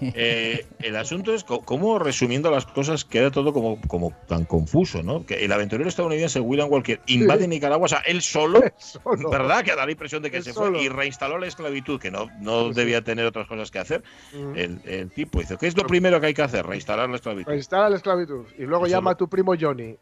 Eh, 0.00 0.64
el 0.80 0.96
asunto 0.96 1.34
es 1.34 1.44
cómo, 1.44 1.98
resumiendo 1.98 2.50
las 2.50 2.66
cosas, 2.66 3.04
queda 3.04 3.30
todo 3.30 3.52
como, 3.52 3.80
como 3.88 4.12
tan 4.28 4.44
confuso, 4.44 5.02
¿no? 5.02 5.26
Que 5.26 5.44
el 5.44 5.52
aventurero 5.52 5.88
estadounidense 5.88 6.40
William 6.40 6.70
Walker 6.70 7.00
invade 7.06 7.48
Nicaragua, 7.48 7.86
o 7.86 7.88
sea, 7.88 7.98
él 8.06 8.22
solo, 8.22 8.60
solo. 8.78 9.30
¿verdad? 9.30 9.64
Que 9.64 9.74
da 9.74 9.84
la 9.86 9.92
impresión 9.92 10.22
de 10.22 10.30
que 10.30 10.38
Él 10.38 10.44
se 10.44 10.52
solo. 10.52 10.76
fue 10.78 10.84
y 10.84 10.88
reinstaló 10.88 11.38
la 11.38 11.46
esclavitud, 11.46 12.00
que 12.00 12.10
no, 12.10 12.28
no 12.40 12.68
Sí, 12.68 12.74
debía 12.74 13.02
tener 13.02 13.26
otras 13.26 13.46
cosas 13.48 13.70
que 13.70 13.78
hacer. 13.78 14.02
Mm. 14.32 14.56
El, 14.56 14.80
el 14.84 15.10
tipo 15.10 15.40
dice, 15.40 15.56
¿qué 15.58 15.66
es 15.66 15.76
lo 15.76 15.84
primero 15.86 16.20
que 16.20 16.26
hay 16.28 16.34
que 16.34 16.42
hacer? 16.42 16.64
Reinstalar 16.66 17.08
la 17.08 17.16
esclavitud. 17.16 17.48
reinstala 17.50 17.90
la 17.90 17.96
esclavitud. 17.96 18.46
Y 18.58 18.62
luego 18.62 18.86
Eso 18.86 18.94
llama 18.94 19.10
a 19.12 19.16
tu 19.16 19.28
primo 19.28 19.54
Johnny. 19.60 19.96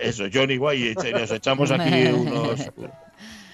Eso, 0.00 0.24
Johnny 0.32 0.56
Guay, 0.56 0.94
y 1.04 1.12
nos 1.12 1.30
echamos 1.30 1.70
aquí 1.70 2.04
unos, 2.14 2.70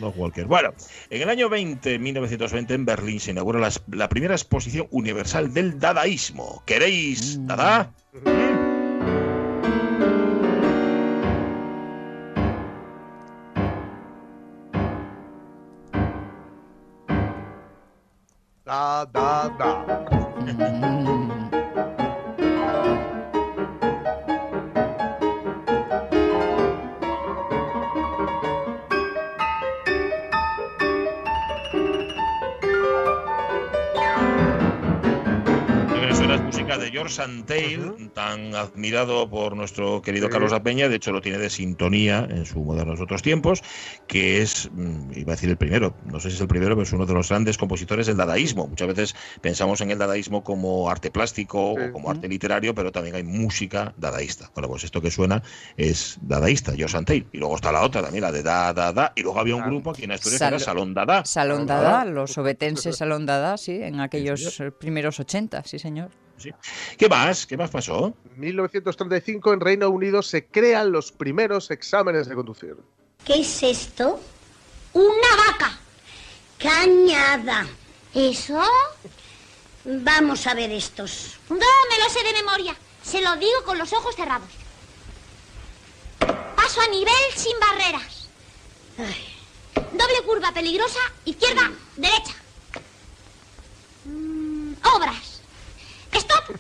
unos 0.01 0.17
Walker. 0.17 0.47
Bueno, 0.47 0.73
en 1.11 1.23
el 1.23 1.29
año 1.29 1.49
20, 1.49 1.99
1920, 1.99 2.75
en 2.75 2.85
Berlín 2.85 3.21
se 3.21 3.31
inaugura 3.31 3.61
las- 3.61 3.83
la, 3.91 4.09
primera 4.09 4.35
exposición 4.35 4.87
universal 4.91 5.53
del 5.53 5.79
dadaísmo. 5.79 6.63
¿Queréis 6.67 7.39
dada? 7.47 7.93
Da, 18.65 19.05
da, 19.13 19.49
da. 19.59 20.97
música 36.71 36.85
de 36.85 36.91
George 36.93 37.15
Santail, 37.15 38.11
tan 38.15 38.55
admirado 38.55 39.29
por 39.29 39.57
nuestro 39.57 40.01
querido 40.03 40.29
Sí. 40.29 40.33
Carlos 40.33 40.53
Apeña, 40.53 40.89
de 40.89 40.97
hecho 40.97 41.11
lo 41.11 41.21
tiene 41.21 41.39
de 41.39 41.51
sintonía 41.51 42.27
en 42.31 42.47
su 42.47 42.61
Modernos 42.63 43.01
Otros 43.01 43.23
Tiempos, 43.23 43.63
que 44.07 44.41
es, 44.43 44.71
mm, 44.73 45.13
iba 45.17 45.33
a 45.33 45.37
decir 45.37 45.51
el 45.51 45.57
primero, 45.57 45.97
no 46.05 46.21
sé 46.21 46.29
si 46.31 46.37
es 46.37 46.41
el 46.41 46.47
primero, 46.49 46.75
pero 46.77 46.83
es 46.85 46.93
uno 46.93 47.07
de 47.07 47.15
los 47.15 47.29
grandes 47.29 47.59
compositores 47.59 48.07
del 48.07 48.17
dadaísmo. 48.17 48.69
Muchas 48.69 48.87
veces 48.89 49.15
pensamos 49.41 49.81
en 49.81 49.91
el 49.91 49.99
dadaísmo 49.99 50.45
como 50.45 50.89
arte 50.91 51.11
plástico 51.11 51.75
Sí. 51.77 51.85
o 51.89 51.93
como 51.93 52.11
arte 52.11 52.29
literario, 52.29 52.75
pero 52.75 52.93
también 52.93 53.17
hay 53.17 53.25
música 53.25 53.93
dadaísta. 53.97 54.51
Bueno, 54.55 54.69
pues 54.69 54.85
esto 54.85 55.01
que 55.01 55.11
suena 55.11 55.43
es 55.77 56.19
dadaísta, 56.23 56.73
George 56.77 56.93
Santail. 56.93 57.27
Y 57.33 57.39
luego 57.39 57.57
está 57.57 57.73
la 57.73 57.83
otra 57.83 58.03
también, 58.03 58.23
la 58.23 58.31
de 58.33 58.43
da, 58.43 58.73
da, 58.73 58.93
da. 58.93 59.13
Y 59.17 59.23
luego 59.23 59.41
había 59.41 59.57
un 59.57 59.65
grupo 59.65 59.91
aquí 59.91 60.05
en 60.05 60.13
Asturias 60.13 60.39
que 60.39 60.45
era 60.47 60.59
Sal- 60.59 60.65
Salón 60.67 60.95
Dada. 60.95 61.25
Salón 61.25 61.67
Dada, 61.67 62.05
los 62.05 62.37
obetenses 62.39 62.97
Salón 62.97 63.27
Dada, 63.27 63.57
sí, 63.57 63.81
en 63.83 63.99
aquellos 64.01 64.61
eh, 64.61 64.71
primeros 64.71 65.19
80, 65.19 65.65
sí 65.65 65.79
señor. 65.79 66.11
¿Qué 66.97 67.09
más? 67.09 67.47
¿Qué 67.47 67.57
más 67.57 67.71
pasó? 67.71 68.15
1935 68.37 69.53
en 69.53 69.61
Reino 69.61 69.89
Unido 69.91 70.23
se 70.23 70.47
crean 70.47 70.93
los 70.93 71.13
primeros 71.13 71.71
exámenes 71.71 72.29
de 72.29 72.35
conducir. 72.35 72.77
¿Qué 73.25 73.41
es 73.41 73.63
esto? 73.63 74.21
Una 74.93 75.37
vaca. 75.47 75.79
Cañada. 76.59 77.67
¿Eso? 78.15 78.63
Vamos 79.85 80.47
a 80.47 80.55
ver 80.55 80.71
estos. 80.71 81.39
No, 81.49 81.57
me 81.57 82.05
lo 82.05 82.11
sé 82.11 82.23
de 82.25 82.33
memoria. 82.33 82.77
Se 83.03 83.21
lo 83.23 83.37
digo 83.37 83.65
con 83.65 83.79
los 83.79 83.93
ojos 83.93 84.15
cerrados. 84.15 84.49
Paso 86.19 86.81
a 86.81 86.89
nivel 86.89 87.15
sin 87.35 87.59
barreras. 87.59 88.29
Doble 89.75 90.23
curva 90.27 90.53
peligrosa, 90.53 91.01
izquierda, 91.25 91.71
derecha. 91.97 92.35
Mm, 94.05 94.75
obras. 94.95 95.30
Stop. 96.13 96.57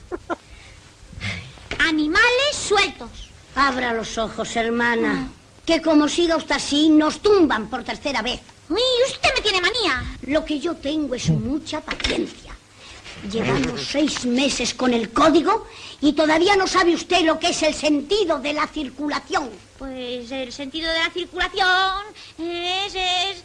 Animales 1.79 2.57
sueltos. 2.57 3.31
Abra 3.55 3.93
los 3.93 4.17
ojos, 4.19 4.55
hermana. 4.57 5.29
Que 5.67 5.83
como 5.83 6.09
siga 6.09 6.37
usted 6.37 6.57
así, 6.57 6.89
nos 6.89 7.21
tumban 7.21 7.69
por 7.69 7.85
tercera 7.85 8.23
vez. 8.23 8.41
Uy, 8.69 8.81
usted 9.09 9.31
me 9.35 9.41
tiene 9.41 9.61
manía. 9.61 10.05
Lo 10.27 10.45
que 10.45 10.61
yo 10.61 10.77
tengo 10.77 11.15
es 11.15 11.29
mucha 11.29 11.81
paciencia. 11.81 12.55
Llevamos 13.31 13.83
seis 13.83 14.25
meses 14.25 14.73
con 14.73 14.95
el 14.95 15.11
código 15.11 15.67
y 16.01 16.15
todavía 16.15 16.57
no 16.57 16.67
sabe 16.67 16.95
usted 16.95 17.23
lo 17.23 17.39
que 17.39 17.51
es 17.51 17.63
el 17.63 17.75
sentido 17.75 18.39
de 18.39 18.55
la 18.55 18.67
circulación. 18.67 19.51
Pues 19.79 20.31
el 20.31 20.53
sentido 20.53 20.91
de 20.91 20.99
la 20.99 21.11
circulación 21.11 22.05
es, 22.39 22.95
es... 22.95 23.45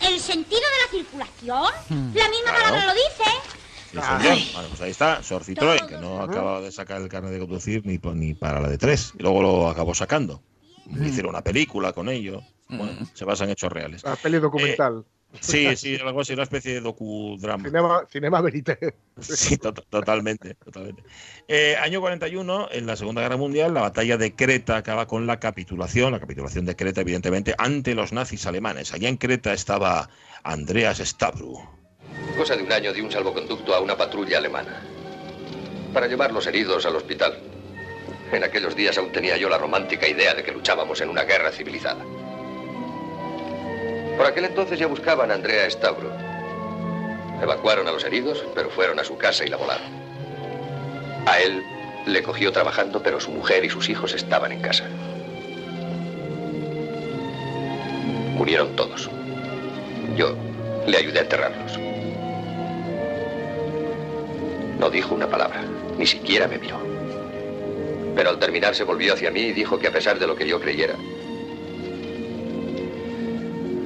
¿El 0.00 0.20
sentido 0.20 0.60
de 0.60 0.84
la 0.84 0.90
circulación? 0.90 1.72
Hmm. 1.88 2.16
La 2.16 2.28
misma 2.28 2.52
palabra 2.52 2.86
lo 2.86 2.94
dice. 2.94 3.30
Sí. 3.92 4.52
Bueno, 4.54 4.68
pues 4.68 4.80
ahí 4.80 4.90
está, 4.90 5.22
Sor 5.22 5.42
Citroën, 5.44 5.86
que 5.86 5.98
no 5.98 6.22
acababa 6.22 6.60
de 6.60 6.72
sacar 6.72 7.02
el 7.02 7.08
carnet 7.08 7.32
de 7.32 7.38
conducir 7.40 7.82
ni, 7.84 7.98
para 8.34 8.60
la 8.60 8.68
de 8.68 8.78
tres. 8.78 9.12
Y 9.18 9.22
luego 9.22 9.42
lo 9.42 9.68
acabó 9.68 9.94
sacando. 9.94 10.42
Hicieron 10.86 11.30
una 11.30 11.42
película 11.42 11.92
con 11.92 12.08
ello. 12.08 12.40
Bueno, 12.68 13.06
se 13.12 13.24
basan 13.24 13.48
en 13.48 13.52
hechos 13.52 13.70
reales. 13.70 14.02
La 14.02 14.16
peli 14.16 14.38
documental. 14.38 15.04
Sí, 15.40 15.74
sí, 15.76 15.96
algo 15.96 16.20
así, 16.20 16.34
una 16.34 16.42
especie 16.42 16.74
de 16.74 16.80
docudrama. 16.82 17.64
Cinema, 17.64 18.02
cinema 18.10 18.40
verité. 18.42 18.94
Sí, 19.18 19.56
to- 19.56 19.72
totalmente. 19.72 20.54
totalmente. 20.56 21.02
Eh, 21.48 21.74
año 21.76 22.00
41, 22.02 22.68
en 22.70 22.86
la 22.86 22.96
Segunda 22.96 23.22
Guerra 23.22 23.38
Mundial, 23.38 23.72
la 23.72 23.80
batalla 23.82 24.18
de 24.18 24.34
Creta 24.34 24.76
acaba 24.76 25.06
con 25.06 25.26
la 25.26 25.40
capitulación, 25.40 26.12
la 26.12 26.20
capitulación 26.20 26.66
de 26.66 26.76
Creta, 26.76 27.00
evidentemente, 27.00 27.54
ante 27.56 27.94
los 27.94 28.12
nazis 28.12 28.44
alemanes. 28.46 28.92
Allá 28.92 29.08
en 29.08 29.16
Creta 29.16 29.54
estaba 29.54 30.10
Andreas 30.42 30.98
Stavru. 30.98 31.58
Cosa 32.36 32.56
de 32.56 32.62
un 32.62 32.72
año 32.72 32.92
di 32.92 33.00
un 33.00 33.10
salvoconducto 33.10 33.74
a 33.74 33.80
una 33.80 33.96
patrulla 33.96 34.38
alemana 34.38 34.82
para 35.92 36.06
llevar 36.06 36.32
los 36.32 36.46
heridos 36.46 36.86
al 36.86 36.96
hospital. 36.96 37.38
En 38.32 38.42
aquellos 38.42 38.74
días 38.74 38.96
aún 38.96 39.12
tenía 39.12 39.36
yo 39.36 39.48
la 39.48 39.58
romántica 39.58 40.08
idea 40.08 40.34
de 40.34 40.42
que 40.42 40.52
luchábamos 40.52 41.00
en 41.02 41.10
una 41.10 41.24
guerra 41.24 41.52
civilizada. 41.52 42.02
Por 44.16 44.26
aquel 44.26 44.46
entonces 44.46 44.78
ya 44.78 44.86
buscaban 44.86 45.30
a 45.30 45.34
Andrea 45.34 45.68
Stavro. 45.70 46.10
Evacuaron 47.42 47.86
a 47.88 47.92
los 47.92 48.04
heridos, 48.04 48.44
pero 48.54 48.70
fueron 48.70 48.98
a 48.98 49.04
su 49.04 49.18
casa 49.18 49.44
y 49.44 49.48
la 49.48 49.56
volaron. 49.56 49.86
A 51.26 51.40
él 51.40 51.62
le 52.06 52.22
cogió 52.22 52.52
trabajando, 52.52 53.02
pero 53.02 53.20
su 53.20 53.30
mujer 53.30 53.64
y 53.64 53.70
sus 53.70 53.88
hijos 53.88 54.14
estaban 54.14 54.52
en 54.52 54.62
casa. 54.62 54.84
Murieron 58.34 58.74
todos. 58.76 59.10
Yo 60.16 60.34
le 60.86 60.96
ayudé 60.96 61.18
a 61.18 61.22
enterrarlos. 61.22 61.91
No 64.82 64.90
dijo 64.90 65.14
una 65.14 65.28
palabra, 65.28 65.62
ni 65.96 66.04
siquiera 66.04 66.48
me 66.48 66.58
miró. 66.58 66.76
Pero 68.16 68.30
al 68.30 68.40
terminar 68.40 68.74
se 68.74 68.82
volvió 68.82 69.14
hacia 69.14 69.30
mí 69.30 69.42
y 69.42 69.52
dijo 69.52 69.78
que 69.78 69.86
a 69.86 69.92
pesar 69.92 70.18
de 70.18 70.26
lo 70.26 70.34
que 70.34 70.44
yo 70.44 70.60
creyera, 70.60 70.96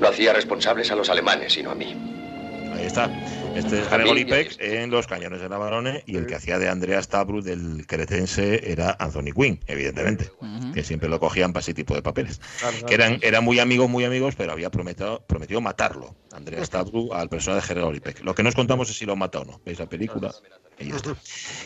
no 0.00 0.08
hacía 0.08 0.32
responsables 0.32 0.90
a 0.90 0.96
los 0.96 1.10
alemanes, 1.10 1.52
sino 1.52 1.70
a 1.70 1.74
mí. 1.74 1.94
Ahí 2.74 2.86
está. 2.86 3.10
Este 3.56 3.80
es 3.80 3.90
a 3.90 3.96
Peck 3.96 4.56
en 4.58 4.90
Los 4.90 5.06
Cañones 5.06 5.40
de 5.40 5.48
Navarone 5.48 6.02
y 6.04 6.18
el 6.18 6.26
que 6.26 6.34
hacía 6.34 6.58
de 6.58 6.68
Andrea 6.68 7.02
Stavru 7.02 7.40
del 7.40 7.86
cretense 7.86 8.70
era 8.70 8.94
Anthony 8.98 9.32
Quinn, 9.34 9.60
evidentemente, 9.66 10.30
que 10.74 10.84
siempre 10.84 11.08
lo 11.08 11.18
cogían 11.18 11.54
para 11.54 11.62
ese 11.62 11.72
tipo 11.72 11.94
de 11.94 12.02
papeles. 12.02 12.38
Que 12.86 12.92
eran, 12.92 13.18
eran 13.22 13.42
muy 13.42 13.58
amigos, 13.58 13.88
muy 13.88 14.04
amigos, 14.04 14.34
pero 14.36 14.52
había 14.52 14.70
prometido, 14.70 15.22
prometido 15.26 15.62
matarlo, 15.62 16.14
Andrea 16.34 16.62
Stavru, 16.66 17.14
al 17.14 17.30
personaje 17.30 17.68
de 17.72 17.80
Gregory 17.80 18.00
Peck. 18.00 18.22
Lo 18.22 18.34
que 18.34 18.42
nos 18.42 18.54
contamos 18.54 18.90
es 18.90 18.98
si 18.98 19.06
lo 19.06 19.16
mata 19.16 19.40
o 19.40 19.46
no. 19.46 19.58
¿Veis 19.64 19.78
la 19.78 19.86
película? 19.86 20.34
Y 20.78 20.90
ya 20.90 20.96
está. 20.96 21.16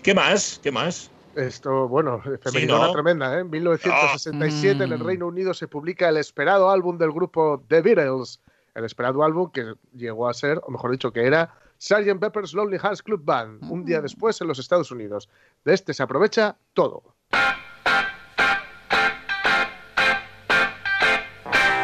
¿Qué 0.05 0.15
más? 0.15 0.61
¿Qué 0.63 0.71
más? 0.71 1.11
Esto, 1.35 1.89
bueno, 1.89 2.23
femenina 2.41 2.79
¿no? 2.79 2.93
tremenda, 2.93 3.37
¿eh? 3.37 3.41
En 3.41 3.51
1967 3.51 4.85
en 4.85 4.93
el 4.93 5.01
Reino 5.01 5.27
Unido 5.27 5.55
se 5.55 5.67
publica 5.67 6.09
el 6.09 6.19
esperado 6.19 6.71
álbum 6.71 6.99
del 6.99 7.11
grupo 7.11 7.65
The 7.67 7.83
Beatles. 7.83 8.41
El 8.77 8.85
esperado 8.85 9.25
álbum 9.25 9.51
que 9.51 9.75
llegó 9.93 10.29
a 10.29 10.35
ser, 10.35 10.61
o 10.65 10.71
mejor 10.71 10.93
dicho, 10.93 11.13
que 11.13 11.27
era 11.27 11.60
Sgt. 11.81 12.21
Pepper's 12.21 12.53
Lonely 12.53 12.77
Hearts 12.77 13.03
Club 13.03 13.25
Band, 13.25 13.65
un 13.71 13.85
día 13.87 14.03
después 14.03 14.39
en 14.43 14.49
los 14.49 14.59
Estados 14.59 14.91
Unidos. 14.91 15.31
De 15.65 15.73
este 15.73 15.95
se 15.95 16.03
aprovecha 16.03 16.59
todo. 16.75 17.17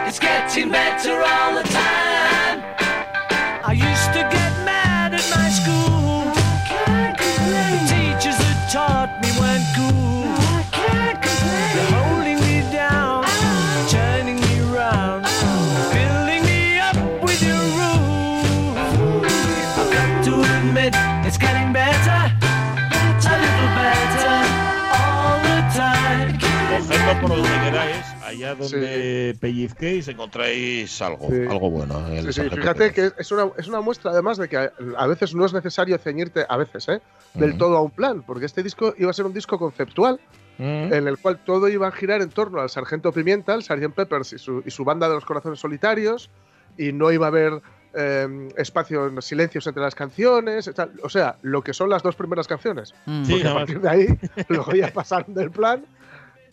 It's 0.06 0.18
getting 0.18 0.70
better 0.70 1.22
all 1.22 1.54
the 1.54 1.66
time. 1.68 2.62
I 3.64 3.72
used 3.72 4.12
to 4.12 4.28
get 4.30 4.45
por 27.28 27.36
donde 27.36 27.48
queráis, 27.64 28.06
allá 28.24 28.54
donde 28.54 29.36
pellizquéis 29.40 30.08
encontráis 30.08 31.00
algo, 31.02 31.28
Sí. 31.30 31.40
algo 31.48 31.70
bueno. 31.70 32.06
en 32.08 32.12
el 32.18 32.20
Sí, 32.26 32.26
sí, 32.26 32.32
sargento 32.48 32.56
fíjate 32.56 32.92
que 32.92 33.12
es 33.18 33.32
una, 33.32 33.50
es 33.56 33.68
una 33.68 33.80
muestra 33.80 34.10
además 34.12 34.38
de 34.38 34.48
que 34.48 34.56
a, 34.56 34.72
a 34.96 35.06
veces 35.06 35.34
no 35.34 35.44
es 35.44 35.52
necesario 35.52 35.98
ceñirte, 35.98 36.44
a 36.48 36.56
veces, 36.56 36.88
¿eh? 36.88 37.00
del 37.34 37.58
todo 37.58 37.76
a 37.76 37.82
un 37.82 37.90
plan, 37.90 38.22
porque 38.22 38.46
este 38.46 38.62
disco 38.62 38.94
iba 38.98 39.10
a 39.10 39.14
ser 39.14 39.26
un 39.26 39.32
disco 39.34 39.58
conceptual 39.58 40.20
en 40.58 41.06
el 41.06 41.18
cual 41.18 41.38
todo 41.44 41.68
iba 41.68 41.86
a 41.86 41.92
girar 41.92 42.22
en 42.22 42.30
torno 42.30 42.62
al 42.62 42.70
Sargento 42.70 43.12
Pimienta, 43.12 43.52
al 43.52 43.62
Sgt. 43.62 43.92
Peppers 43.94 44.32
y 44.32 44.38
su, 44.38 44.62
y 44.64 44.70
su 44.70 44.84
banda 44.84 45.06
de 45.06 45.14
los 45.14 45.24
corazones 45.26 45.60
solitarios, 45.60 46.30
y 46.78 46.92
no 46.92 47.12
iba 47.12 47.26
a 47.26 47.28
haber 47.28 47.60
eh, 47.92 48.48
espacio, 48.56 49.20
silencios 49.20 49.66
entre 49.66 49.82
las 49.82 49.94
canciones, 49.94 50.70
tal. 50.74 50.92
o 51.02 51.10
sea, 51.10 51.36
lo 51.42 51.60
que 51.62 51.74
son 51.74 51.90
las 51.90 52.02
dos 52.02 52.16
primeras 52.16 52.46
canciones. 52.48 52.94
Mm. 53.04 53.24
Sí, 53.26 53.32
Porque 53.34 53.48
a 53.48 53.54
partir 53.54 53.80
de 53.82 53.88
ahí, 53.90 54.06
luego 54.48 54.72
ya 54.72 54.90
pasaron 54.94 55.34
del 55.34 55.50
plan 55.50 55.84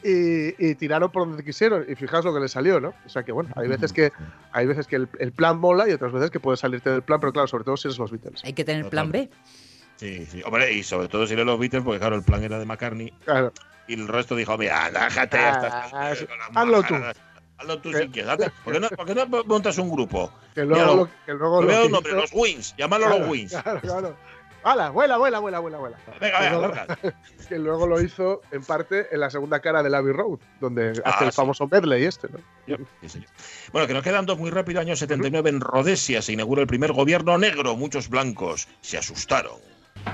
y, 0.03 0.55
y 0.57 0.75
tiraron 0.75 1.11
por 1.11 1.27
donde 1.27 1.43
quisieron. 1.43 1.85
Y 1.87 1.95
fijaos 1.95 2.23
lo 2.25 2.33
que 2.33 2.39
les 2.39 2.51
salió, 2.51 2.79
¿no? 2.79 2.93
O 3.05 3.09
sea 3.09 3.23
que 3.23 3.31
bueno, 3.31 3.49
hay 3.55 3.67
veces 3.67 3.91
que, 3.93 4.11
hay 4.51 4.65
veces 4.67 4.87
que 4.87 4.95
el, 4.97 5.09
el 5.19 5.31
plan 5.31 5.59
mola 5.59 5.87
y 5.89 5.91
otras 5.93 6.11
veces 6.11 6.29
que 6.31 6.39
puedes 6.39 6.59
salirte 6.59 6.89
del 6.89 7.01
plan, 7.03 7.19
pero 7.19 7.31
claro, 7.33 7.47
sobre 7.47 7.63
todo 7.63 7.77
si 7.77 7.87
eres 7.87 7.97
los 7.99 8.11
Beatles. 8.11 8.43
Hay 8.43 8.53
que 8.53 8.63
tener 8.63 8.89
plan 8.89 9.11
B. 9.11 9.29
Sí, 9.95 10.25
sí. 10.25 10.41
Hombre, 10.45 10.71
y 10.73 10.83
sobre 10.83 11.07
todo 11.07 11.25
si 11.27 11.33
eres 11.33 11.45
los 11.45 11.59
Beatles, 11.59 11.83
porque 11.83 11.99
claro, 11.99 12.15
el 12.15 12.23
plan 12.23 12.43
era 12.43 12.59
de 12.59 12.65
McCartney. 12.65 13.11
Claro. 13.25 13.53
Y 13.87 13.93
el 13.95 14.07
resto 14.07 14.35
dijo, 14.35 14.57
mira, 14.57 14.89
déjate 14.91 15.37
Ah, 15.37 16.11
estas 16.11 16.17
sí. 16.19 16.25
Hazlo 16.55 16.83
tú. 16.83 16.95
Hazlo 17.57 17.79
tú 17.79 17.93
si 17.93 18.07
quieres. 18.09 18.37
¿Por 18.63 18.73
qué, 18.73 18.79
no, 18.79 18.89
por 18.89 19.05
qué 19.05 19.13
no 19.15 19.25
montas 19.45 19.77
un 19.77 19.89
grupo? 19.91 20.31
Que 20.55 20.63
luego 20.65 20.83
Míralo. 20.83 21.09
que 21.25 21.33
luego 21.33 21.89
lo 21.89 22.01
que 22.01 22.11
los 22.11 22.31
Wings. 22.33 22.75
Llámalo 22.77 23.05
Claro, 23.05 23.19
los 23.19 23.29
Wings. 23.29 23.51
Claro, 23.61 23.81
claro. 23.81 24.17
¡Hala! 24.63 24.89
¡Vuela, 24.91 25.17
vuela, 25.17 25.39
vuela, 25.39 25.59
vuela, 25.59 25.77
vuela! 25.77 25.97
Venga, 26.21 26.39
Que 26.39 26.55
venga, 26.55 26.97
que 27.49 27.59
luego 27.59 27.85
lo 27.87 28.01
hizo 28.01 28.41
en 28.51 28.63
parte 28.63 29.07
en 29.11 29.19
la 29.19 29.29
segunda 29.29 29.59
cara 29.59 29.83
del 29.83 29.93
Abbey 29.95 30.13
Road, 30.13 30.39
donde 30.61 30.93
Ah, 31.03 31.09
hace 31.11 31.25
el 31.25 31.31
famoso 31.33 31.67
medley 31.67 32.05
este, 32.05 32.27
¿no? 32.29 32.39
Sí. 33.07 33.23
Bueno, 33.71 33.87
que 33.87 33.93
nos 33.93 34.03
quedan 34.03 34.25
dos 34.25 34.37
muy 34.37 34.49
rápido. 34.51 34.79
Año 34.79 34.95
79 34.95 35.49
en 35.49 35.59
Rhodesia 35.61 36.21
se 36.21 36.33
inaugura 36.33 36.61
el 36.61 36.67
primer 36.67 36.93
gobierno 36.93 37.37
negro. 37.37 37.75
Muchos 37.75 38.07
blancos 38.09 38.67
se 38.81 38.97
asustaron. 38.97 39.57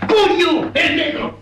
¡Coño! 0.08 0.72
¡Es 0.74 0.92
negro! 0.96 1.40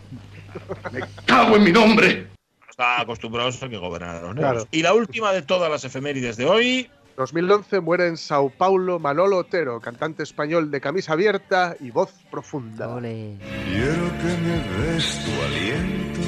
¡Me 0.92 1.02
cago 1.26 1.56
en 1.56 1.64
mi 1.64 1.72
nombre! 1.72 2.28
No 2.62 2.70
estaban 2.70 3.02
acostumbrados 3.02 3.62
a 3.64 3.70
que 3.70 3.78
gobernaran 3.78 4.22
los 4.22 4.36
negros. 4.36 4.52
Claro. 4.54 4.68
Y 4.72 4.82
la 4.84 4.94
última 4.94 5.32
de 5.32 5.42
todas 5.42 5.72
las 5.72 5.84
efemérides 5.84 6.38
de 6.38 6.46
hoy. 6.46 6.92
2011 7.18 7.82
muere 7.82 8.08
en 8.08 8.16
Sao 8.16 8.52
Paulo 8.52 9.00
Manolo 9.00 9.38
Otero, 9.38 9.82
cantante 9.82 10.22
español 10.22 10.70
de 10.70 10.80
camisa 10.80 11.14
abierta 11.14 11.76
y 11.80 11.90
voz 11.90 12.12
profunda. 12.30 12.86
Quiero 13.00 14.06
que 14.20 14.38
me 14.44 14.62
des 14.78 15.26
tu 15.26 15.32
aliento, 15.42 16.22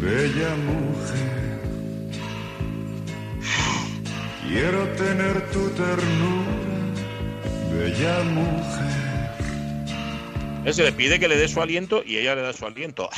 bella 0.00 0.56
mujer. 0.56 1.60
Quiero 4.48 4.88
tener 4.96 5.50
tu 5.50 5.68
ternura, 5.70 6.78
bella 7.74 8.24
mujer. 8.24 8.96
Él 10.64 10.72
se 10.72 10.82
le 10.82 10.92
pide 10.92 11.20
que 11.20 11.28
le 11.28 11.36
dé 11.36 11.46
su 11.46 11.60
aliento 11.60 12.02
y 12.02 12.16
ella 12.16 12.34
le 12.34 12.40
da 12.40 12.54
su 12.54 12.64
aliento. 12.64 13.10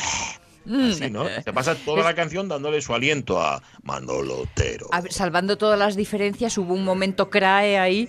Así, 0.67 1.11
¿no? 1.11 1.25
Se 1.43 1.53
pasa 1.53 1.75
toda 1.75 2.03
la 2.03 2.15
canción 2.15 2.49
dándole 2.49 2.81
su 2.81 2.95
aliento 2.95 3.41
a 3.41 3.63
Manolo 3.83 4.41
Otero. 4.41 4.89
A 4.93 5.01
ver, 5.01 5.13
salvando 5.13 5.57
todas 5.57 5.79
las 5.79 5.97
diferencias, 5.97 6.59
hubo 6.59 6.75
un 6.75 6.85
momento 6.85 7.31
crae 7.31 7.79
ahí. 7.79 8.09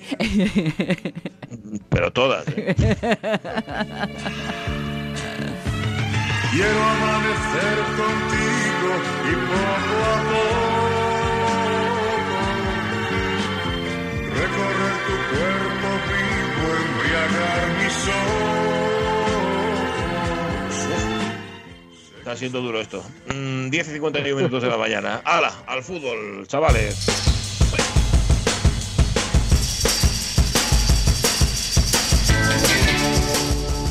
Pero 1.89 2.11
todas. 2.11 2.45
¿eh? 2.49 2.75
Quiero 6.51 6.83
amanecer 6.83 7.77
contigo 7.95 8.91
y 9.23 9.33
poco 9.49 9.95
a 10.03 10.17
poco 10.29 10.79
recorrer 14.35 14.95
tu 15.05 15.15
cuerpo 15.29 15.89
vivo, 16.09 16.65
embriagar 16.85 17.63
mis 17.77 17.97
ojos. 18.07 18.78
Está 22.29 22.37
siendo 22.37 22.61
duro 22.61 22.79
esto. 22.79 23.03
Mm, 23.33 23.71
10 23.71 23.87
y 23.87 23.91
51 23.93 24.35
minutos 24.35 24.61
de 24.61 24.69
la 24.69 24.77
mañana. 24.77 25.19
¡Hala! 25.25 25.51
Al 25.65 25.81
fútbol, 25.81 26.45
chavales. 26.45 27.07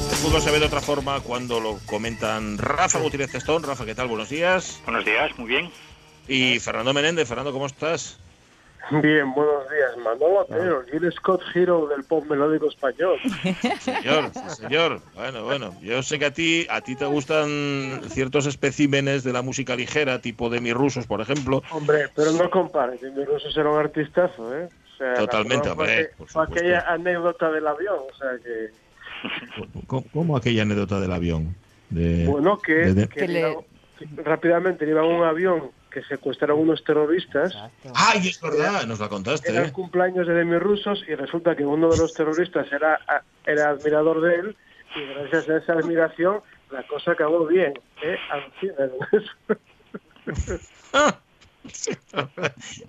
El 0.09 0.17
fútbol 0.19 0.41
se 0.41 0.53
ve 0.53 0.61
de 0.61 0.67
otra 0.67 0.81
forma 0.81 1.19
cuando 1.19 1.59
lo 1.59 1.81
comentan 1.85 2.59
Rafa 2.59 3.01
Gutiérrez 3.01 3.33
Testón. 3.33 3.65
Rafa, 3.65 3.85
¿qué 3.85 3.97
tal? 3.97 4.07
Buenos 4.07 4.29
días. 4.29 4.81
Buenos 4.85 5.05
días, 5.05 5.37
muy 5.37 5.49
bien. 5.49 5.73
Y 6.29 6.61
Fernando 6.61 6.95
Menéndez. 6.95 7.27
Fernando, 7.27 7.53
¿cómo 7.53 7.67
estás? 7.67 8.21
Bien, 8.91 9.35
buenos 9.35 9.69
días. 9.71 9.97
Manolo 10.03 10.41
Otero, 10.41 10.83
Gil 10.91 11.13
Scott 11.13 11.43
Hero 11.55 11.87
del 11.89 12.05
pop 12.05 12.25
melódico 12.25 12.69
español. 12.69 13.19
Señor, 13.81 14.33
señor. 14.33 15.01
Bueno, 15.15 15.45
bueno. 15.45 15.75
Yo 15.83 16.03
sé 16.03 16.19
que 16.19 16.25
a 16.27 16.31
ti, 16.33 16.67
a 16.71 16.81
ti 16.81 16.97
te 16.97 17.05
gustan 17.05 18.01
ciertos 18.09 18.47
especímenes 18.47 19.25
de 19.25 19.33
la 19.35 19.43
música 19.43 19.77
ligera, 19.77 20.21
tipo 20.21 20.49
de 20.49 20.61
mis 20.61 20.73
rusos, 20.73 21.07
por 21.07 21.21
ejemplo. 21.21 21.63
Hombre, 21.71 22.09
pero 22.17 22.33
no 22.33 22.49
compares, 22.51 23.01
mi 23.03 23.25
ruso 23.25 23.49
era 23.61 23.71
un 23.71 23.79
artistazo, 23.79 24.57
¿eh? 24.57 24.69
O 24.95 24.97
sea, 24.97 25.15
Totalmente, 25.15 25.69
hombre, 25.69 26.11
fue 26.27 26.43
aquella 26.45 26.81
anécdota 26.89 27.51
del 27.51 27.67
avión, 27.67 27.99
o 28.11 28.17
sea 28.17 28.31
que... 28.43 28.71
¿Cómo, 29.87 30.05
cómo 30.13 30.37
aquella 30.37 30.63
anécdota 30.63 30.99
del 31.01 31.13
avión? 31.13 31.55
De, 31.91 32.27
Bueno, 32.27 32.61
que, 32.61 32.73
de- 32.73 32.95
de- 32.95 33.09
que 33.09 33.25
iba- 33.27 33.63
que 33.99 34.23
rápidamente 34.23 34.89
iba 34.89 35.05
un 35.05 35.23
avión 35.25 35.71
que 35.91 36.03
secuestraron 36.05 36.59
unos 36.61 36.83
terroristas. 36.85 37.57
¡Ay, 37.95 38.29
es 38.29 38.41
verdad! 38.41 38.85
Nos 38.87 39.01
la 39.01 39.09
contaste, 39.09 39.51
Era 39.51 39.63
el 39.63 39.69
¿eh? 39.69 39.73
cumpleaños 39.73 40.27
de 40.27 40.35
Demi 40.35 40.59
Rusos 40.59 41.03
y 41.09 41.15
resulta 41.15 41.57
que 41.57 41.65
uno 41.65 41.89
de 41.91 41.97
los 41.99 42.13
terroristas 42.15 42.71
era, 42.73 42.99
era 43.47 43.71
admirador 43.71 44.21
de 44.21 44.35
él 44.35 44.57
y 44.97 45.05
gracias 45.15 45.49
a 45.49 45.57
esa 45.59 45.73
admiración 45.75 46.41
la 46.71 46.87
cosa 46.87 47.13
acabó 47.13 47.47
bien. 47.47 47.73
¿eh? 48.03 48.17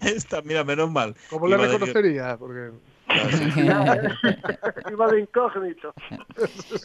Esta, 0.02 0.42
mira, 0.42 0.64
menos 0.64 0.92
mal. 0.92 1.16
¿Cómo 1.30 1.48
Iba 1.48 1.58
le 1.58 1.64
a 1.64 1.68
decir- 1.68 1.80
reconocería? 1.80 2.38
Porque... 2.38 2.72
Iba 4.92 5.08
de 5.12 5.22
incógnito. 5.22 5.94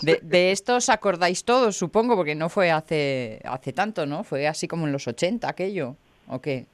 De, 0.00 0.20
de 0.22 0.52
esto 0.52 0.76
os 0.76 0.88
acordáis 0.88 1.44
todos, 1.44 1.76
supongo, 1.76 2.16
porque 2.16 2.34
no 2.34 2.48
fue 2.48 2.70
hace, 2.70 3.40
hace 3.44 3.74
tanto, 3.74 4.06
¿no? 4.06 4.24
Fue 4.24 4.46
así 4.48 4.66
como 4.66 4.86
en 4.86 4.92
los 4.92 5.06
80 5.06 5.46
aquello, 5.48 5.96
¿o 6.28 6.40
qué? 6.40 6.66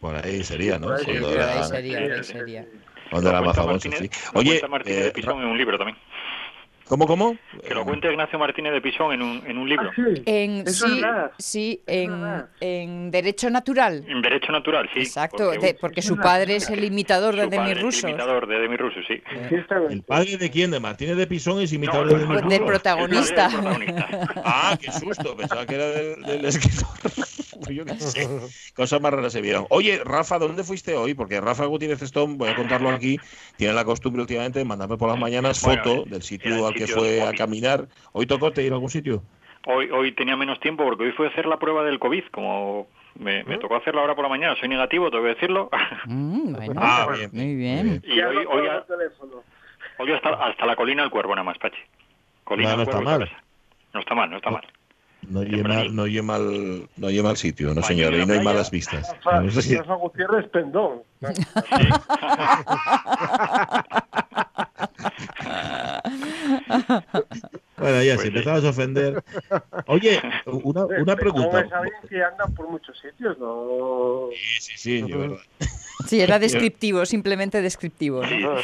Por 0.00 0.14
ahí 0.16 0.42
sería, 0.42 0.78
¿no? 0.78 0.88
Por 0.88 0.96
ahí 0.98 1.04
Cuando 1.04 1.28
sería, 1.30 1.44
era, 1.44 1.52
Ahí 1.62 1.64
sería, 1.68 1.98
ahí 2.16 2.24
sería. 2.24 2.66
cuando 3.10 3.30
era 3.30 3.40
más 3.40 3.56
famoso, 3.56 3.88
Martínez- 3.88 4.10
sí. 4.12 4.30
Oye, 4.34 4.60
Martínez 4.68 4.98
eh, 4.98 5.04
de 5.04 5.10
Pisón 5.12 5.38
en 5.42 5.46
un 5.48 5.58
libro 5.58 5.78
también. 5.78 5.96
¿cómo, 6.88 7.06
cómo? 7.06 7.38
Que 7.66 7.72
lo 7.72 7.84
cuenta 7.86 8.10
Ignacio 8.10 8.38
Martínez 8.38 8.72
de 8.74 8.80
Pisón 8.82 9.12
en 9.14 9.22
un, 9.22 9.42
en 9.46 9.56
un 9.56 9.66
libro. 9.68 9.90
En, 10.26 10.64
Es 10.66 10.78
sí, 10.78 11.00
verdad. 11.00 11.30
sí, 11.38 11.80
en, 11.86 12.44
en 12.60 13.10
Derecho 13.10 13.48
Natural. 13.48 14.04
En 14.06 14.20
Derecho 14.20 14.52
Natural, 14.52 14.90
sí. 14.92 15.00
Exacto, 15.00 15.52
de- 15.52 15.74
porque, 15.80 16.02
su 16.02 16.16
padre 16.18 16.56
es 16.56 16.68
el 16.68 16.84
imitador 16.84 17.34
de 17.36 17.46
Demi 17.46 17.70
es 17.70 18.02
el 18.04 18.10
imitador 18.10 18.46
de 18.46 18.58
Demi 18.58 18.76
Russo, 18.76 18.98
sí. 19.08 19.22
¿El 19.88 20.02
padre 20.02 20.36
de 20.36 20.50
quién? 20.50 20.70
¿De 20.72 20.80
Martínez 20.80 21.16
de 21.16 21.26
Pisón 21.26 21.62
es 21.62 21.72
imitador 21.72 22.08
de 22.08 22.18
Demi 22.18 22.34
Del 22.34 22.42
Rusos? 22.58 22.66
protagonista. 22.66 23.48
Ah, 24.44 24.76
qué 24.78 24.90
susto. 24.92 25.34
Pensaba 25.36 25.64
que 25.64 25.74
era 25.76 25.86
del, 25.86 26.22
del 26.22 26.44
escritor. 26.44 26.88
Yo 27.70 27.84
qué 27.84 27.94
sé. 27.94 28.28
Cosas 28.74 29.00
más 29.00 29.12
raras 29.12 29.32
se 29.32 29.40
vieron. 29.40 29.66
Oye, 29.70 30.00
Rafa, 30.04 30.38
¿dónde 30.38 30.64
fuiste 30.64 30.94
hoy? 30.94 31.14
Porque 31.14 31.40
Rafa 31.40 31.66
Gutiérrez 31.66 32.02
Stone, 32.02 32.34
voy 32.36 32.48
a 32.50 32.54
contarlo 32.54 32.90
aquí, 32.90 33.20
tiene 33.56 33.74
la 33.74 33.84
costumbre 33.84 34.22
últimamente 34.22 34.58
de 34.58 34.64
mandarme 34.64 34.96
por 34.96 35.08
las 35.08 35.18
mañanas 35.18 35.62
Bueno, 35.62 35.82
foto 35.82 36.04
eh, 36.06 36.10
del 36.10 36.22
sitio 36.22 36.66
al 36.66 36.74
que 36.74 36.86
fue 36.86 37.22
a 37.22 37.34
caminar. 37.34 37.88
¿Hoy 38.12 38.26
tocó 38.26 38.52
te 38.52 38.62
ir 38.62 38.72
a 38.72 38.76
algún 38.76 38.90
sitio? 38.90 39.22
Hoy, 39.66 39.90
hoy 39.90 40.12
tenía 40.12 40.36
menos 40.36 40.58
tiempo 40.60 40.84
porque 40.84 41.04
hoy 41.04 41.12
fue 41.12 41.26
a 41.26 41.30
hacer 41.30 41.46
la 41.46 41.58
prueba 41.58 41.84
del 41.84 41.98
COVID. 41.98 42.24
Como 42.32 42.88
me, 43.14 43.44
me 43.44 43.58
tocó 43.58 43.76
hacerla 43.76 44.00
ahora 44.00 44.14
por 44.14 44.24
la 44.24 44.28
mañana, 44.28 44.56
soy 44.58 44.68
negativo, 44.68 45.10
tengo 45.10 45.24
que 45.24 45.34
decirlo. 45.34 45.70
Mm, 46.06 46.52
bueno, 46.66 46.80
Ah, 46.82 47.06
bien, 47.14 47.30
muy 47.32 47.54
bien. 47.54 48.02
Y 48.04 48.20
hoy, 48.20 48.44
hoy, 48.48 48.66
a- 48.66 48.84
hoy 49.98 50.12
hasta, 50.12 50.30
hasta 50.30 50.66
la 50.66 50.76
colina 50.76 51.02
del 51.02 51.10
cuervo 51.10 51.34
nada 51.34 51.44
más, 51.44 51.58
Pachi. 51.58 51.78
Colina 52.44 52.74
No, 52.76 52.82
está 52.82 52.92
Cuervo 52.92 53.10
mal. 53.10 53.30
No 53.94 54.00
está 54.00 54.14
mal, 54.14 54.30
no 54.30 54.36
está 54.36 54.50
mal. 54.50 54.66
No 55.28 55.40
mal, 55.62 55.94
no 55.94 56.02
mal, 56.22 56.88
no 56.96 57.06
oye 57.06 57.22
mal 57.22 57.36
sitio, 57.36 57.74
no 57.74 57.82
señor, 57.82 58.14
y 58.14 58.26
no 58.26 58.32
hay 58.34 58.40
malas 58.42 58.70
vistas. 58.70 59.14
No 59.24 59.50
sé 59.50 59.62
si- 59.62 59.76
Gutiérrez 59.76 60.48
Pendón. 60.50 61.02
Bueno, 67.76 68.02
ya, 68.02 68.12
si 68.12 68.16
Pues 68.16 68.20
sí. 68.22 68.28
empezabas 68.28 68.64
a 68.64 68.68
ofender. 68.70 69.24
Oye, 69.86 70.20
una, 70.46 70.86
una 70.86 71.16
pregunta. 71.16 71.60
es 71.60 71.72
alguien 71.72 71.94
que 72.08 72.22
anda 72.22 72.46
por 72.56 72.68
muchos 72.70 72.98
sitios, 72.98 73.38
¿no? 73.38 74.28
Sí, 74.60 74.72
sí, 74.76 75.04
yo, 75.06 75.18
verdad. 75.18 75.36
Sí, 76.06 76.20
era 76.20 76.38
descriptivo, 76.38 77.06
simplemente 77.06 77.62
descriptivo. 77.62 78.22
¿no? 78.24 78.56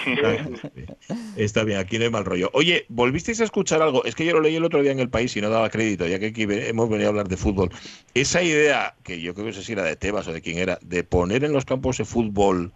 Está 1.36 1.64
bien, 1.64 1.78
aquí 1.78 1.98
no 1.98 2.04
hay 2.04 2.10
mal 2.10 2.24
rollo. 2.24 2.50
Oye, 2.52 2.84
¿volvisteis 2.88 3.40
a 3.40 3.44
escuchar 3.44 3.82
algo? 3.82 4.04
Es 4.04 4.14
que 4.14 4.24
yo 4.24 4.32
lo 4.34 4.40
leí 4.40 4.56
el 4.56 4.64
otro 4.64 4.82
día 4.82 4.92
en 4.92 5.00
el 5.00 5.08
país 5.08 5.36
y 5.36 5.40
no 5.40 5.50
daba 5.50 5.70
crédito, 5.70 6.06
ya 6.06 6.18
que 6.18 6.26
aquí 6.26 6.46
hemos 6.48 6.88
venido 6.88 7.08
a 7.08 7.10
hablar 7.10 7.28
de 7.28 7.36
fútbol. 7.36 7.70
Esa 8.14 8.42
idea, 8.42 8.94
que 9.02 9.20
yo 9.20 9.34
creo 9.34 9.46
que 9.46 9.52
no 9.52 9.56
sé 9.56 9.64
si 9.64 9.72
era 9.72 9.84
de 9.84 9.96
Tebas 9.96 10.26
o 10.28 10.32
de 10.32 10.40
quién 10.40 10.58
era, 10.58 10.78
de 10.82 11.04
poner 11.04 11.44
en 11.44 11.52
los 11.52 11.64
campos 11.64 11.98
de 11.98 12.04
fútbol, 12.04 12.72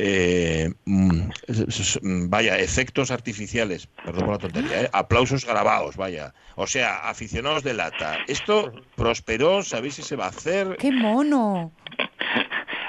eh, 0.00 0.72
mm, 0.84 1.22
mm, 2.02 2.30
vaya, 2.30 2.56
efectos 2.58 3.10
artificiales, 3.10 3.88
perdón 4.04 4.26
por 4.26 4.34
la 4.34 4.38
tontería, 4.38 4.82
¿eh? 4.82 4.90
aplausos 4.92 5.44
grabados, 5.44 5.96
vaya. 5.96 6.34
O 6.54 6.68
sea, 6.68 7.08
aficionados 7.08 7.64
de 7.64 7.74
lata. 7.74 8.18
¿Esto 8.28 8.72
prosperó? 8.94 9.62
¿Sabéis 9.64 9.94
si 9.94 10.02
se 10.02 10.14
va 10.14 10.26
a 10.26 10.28
hacer? 10.28 10.76
¡Qué 10.78 10.92
mono! 10.92 11.72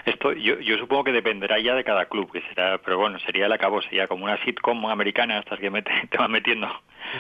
Esto 0.10 0.34
yo, 0.34 0.60
yo 0.60 0.78
supongo 0.78 1.03
que 1.03 1.12
dependerá 1.12 1.60
ya 1.60 1.76
de 1.76 1.84
cada 1.84 2.05
club, 2.05 2.32
que 2.32 2.41
será, 2.41 2.80
pero 2.80 2.97
bueno, 2.97 3.20
sería 3.20 3.45
el 3.45 3.51
acabo, 3.51 3.82
sería 3.82 4.07
como 4.07 4.26
una 4.26 4.43
sitcom 4.43 4.88
americana, 4.88 5.39
estas 5.39 5.60
que 5.60 5.70
te 6.10 6.18
van 6.18 6.32
metiendo 6.32 6.68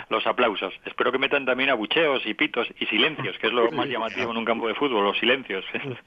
los 0.09 0.25
aplausos. 0.27 0.73
Espero 0.85 1.11
que 1.11 1.17
metan 1.17 1.45
también 1.45 1.69
abucheos 1.69 2.25
y 2.25 2.33
pitos 2.33 2.67
y 2.79 2.85
silencios, 2.87 3.37
que 3.39 3.47
es 3.47 3.53
lo 3.53 3.71
más 3.71 3.87
llamativo 3.87 4.31
en 4.31 4.37
un 4.37 4.45
campo 4.45 4.67
de 4.67 4.75
fútbol, 4.75 5.03
los 5.03 5.17
silencios. 5.17 5.65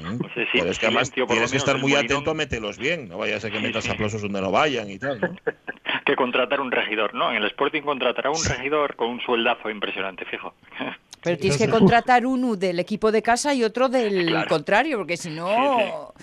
No 0.00 0.28
sé 0.34 0.46
si 0.52 0.58
Pero 0.58 0.70
es 0.70 0.78
que 0.78 0.86
además 0.86 1.08
silencio, 1.08 1.26
por 1.26 1.34
lo 1.34 1.38
tienes 1.38 1.50
que 1.52 1.56
estar 1.56 1.78
muy 1.78 1.94
atento 1.94 2.30
a 2.30 2.34
meterlos 2.34 2.78
bien, 2.78 3.08
no 3.08 3.18
vaya 3.18 3.36
a 3.36 3.40
ser 3.40 3.52
que 3.52 3.60
metas 3.60 3.88
aplausos 3.88 4.22
donde 4.22 4.40
no 4.40 4.50
vayan 4.50 4.90
y 4.90 4.98
tal. 4.98 5.20
¿no? 5.20 5.28
que 6.04 6.16
contratar 6.16 6.60
un 6.60 6.70
regidor, 6.70 7.14
¿no? 7.14 7.30
En 7.30 7.38
el 7.38 7.46
Sporting 7.46 7.82
contratará 7.82 8.30
un 8.30 8.44
regidor 8.44 8.96
con 8.96 9.08
un 9.08 9.20
sueldazo 9.20 9.70
impresionante, 9.70 10.24
fijo. 10.24 10.54
Pero 11.22 11.36
tienes 11.36 11.58
que 11.58 11.68
contratar 11.68 12.24
uno 12.24 12.56
del 12.56 12.78
equipo 12.78 13.12
de 13.12 13.22
casa 13.22 13.52
y 13.54 13.62
otro 13.62 13.88
del 13.88 14.46
contrario, 14.48 14.96
porque 14.98 15.18
si 15.18 15.30
no... 15.30 16.14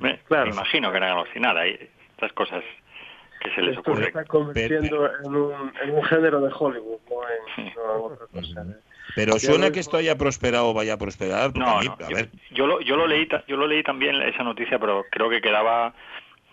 Me, 0.00 0.18
me 0.28 0.50
imagino 0.50 0.90
que 0.90 0.96
harán 0.96 1.10
algo 1.10 1.24
así, 1.30 1.38
nada, 1.38 1.68
y 1.68 1.78
estas 2.10 2.32
cosas 2.32 2.64
que 3.40 3.50
se 3.54 3.62
les 3.62 3.76
Esto 3.76 3.96
se 3.96 4.04
está 4.04 4.24
convirtiendo 4.24 5.10
en 5.24 5.34
un, 5.34 5.72
en 5.82 5.90
un 5.90 6.02
género 6.04 6.40
de 6.40 6.52
Hollywood, 6.56 7.00
no 7.08 7.16
en, 7.58 7.74
no 7.74 8.06
en 8.06 8.12
otra 8.12 8.26
cosa. 8.26 8.62
¿eh? 8.62 8.76
Pero 9.14 9.38
suena 9.38 9.70
que 9.70 9.80
esto 9.80 9.96
haya 9.96 10.16
prosperado 10.16 10.68
o 10.68 10.74
vaya 10.74 10.94
a 10.94 10.98
prosperar. 10.98 11.56
No, 11.56 11.78
a 11.78 11.80
mí, 11.80 11.86
no, 11.86 11.94
a 11.94 12.08
yo, 12.08 12.16
ver, 12.16 12.30
yo 12.52 12.66
lo, 12.66 12.80
yo 12.80 12.96
lo 12.96 13.06
leí 13.06 13.28
yo 13.48 13.56
lo 13.56 13.66
leí 13.66 13.82
también 13.82 14.16
esa 14.22 14.44
noticia 14.44 14.78
pero 14.78 15.04
creo 15.10 15.28
que 15.28 15.40
quedaba 15.40 15.94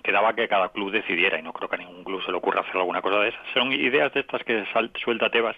quedaba 0.08 0.34
que 0.34 0.48
cada 0.48 0.70
club 0.70 0.90
decidiera 0.92 1.38
y 1.38 1.44
no 1.44 1.52
creo 1.54 1.68
que 1.70 1.76
a 1.76 1.80
ningún 1.80 2.04
club 2.04 2.24
se 2.26 2.32
le 2.32 2.38
ocurra 2.38 2.62
hacer 2.62 2.78
alguna 2.78 3.02
cosa 3.02 3.20
de 3.20 3.30
esas. 3.30 3.42
Son 3.54 3.72
ideas 3.74 4.12
de 4.14 4.22
estas 4.22 4.42
que 4.44 4.64
sal- 4.74 4.90
suelta 5.04 5.30
Tebas 5.30 5.56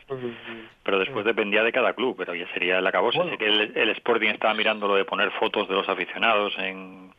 pero 0.84 0.98
después 0.98 1.24
dependía 1.24 1.62
de 1.64 1.72
cada 1.72 1.94
club 1.94 2.16
pero 2.18 2.34
ya 2.34 2.52
sería 2.54 2.80
el 2.80 2.88
acabose. 2.88 3.20
Sé 3.30 3.38
que 3.38 3.46
el, 3.46 3.78
el 3.78 3.90
Sporting 3.92 4.30
estaba 4.30 4.54
mirando 4.56 4.88
lo 4.88 4.96
de 4.96 5.06
poner 5.06 5.30
fotos 5.40 5.68
de 5.70 5.76
los 5.76 5.88
aficionados 5.88 6.54
en, 6.58 7.12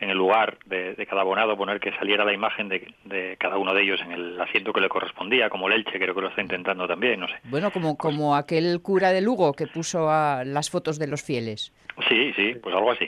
en 0.00 0.10
el 0.10 0.18
lugar 0.18 0.58
de, 0.66 0.94
de 0.94 1.06
cada 1.06 1.20
abonado 1.20 1.56
poner 1.56 1.78
que 1.78 1.92
saliera 1.92 2.24
la 2.24 2.32
imagen 2.32 2.68
de, 2.68 2.92
de 3.04 3.36
cada 3.38 3.58
uno 3.58 3.72
de 3.74 3.82
ellos 3.82 4.00
en 4.02 4.10
el 4.12 4.40
asiento 4.40 4.72
que 4.72 4.80
le 4.80 4.88
correspondía 4.88 5.48
como 5.50 5.68
el 5.68 5.74
Elche 5.74 5.98
creo 6.00 6.14
que 6.14 6.20
lo 6.20 6.28
está 6.28 6.42
intentando 6.42 6.88
también 6.88 7.20
no 7.20 7.28
sé. 7.28 7.34
Bueno, 7.44 7.70
como, 7.70 7.96
como 7.96 8.34
aquel 8.34 8.80
cura 8.82 9.12
de 9.12 9.20
Lugo 9.20 9.52
que 9.52 9.66
puso 9.68 10.10
a 10.10 10.42
las 10.44 10.68
fotos 10.68 10.98
de 10.98 11.06
los 11.06 11.22
fieles. 11.22 11.72
sí 12.08 12.32
sí 12.34 12.56
pues 12.60 12.74
algo 12.74 12.90
así 12.90 13.06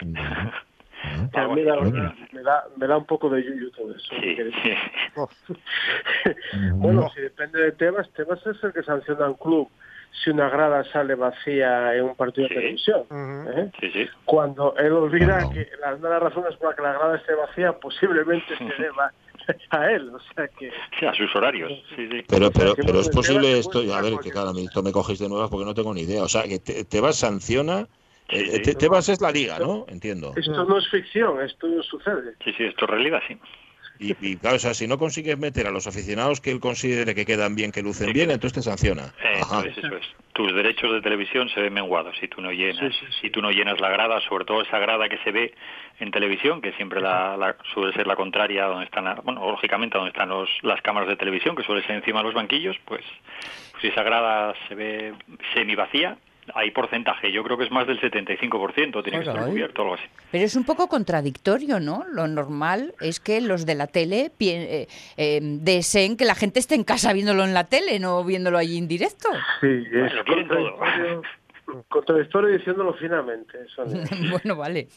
A 1.33 1.49
mí 1.49 1.63
la 1.63 1.77
verdad 1.77 2.15
me 2.33 2.43
da, 2.43 2.65
me 2.77 2.87
da 2.87 2.97
un 2.97 3.07
poco 3.07 3.29
de 3.31 3.43
yuyu 3.43 3.71
todo 3.73 3.95
eso. 3.95 4.15
bueno, 6.77 7.11
si 7.15 7.21
depende 7.21 7.61
de 7.61 7.73
Tebas, 7.73 8.09
Tebas 8.13 8.45
es 8.47 8.63
el 8.63 8.73
que 8.73 8.83
sanciona 8.83 9.27
a 9.27 9.29
un 9.31 9.35
club 9.37 9.69
si 10.23 10.31
una 10.31 10.49
grada 10.49 10.85
sale 10.93 11.17
vacía 11.17 11.95
en 11.97 12.05
un 12.05 12.15
partido 12.15 12.47
de 12.49 12.55
televisión. 12.55 13.03
¿eh? 13.49 13.71
sí 13.81 13.91
sí 13.91 14.09
Cuando 14.25 14.75
él 14.77 14.93
olvida 14.93 15.41
que 15.53 15.69
la- 15.81 15.95
una 15.97 16.09
de 16.09 16.15
las 16.15 16.23
razones 16.23 16.57
por 16.57 16.69
las 16.69 16.77
que 16.77 16.83
la 16.83 16.93
grada 16.93 17.17
esté 17.17 17.35
vacía 17.35 17.73
posiblemente 17.73 18.57
se 18.57 18.65
deba 18.83 19.13
a 19.71 19.91
él. 19.91 20.11
O 20.15 20.21
sea 20.21 20.47
que... 20.49 20.71
Sí, 20.99 21.05
a 21.07 21.13
sus 21.15 21.35
horarios 21.35 21.73
sí 21.97 22.09
sí 22.11 22.25
pero, 22.29 22.51
pero, 22.53 22.75
pero 22.77 23.01
es 23.01 23.09
posible 23.09 23.59
esto. 23.59 23.81
A 23.93 24.01
ver, 24.01 24.19
que 24.23 24.31
claro, 24.31 24.51
a 24.51 24.55
mí 24.55 24.65
esto 24.65 24.83
me 24.85 24.93
cogéis 24.93 25.19
de 25.19 25.29
nuevas 25.29 25.51
porque 25.51 25.67
no 25.67 25.75
tengo 25.75 25.93
ni 25.93 26.03
idea. 26.03 26.23
O 26.23 26.29
sea, 26.29 26.45
que 26.45 26.59
te- 26.61 26.85
Tebas 26.85 27.17
sanciona. 27.17 27.87
Eh, 28.29 28.47
sí. 28.53 28.63
Te- 28.63 28.75
Tebas 28.75 29.09
es 29.09 29.21
la 29.21 29.31
liga, 29.31 29.59
¿no? 29.59 29.87
Entiendo. 29.89 30.33
Esto 30.37 30.65
no 30.65 30.79
es 30.79 30.89
ficción, 30.89 31.41
esto 31.43 31.67
sucede. 31.83 32.35
Sí, 32.45 32.53
sí, 32.57 32.65
esto 32.65 32.85
es 32.85 32.91
realidad, 32.91 33.21
sí. 33.29 33.39
Y, 33.97 34.17
y, 34.21 34.37
claro, 34.37 34.57
o 34.57 34.59
sea, 34.59 34.75
si 34.75 34.89
no 34.89 34.99
consigues 34.99 35.39
meter 35.39 35.69
a 35.69 35.71
los 35.71 35.87
aficionados 35.87 36.41
que 36.41 36.51
él 36.51 36.59
considere 36.59 37.15
que 37.15 37.25
quedan 37.25 37.55
bien, 37.55 37.71
que 37.71 37.81
lucen 37.81 38.13
bien, 38.13 38.29
entonces 38.33 38.53
te 38.55 38.63
sanciona. 38.63 39.13
Eso 39.33 39.65
es, 39.65 39.79
eso 39.79 39.87
es. 39.97 40.07
Tus 40.33 40.53
derechos 40.53 40.93
de 40.93 41.01
televisión 41.01 41.49
se 41.49 41.61
ven 41.61 41.73
menguados 41.73 42.17
si 42.19 42.27
tú 42.27 42.41
no 42.41 42.51
llenas, 42.51 42.93
si 43.21 43.31
tú 43.31 43.41
no 43.41 43.53
llenas 43.53 43.81
la 43.81 43.89
grada, 43.91 44.21
sobre 44.29 44.45
todo 44.47 44.63
esa 44.63 44.81
grada 44.81 45.09
que 45.09 45.19
se 45.19 45.31
ve 45.31 45.55
en 46.01 46.11
televisión, 46.11 46.61
que 46.61 46.73
siempre 46.73 47.01
la, 47.01 47.37
la- 47.37 47.57
suele 47.73 47.93
ser 47.93 48.09
la 48.09 48.17
contraria 48.17 48.65
a 48.65 48.69
donde 48.69 48.87
están, 48.87 49.05
la- 49.05 49.15
bueno, 49.23 49.49
lógicamente 49.49 49.97
a 49.97 50.01
donde 50.01 50.11
están 50.11 50.29
los, 50.29 50.49
las 50.63 50.83
cámaras 50.83 51.09
de 51.09 51.15
televisión, 51.15 51.55
que 51.55 51.63
suele 51.63 51.87
ser 51.87 51.95
encima 51.95 52.19
de 52.19 52.25
los 52.25 52.35
banquillos, 52.35 52.77
pues, 52.87 53.05
pues 53.71 53.81
si 53.81 53.89
esa 53.89 54.03
grada 54.03 54.55
se 54.67 54.75
ve 54.75 55.15
semi 55.55 55.77
vacía, 55.77 56.19
hay 56.55 56.71
porcentaje, 56.73 57.33
yo 57.33 57.43
creo 57.43 57.57
que 57.57 57.65
es 57.65 57.71
más 57.71 57.87
del 57.87 58.01
75%, 58.01 59.03
tiene 59.03 59.21
que 59.23 59.29
estar 59.29 59.47
cubierto, 59.47 59.83
algo 59.83 59.95
así. 59.95 60.05
Pero 60.31 60.45
es 60.45 60.57
un 60.57 60.65
poco 60.65 60.89
contradictorio, 60.89 61.81
¿no? 61.81 62.05
Lo 62.13 62.27
normal 62.27 62.95
es 63.01 63.21
que 63.21 63.41
los 63.41 63.65
de 63.67 63.75
la 63.75 63.87
tele 63.87 64.31
pi- 64.37 64.51
eh, 64.51 64.89
eh, 65.17 65.41
deseen 65.43 66.17
que 66.17 66.25
la 66.25 66.35
gente 66.35 66.59
esté 66.61 66.75
en 66.75 66.85
casa 66.85 67.13
viéndolo 67.13 67.45
en 67.45 67.55
la 67.55 67.65
tele, 67.65 67.99
no 67.99 68.23
viéndolo 68.25 68.59
allí 68.59 68.77
en 68.79 68.89
directo. 68.89 69.29
Sí, 69.61 69.69
es 69.91 69.91
Bueno, 69.91 70.25
contradictorio, 70.27 71.23
contradictorio 71.89 72.57
diciéndolo 72.59 72.95
finamente. 72.95 73.59
Sonia. 73.75 74.05
bueno, 74.31 74.57
vale. 74.57 74.89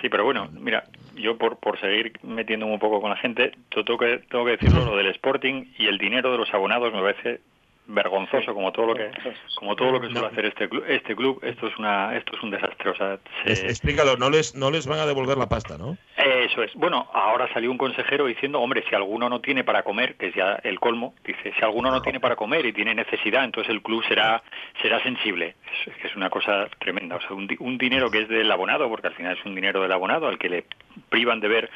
Sí, 0.00 0.08
pero 0.10 0.24
bueno, 0.24 0.48
mira, 0.52 0.84
yo 1.14 1.36
por, 1.36 1.58
por 1.58 1.78
seguir 1.80 2.12
metiéndome 2.22 2.72
un 2.72 2.78
poco 2.78 3.00
con 3.00 3.10
la 3.10 3.16
gente, 3.16 3.52
yo 3.74 3.84
tengo 3.84 3.98
que, 3.98 4.18
tengo 4.30 4.44
que 4.44 4.52
decirlo, 4.52 4.84
lo 4.84 4.96
del 4.96 5.06
Sporting 5.08 5.66
y 5.78 5.86
el 5.86 5.98
dinero 5.98 6.32
de 6.32 6.38
los 6.38 6.52
abonados 6.52 6.92
me 6.92 7.00
parece 7.00 7.40
vergonzoso 7.86 8.54
como 8.54 8.72
todo 8.72 8.86
lo 8.86 8.94
que 8.94 9.10
como 9.56 9.76
todo 9.76 9.90
lo 9.92 10.00
que 10.00 10.08
suele 10.10 10.26
hacer 10.26 10.46
este 10.46 10.68
club 10.68 10.84
este 10.88 11.14
club 11.14 11.38
esto 11.42 11.66
es 11.66 11.76
una 11.78 12.16
esto 12.16 12.34
es 12.36 12.42
un 12.42 12.50
desastre 12.50 12.90
o 12.90 12.94
sea 12.96 13.18
se- 13.44 13.52
Es- 13.52 13.64
explícalo, 13.64 14.16
no 14.16 14.30
les, 14.30 14.54
no 14.54 14.70
les 14.70 14.86
van 14.86 15.00
a 15.00 15.06
devolver 15.06 15.36
la 15.36 15.48
pasta, 15.48 15.76
¿no? 15.76 15.96
eso 16.16 16.62
es. 16.62 16.72
Bueno, 16.74 17.08
ahora 17.12 17.52
salió 17.52 17.70
un 17.70 17.78
consejero 17.78 18.26
diciendo, 18.26 18.60
hombre, 18.60 18.84
si 18.88 18.94
alguno 18.94 19.28
no 19.28 19.40
tiene 19.40 19.64
para 19.64 19.82
comer, 19.82 20.14
que 20.16 20.28
es 20.28 20.34
ya 20.34 20.58
el 20.62 20.78
colmo, 20.80 21.14
dice, 21.24 21.52
si 21.58 21.64
alguno 21.64 21.90
no 21.90 22.00
tiene 22.02 22.20
para 22.20 22.36
comer 22.36 22.64
y 22.66 22.72
tiene 22.72 22.94
necesidad, 22.94 23.44
entonces 23.44 23.70
el 23.72 23.82
club 23.82 24.02
será 24.06 24.42
será 24.82 25.02
sensible. 25.02 25.54
Es, 25.82 25.88
es 25.88 25.96
que 26.00 26.06
es 26.08 26.16
una 26.16 26.30
cosa 26.30 26.68
tremenda. 26.78 27.16
O 27.16 27.20
sea, 27.20 27.32
un, 27.32 27.46
di- 27.46 27.56
un 27.60 27.76
dinero 27.78 28.10
que 28.10 28.22
es 28.22 28.28
del 28.28 28.50
abonado, 28.50 28.88
porque 28.88 29.08
al 29.08 29.14
final 29.14 29.36
es 29.38 29.44
un 29.44 29.54
dinero 29.54 29.82
del 29.82 29.92
abonado 29.92 30.28
al 30.28 30.38
que 30.38 30.48
le 30.48 30.64
privan 31.08 31.40
de 31.40 31.48
ver 31.48 31.70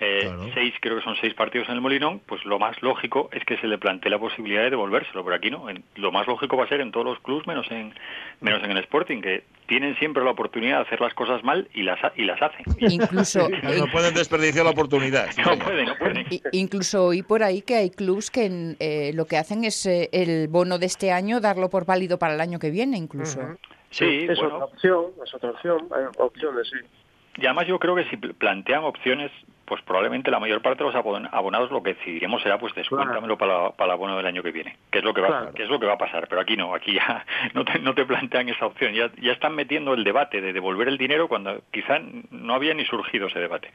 eh, 0.00 0.30
seis, 0.54 0.74
creo 0.80 0.96
que 0.96 1.02
son 1.04 1.16
seis 1.20 1.34
partidos 1.34 1.68
en 1.68 1.74
el 1.76 1.80
Molinón, 1.80 2.20
pues 2.26 2.44
lo 2.44 2.58
más 2.58 2.80
lógico 2.82 3.28
es 3.32 3.44
que 3.44 3.56
se 3.58 3.66
le 3.68 3.78
plantee 3.78 4.10
la 4.10 4.18
posibilidad 4.18 4.62
de 4.62 4.70
devolvérselo, 4.70 5.22
pero 5.22 5.36
aquí 5.36 5.50
no. 5.52 5.70
En- 5.70 5.84
lo 5.94 6.10
más 6.10 6.26
lógico 6.26 6.56
va 6.56 6.64
a 6.64 6.68
ser 6.68 6.80
en 6.80 6.90
todos 6.90 7.06
los 7.06 7.20
clubs 7.20 7.46
menos 7.46 7.66
en 7.70 7.94
menos 8.40 8.62
en 8.64 8.72
el 8.72 8.78
Sporting, 8.78 9.20
que 9.22 9.44
tienen 9.68 9.94
siempre 9.98 10.24
la 10.24 10.30
oportunidad 10.32 10.78
de 10.78 10.82
hacer 10.82 11.00
las 11.00 11.14
cosas 11.14 11.44
mal 11.44 11.68
y 11.72 11.82
las 11.84 12.02
ha- 12.02 12.12
y 12.16 12.24
las 12.24 12.42
hacen. 12.42 12.64
Incluso, 12.78 13.48
No 13.48 13.86
pueden 13.92 14.14
desperdiciar 14.14 14.64
la 14.64 14.72
oportunidad. 14.72 15.30
sí, 15.30 15.40
No 15.46 15.56
pueden, 15.64 15.86
no 15.86 15.96
pueden. 15.96 16.26
I- 16.30 16.42
Incluso 16.52 17.04
oí 17.06 17.22
por 17.22 17.42
ahí 17.44 17.62
que 17.62 17.76
hay 17.76 17.90
clubs 17.90 18.30
que 18.30 18.74
eh, 18.80 19.12
lo 19.14 19.26
que 19.26 19.36
hacen 19.36 19.64
es 19.64 19.86
eh, 19.86 20.08
el 20.12 20.48
bono 20.48 20.78
de 20.78 20.86
este 20.86 21.12
año 21.12 21.40
darlo 21.40 21.70
por 21.70 21.84
válido 21.86 22.18
para 22.18 22.34
el 22.34 22.40
año 22.40 22.58
que 22.58 22.70
viene, 22.70 22.96
incluso. 22.96 23.40
Sí, 23.90 24.26
es 24.28 24.38
bueno. 24.38 24.54
otra 24.56 24.64
opción, 24.66 25.04
es 25.24 25.34
otra 25.34 25.50
opción, 25.50 25.86
hay 25.94 26.04
opciones, 26.18 26.66
sí. 26.68 26.78
Y 27.36 27.46
además 27.46 27.66
yo 27.66 27.78
creo 27.78 27.94
que 27.94 28.04
si 28.04 28.16
pl- 28.16 28.34
plantean 28.34 28.84
opciones, 28.84 29.30
pues 29.64 29.80
probablemente 29.82 30.30
la 30.30 30.38
mayor 30.38 30.60
parte 30.60 30.84
de 30.84 30.90
los 30.90 30.94
abon- 31.02 31.28
abonados 31.32 31.70
lo 31.70 31.82
que 31.82 31.94
decidiremos 31.94 32.42
será 32.42 32.58
pues 32.58 32.74
descuéntamelo 32.74 33.38
para, 33.38 33.70
para 33.70 33.86
el 33.86 33.90
abono 33.92 34.16
del 34.18 34.26
año 34.26 34.42
que 34.42 34.50
viene, 34.52 34.76
que 34.90 34.98
es 34.98 35.04
lo 35.04 35.14
que 35.14 35.22
va, 35.22 35.28
Claro. 35.28 35.52
que 35.54 35.62
es 35.62 35.68
lo 35.70 35.80
que 35.80 35.86
va 35.86 35.94
a 35.94 35.98
pasar, 35.98 36.26
pero 36.28 36.42
aquí 36.42 36.56
no, 36.56 36.74
aquí 36.74 36.94
ya 36.94 37.24
no 37.54 37.64
te, 37.64 37.78
no 37.78 37.94
te 37.94 38.04
plantean 38.04 38.48
esa 38.50 38.66
opción, 38.66 38.92
ya, 38.92 39.10
ya 39.20 39.32
están 39.32 39.54
metiendo 39.54 39.94
el 39.94 40.04
debate 40.04 40.40
de 40.42 40.52
devolver 40.52 40.88
el 40.88 40.98
dinero 40.98 41.26
cuando 41.28 41.62
quizá 41.70 42.00
no 42.30 42.54
había 42.54 42.74
ni 42.74 42.84
surgido 42.84 43.28
ese 43.28 43.38
debate. 43.38 43.70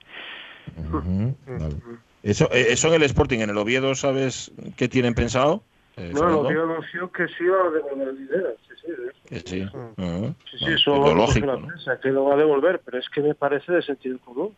Vale. 0.77 1.75
Eso, 2.23 2.49
eh, 2.51 2.67
eso 2.69 2.89
en 2.89 2.95
el 2.95 3.03
Sporting, 3.03 3.39
en 3.39 3.49
el 3.49 3.57
Oviedo, 3.57 3.95
¿sabes 3.95 4.51
qué 4.77 4.87
tienen 4.87 5.13
pensado? 5.15 5.63
Eh, 5.95 6.11
No, 6.13 6.29
lo 6.43 6.47
que 6.47 6.53
anunció 6.53 7.11
que 7.11 7.27
sí 7.29 7.43
iba 7.43 7.57
a 7.59 7.69
devolver 7.71 8.09
el 8.09 8.17
dinero, 8.17 8.49
sí, 8.87 9.39
sí, 9.39 9.39
sí. 9.45 9.65
Bueno, 9.95 10.35
es 10.53 10.61
eso 10.67 10.95
lo 10.95 11.15
lógico, 11.15 11.45
la 11.45 11.57
¿no? 11.57 11.67
prensa, 11.67 11.99
que 11.99 12.09
lo 12.09 12.25
va 12.25 12.35
a 12.35 12.37
devolver, 12.37 12.81
pero 12.83 12.97
es 12.97 13.09
que 13.09 13.21
me 13.21 13.35
parece 13.35 13.71
de 13.71 13.81
sentido 13.81 14.17
común. 14.19 14.53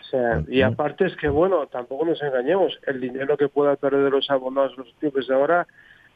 O 0.00 0.04
sea, 0.10 0.42
y 0.48 0.62
aparte 0.62 1.06
es 1.06 1.16
que, 1.16 1.28
bueno, 1.28 1.66
tampoco 1.66 2.06
nos 2.06 2.22
engañemos, 2.22 2.78
el 2.86 3.00
dinero 3.00 3.36
que 3.36 3.48
pueda 3.48 3.76
perder 3.76 4.10
los 4.10 4.30
abonados 4.30 4.76
los 4.78 4.88
clubes 4.98 5.26
de 5.26 5.34
ahora 5.34 5.66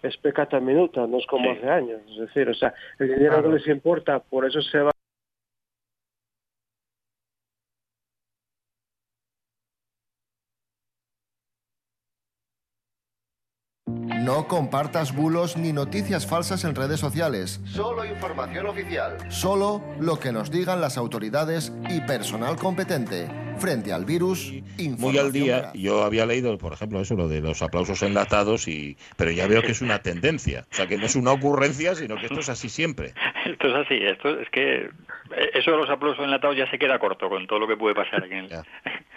es 0.02 0.16
pecata 0.16 0.60
minuta, 0.60 1.06
no 1.06 1.18
es 1.18 1.26
como 1.26 1.50
hace 1.52 1.68
años. 1.68 2.00
Es 2.10 2.18
decir, 2.18 2.48
o 2.48 2.54
sea, 2.54 2.74
el 2.98 3.14
dinero 3.14 3.42
que 3.42 3.48
les 3.50 3.66
importa, 3.68 4.18
por 4.18 4.46
eso 4.46 4.62
se 4.62 4.78
va 4.78 4.91
No 14.32 14.48
compartas 14.48 15.14
bulos 15.14 15.58
ni 15.58 15.74
noticias 15.74 16.26
falsas 16.26 16.64
en 16.64 16.74
redes 16.74 16.98
sociales. 16.98 17.60
Solo 17.66 18.02
información 18.02 18.64
oficial. 18.64 19.18
Solo 19.28 19.84
lo 20.00 20.18
que 20.18 20.32
nos 20.32 20.50
digan 20.50 20.80
las 20.80 20.96
autoridades 20.96 21.70
y 21.90 22.00
personal 22.00 22.56
competente. 22.56 23.28
Frente 23.58 23.92
al 23.92 24.06
virus, 24.06 24.50
Muy 24.78 25.18
al 25.18 25.32
día, 25.32 25.56
veraz. 25.56 25.72
yo 25.74 26.02
había 26.02 26.24
leído, 26.24 26.56
por 26.56 26.72
ejemplo, 26.72 27.02
eso, 27.02 27.14
lo 27.14 27.28
de 27.28 27.42
los 27.42 27.60
aplausos 27.60 28.02
enlatados, 28.02 28.68
y 28.68 28.96
pero 29.18 29.32
ya 29.32 29.46
veo 29.46 29.60
que 29.60 29.72
es 29.72 29.82
una 29.82 29.98
tendencia. 29.98 30.64
O 30.72 30.74
sea, 30.74 30.86
que 30.86 30.96
no 30.96 31.04
es 31.04 31.14
una 31.14 31.32
ocurrencia, 31.32 31.94
sino 31.94 32.16
que 32.16 32.24
esto 32.24 32.40
es 32.40 32.48
así 32.48 32.70
siempre. 32.70 33.12
Esto 33.44 33.68
es 33.68 33.86
así, 33.86 33.94
esto 33.96 34.40
es 34.40 34.48
que 34.50 34.76
eh, 34.84 35.50
eso 35.54 35.72
de 35.72 35.76
los 35.76 35.90
aplausos 35.90 36.24
enlatados 36.24 36.56
ya 36.56 36.70
se 36.70 36.78
queda 36.78 36.98
corto 36.98 37.28
con 37.28 37.46
todo 37.46 37.58
lo 37.58 37.68
que 37.68 37.76
puede 37.76 37.94
pasar 37.94 38.24
aquí 38.24 38.34
en 38.34 38.44
el... 38.46 38.50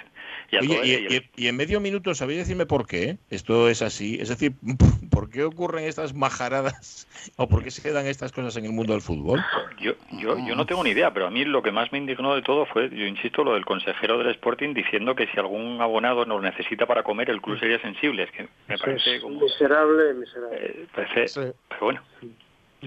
Oye, 0.60 0.68
todo- 0.76 0.84
y, 0.86 0.90
y 0.90 0.94
el- 0.94 1.14
y- 1.38 1.44
y 1.44 1.48
en 1.48 1.56
medio 1.58 1.80
minuto, 1.80 2.14
¿sabéis 2.16 2.40
decirme 2.40 2.66
por 2.66 2.88
qué 2.88 3.18
esto 3.30 3.70
es 3.70 3.82
así? 3.82 4.18
Es 4.20 4.30
decir, 4.30 4.54
¿por 5.12 5.30
qué 5.30 5.44
ocurren 5.44 5.86
estas 5.86 6.14
majaradas 6.14 7.08
o 7.38 7.48
por 7.48 7.64
qué 7.64 7.72
se 7.72 7.92
dan 7.92 8.06
estas 8.08 8.32
cosas 8.32 8.56
en 8.58 8.66
el 8.66 8.72
mundo 8.72 8.94
del 8.94 9.02
fútbol? 9.02 9.44
Yo, 9.80 9.94
yo, 10.20 10.38
yo 10.48 10.56
no 10.56 10.66
tengo 10.66 10.84
ni 10.84 10.92
idea, 10.92 11.14
pero 11.14 11.28
a 11.28 11.32
mí 11.32 11.44
lo 11.46 11.62
que 11.64 11.72
más 11.72 11.92
me 11.92 11.98
indignó 11.98 12.36
de 12.36 12.42
todo 12.42 12.66
fue, 12.66 12.90
yo 12.90 13.06
insisto, 13.06 13.44
lo 13.44 13.54
del 13.54 13.66
consejero 13.66 14.18
del 14.18 14.32
Sporting 14.32 14.74
diciendo 14.74 15.16
que 15.16 15.28
si 15.28 15.38
algún 15.40 15.82
abonado 15.82 16.26
nos 16.26 16.42
necesita 16.42 16.86
para 16.86 17.04
comer, 17.04 17.30
el 17.30 17.42
club 17.42 17.60
sería 17.60 17.80
sensible. 17.82 18.24
Es 18.24 18.32
que 18.32 18.48
me 18.68 18.78
parece 18.78 19.16
es 19.18 19.22
como... 19.22 19.42
miserable, 19.42 20.14
miserable. 20.14 20.88
parece- 20.94 21.54
Pero 21.70 21.82
bueno, 21.82 22.02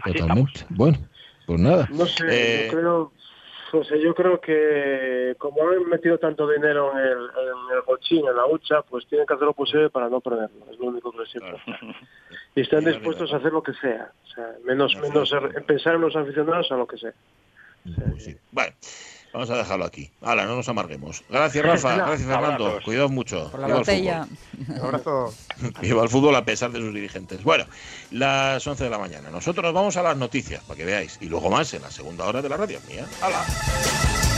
Totalmente. 0.04 0.60
Bueno, 0.70 0.98
pues 1.46 1.60
nada. 1.60 1.88
No 1.90 2.06
sé, 2.06 2.24
Eh, 2.28 2.68
yo 2.70 2.76
creo, 2.78 3.12
o 3.72 3.84
sea, 3.84 3.96
yo 3.96 4.14
creo 4.14 4.40
que 4.40 5.34
como 5.38 5.68
han 5.68 5.88
metido 5.88 6.18
tanto 6.18 6.48
dinero 6.48 6.92
en 6.92 6.98
el, 6.98 7.12
en 7.12 7.76
el 7.76 7.82
bochín, 7.86 8.26
en 8.26 8.36
la 8.36 8.46
hucha, 8.46 8.82
pues 8.82 9.06
tienen 9.06 9.26
que 9.26 9.34
hacer 9.34 9.46
lo 9.46 9.52
posible 9.52 9.90
para 9.90 10.08
no 10.08 10.20
perderlo. 10.20 10.66
Es 10.70 10.78
lo 10.78 10.86
único 10.86 11.12
que 11.12 11.18
les 11.18 11.34
importa. 11.34 11.78
Y 12.54 12.62
están 12.62 12.84
dispuestos 12.84 13.32
a 13.32 13.36
hacer 13.36 13.52
lo 13.52 13.62
que 13.62 13.72
sea. 13.74 14.10
O 14.24 14.26
sea, 14.34 14.52
menos, 14.64 14.96
menos 14.96 15.32
pensar 15.64 15.94
en 15.94 16.00
los 16.00 16.16
aficionados 16.16 16.72
a 16.72 16.76
lo 16.76 16.88
que 16.88 16.98
sea. 16.98 17.12
Bueno, 18.50 18.74
vamos 19.38 19.50
a 19.50 19.56
dejarlo 19.56 19.84
aquí. 19.84 20.10
Hala, 20.20 20.46
no 20.46 20.56
nos 20.56 20.68
amarguemos. 20.68 21.22
Gracias, 21.28 21.64
Rafa. 21.64 21.94
Gracias, 21.94 22.28
Fernando. 22.28 22.80
Cuidaos 22.84 23.10
mucho. 23.10 23.50
Por 23.50 23.60
la 23.60 23.66
Viva 23.66 23.78
el 23.78 23.84
botella. 23.84 24.26
Un 24.68 24.80
abrazo. 24.80 25.34
Viva 25.80 26.02
el 26.02 26.08
fútbol 26.08 26.34
a 26.34 26.44
pesar 26.44 26.72
de 26.72 26.80
sus 26.80 26.92
dirigentes. 26.92 27.44
Bueno, 27.44 27.64
las 28.10 28.66
11 28.66 28.84
de 28.84 28.90
la 28.90 28.98
mañana. 28.98 29.30
Nosotros 29.30 29.62
nos 29.62 29.72
vamos 29.72 29.96
a 29.96 30.02
las 30.02 30.16
noticias 30.16 30.62
para 30.64 30.76
que 30.76 30.84
veáis. 30.84 31.18
Y 31.20 31.26
luego 31.26 31.50
más 31.50 31.72
en 31.72 31.82
la 31.82 31.90
segunda 31.90 32.24
hora 32.24 32.42
de 32.42 32.48
la 32.48 32.56
radio 32.56 32.80
mía. 32.88 33.06
¡Hala! 33.22 34.37